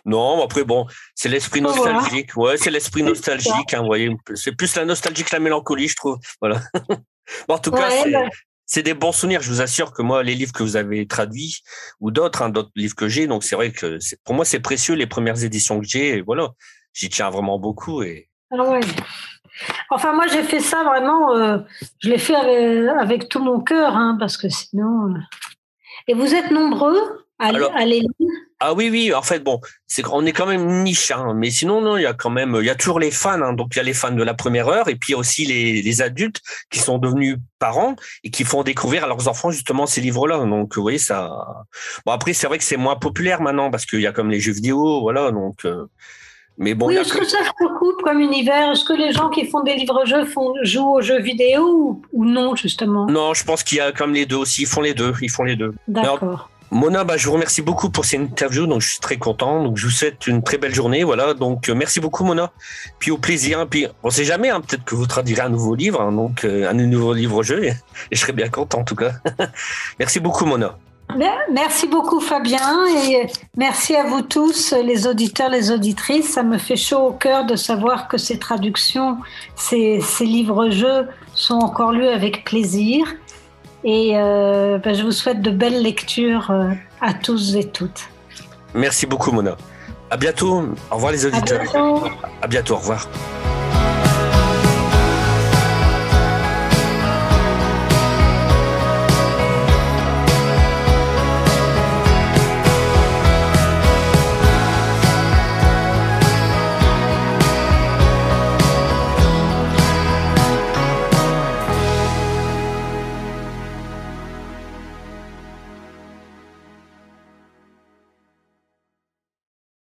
Non, 0.05 0.43
après, 0.43 0.65
bon, 0.65 0.87
c'est 1.15 1.29
l'esprit 1.29 1.61
nostalgique. 1.61 2.37
Ouais, 2.37 2.57
c'est 2.57 2.71
l'esprit 2.71 3.03
nostalgique. 3.03 3.75
Hein, 3.75 3.83
voyez, 3.85 4.15
c'est 4.35 4.53
plus 4.53 4.75
la 4.77 4.85
nostalgie 4.85 5.25
que 5.25 5.35
la 5.35 5.41
mélancolie, 5.41 5.89
je 5.89 5.97
trouve. 5.97 6.19
Voilà. 6.41 6.61
en 7.49 7.59
tout 7.59 7.71
cas, 7.71 7.89
bah 7.89 8.29
c'est 8.67 8.83
des 8.83 8.95
bons 8.95 9.13
souvenirs. 9.13 9.41
Je 9.41 9.51
vous 9.51 9.61
assure 9.61 9.93
que 9.93 10.03
moi, 10.03 10.23
les 10.23 10.35
livres 10.35 10.53
que 10.53 10.63
vous 10.63 10.77
avez 10.77 11.07
traduits 11.07 11.63
ou 12.01 12.11
d'autres, 12.11 12.43
hein, 12.43 12.51
d'autres 12.51 12.71
livres 12.77 12.95
que 12.95 13.09
j'ai, 13.09 13.27
donc 13.27 13.43
c'est 13.43 13.57
vrai 13.57 13.73
que 13.73 13.99
pour 14.25 14.35
moi, 14.35 14.45
c'est 14.45 14.61
précieux 14.61 14.95
les 14.95 15.07
premières 15.07 15.43
éditions 15.43 15.81
que 15.81 15.87
j'ai. 15.87 16.19
Et 16.19 16.21
voilà, 16.21 16.51
j'y 16.93 17.09
tiens 17.09 17.31
vraiment 17.31 17.59
beaucoup. 17.59 18.03
Et... 18.03 18.29
Ah 18.51 18.71
ouais. 18.71 18.81
Enfin, 19.91 20.13
moi, 20.13 20.27
j'ai 20.27 20.43
fait 20.43 20.61
ça 20.61 20.85
vraiment. 20.85 21.35
Euh, 21.35 21.59
je 22.01 22.11
l'ai 22.11 22.19
fait 22.19 22.35
avec, 22.35 23.29
tout 23.29 23.41
mon 23.41 23.61
cœur, 23.61 23.97
hein, 23.97 24.17
parce 24.19 24.37
que 24.37 24.49
sinon. 24.49 25.09
Euh, 25.09 25.19
et 26.07 26.15
vous 26.15 26.35
êtes 26.35 26.51
nombreux 26.51 27.27
à, 27.39 27.49
à 27.49 27.85
les 27.85 28.01
lire? 28.01 28.31
ah 28.61 28.75
oui, 28.75 28.89
oui. 28.91 29.15
En 29.15 29.23
fait, 29.23 29.41
bon, 29.41 29.61
c'est 29.87 30.03
qu'on 30.03 30.27
est 30.27 30.33
quand 30.33 30.47
même 30.47 30.83
niche, 30.83 31.11
hein, 31.11 31.33
mais 31.35 31.51
sinon, 31.51 31.81
non, 31.81 31.97
il 31.97 32.03
y 32.03 32.07
a 32.07 32.15
quand 32.15 32.31
même, 32.31 32.57
il 32.61 32.67
y 32.67 32.71
a 32.71 32.75
toujours 32.75 32.99
les 32.99 33.11
fans. 33.11 33.41
Hein, 33.41 33.53
donc, 33.53 33.69
il 33.75 33.77
y 33.77 33.81
a 33.81 33.85
les 33.85 33.95
fans 33.95 34.11
de 34.11 34.23
la 34.23 34.35
première 34.35 34.69
heure, 34.69 34.89
et 34.89 34.97
puis 34.97 35.15
aussi 35.15 35.45
les, 35.45 35.83
les 35.83 36.03
adultes 36.03 36.41
qui 36.71 36.79
sont 36.79 36.99
devenus 36.99 37.37
parents 37.59 37.95
et 38.25 38.31
qui 38.31 38.45
font 38.45 38.63
découvrir 38.63 39.05
à 39.05 39.07
leurs 39.07 39.29
enfants 39.29 39.51
justement 39.51 39.87
ces 39.87 40.01
livres-là. 40.01 40.39
Donc, 40.39 40.75
vous 40.75 40.83
voyez, 40.83 40.99
ça. 40.99 41.31
Bon, 42.05 42.13
après, 42.13 42.33
c'est 42.33 42.47
vrai 42.47 42.59
que 42.59 42.65
c'est 42.65 42.77
moins 42.77 42.97
populaire 42.97 43.41
maintenant 43.41 43.71
parce 43.71 43.87
qu'il 43.87 44.01
y 44.01 44.07
a 44.07 44.13
comme 44.13 44.31
les 44.31 44.41
jeux 44.41 44.53
vidéo, 44.53 45.01
voilà. 45.01 45.31
Donc, 45.31 45.65
euh, 45.65 45.87
mais 46.59 46.75
bon. 46.75 46.87
Oui, 46.89 46.97
est-ce 46.97 47.13
que... 47.13 47.25
ça 47.25 47.39
se 47.39 47.65
recoupe 47.65 48.03
comme 48.03 48.21
univers? 48.21 48.73
Est-ce 48.73 48.85
que 48.85 48.93
les 48.93 49.13
gens 49.13 49.31
qui 49.31 49.47
font 49.47 49.63
des 49.63 49.75
livres-jeux 49.75 50.25
font 50.25 50.53
jouent 50.63 50.97
aux 50.97 51.01
jeux 51.01 51.21
vidéo 51.21 51.63
ou, 51.63 52.03
ou 52.13 52.25
non 52.25 52.57
justement? 52.57 53.07
Non, 53.07 53.33
je 53.33 53.45
pense 53.45 53.63
qu'il 53.63 53.79
y 53.79 53.81
a 53.81 53.93
comme 53.93 54.13
les 54.13 54.27
deux 54.27 54.37
aussi. 54.37 54.63
Ils 54.63 54.67
font 54.67 54.81
les 54.81 54.95
deux. 54.95 55.15
Ils 55.23 55.31
font 55.31 55.45
les 55.45 55.57
deux. 55.57 55.73
D'accord. 55.87 56.51
Mona, 56.71 57.03
bah, 57.03 57.17
je 57.17 57.27
vous 57.27 57.33
remercie 57.33 57.63
beaucoup 57.63 57.89
pour 57.89 58.05
cette 58.05 58.21
interview, 58.21 58.67
donc 58.67 58.83
je 58.83 58.91
suis 58.91 59.01
très 59.01 59.17
content. 59.17 59.63
Donc 59.63 59.79
je 59.79 59.87
vous 59.87 59.93
souhaite 59.93 60.27
une 60.27 60.43
très 60.43 60.59
belle 60.59 60.75
journée, 60.75 61.03
voilà. 61.03 61.33
Donc 61.33 61.69
euh, 61.69 61.75
merci 61.75 62.01
beaucoup 62.01 62.25
Mona. 62.25 62.53
Puis 62.99 63.11
au 63.11 63.19
plaisir. 63.19 63.67
Puis 63.69 63.87
on 64.03 64.11
sait 64.11 64.25
jamais, 64.25 64.51
hein, 64.51 64.61
peut-être 64.61 64.85
que 64.85 64.95
vous 64.95 65.07
traduirez 65.07 65.43
un 65.43 65.49
nouveau 65.49 65.75
livre, 65.75 66.03
hein, 66.03 66.13
donc 66.13 66.45
euh, 66.45 66.69
un 66.69 66.75
nouveau 66.75 67.15
livre 67.15 67.43
jeu, 67.43 67.65
et, 67.65 67.73
je 68.13 68.19
serai 68.19 68.33
bien 68.33 68.49
content 68.49 68.81
en 68.81 68.85
tout 68.85 68.97
cas. 68.97 69.13
merci 69.99 70.21
beaucoup 70.21 70.45
Mona. 70.45 70.77
Merci 71.51 71.87
beaucoup 71.87 72.21
Fabien 72.21 72.87
et 72.87 73.27
merci 73.57 73.97
à 73.97 74.05
vous 74.05 74.23
tous 74.23 74.75
les 74.85 75.07
auditeurs, 75.07 75.49
les 75.49 75.71
auditrices. 75.71 76.33
Ça 76.33 76.43
me 76.43 76.59
fait 76.59 76.77
chaud 76.77 77.09
au 77.09 77.13
cœur 77.13 77.47
de 77.47 77.57
savoir 77.57 78.09
que 78.09 78.19
ces 78.19 78.39
traductions, 78.39 79.17
ces, 79.57 80.01
ces 80.01 80.27
livres-jeux 80.27 81.09
sont 81.35 81.55
encore 81.55 81.93
lus 81.93 82.09
avec 82.09 82.45
plaisir. 82.45 83.07
Et 83.85 84.13
euh, 84.17 84.79
ben, 84.79 84.95
je 84.95 85.03
vous 85.03 85.13
souhaite 85.13 85.41
de 85.41 85.51
belles 85.51 85.83
lectures 85.83 86.51
euh, 86.51 86.71
à 87.01 87.15
tous 87.15 87.55
et 87.57 87.65
toutes. 87.65 88.09
Merci 88.75 89.07
beaucoup, 89.07 89.33
Mona. 89.33 89.57
À 90.11 90.17
bientôt. 90.17 90.63
Au 90.91 90.95
revoir, 90.95 91.13
les 91.13 91.27
auditeurs. 91.27 91.61
À 91.61 91.65
bientôt. 91.65 92.05
À 92.43 92.47
bientôt. 92.47 92.75
Au 92.75 92.79
revoir. 92.79 93.09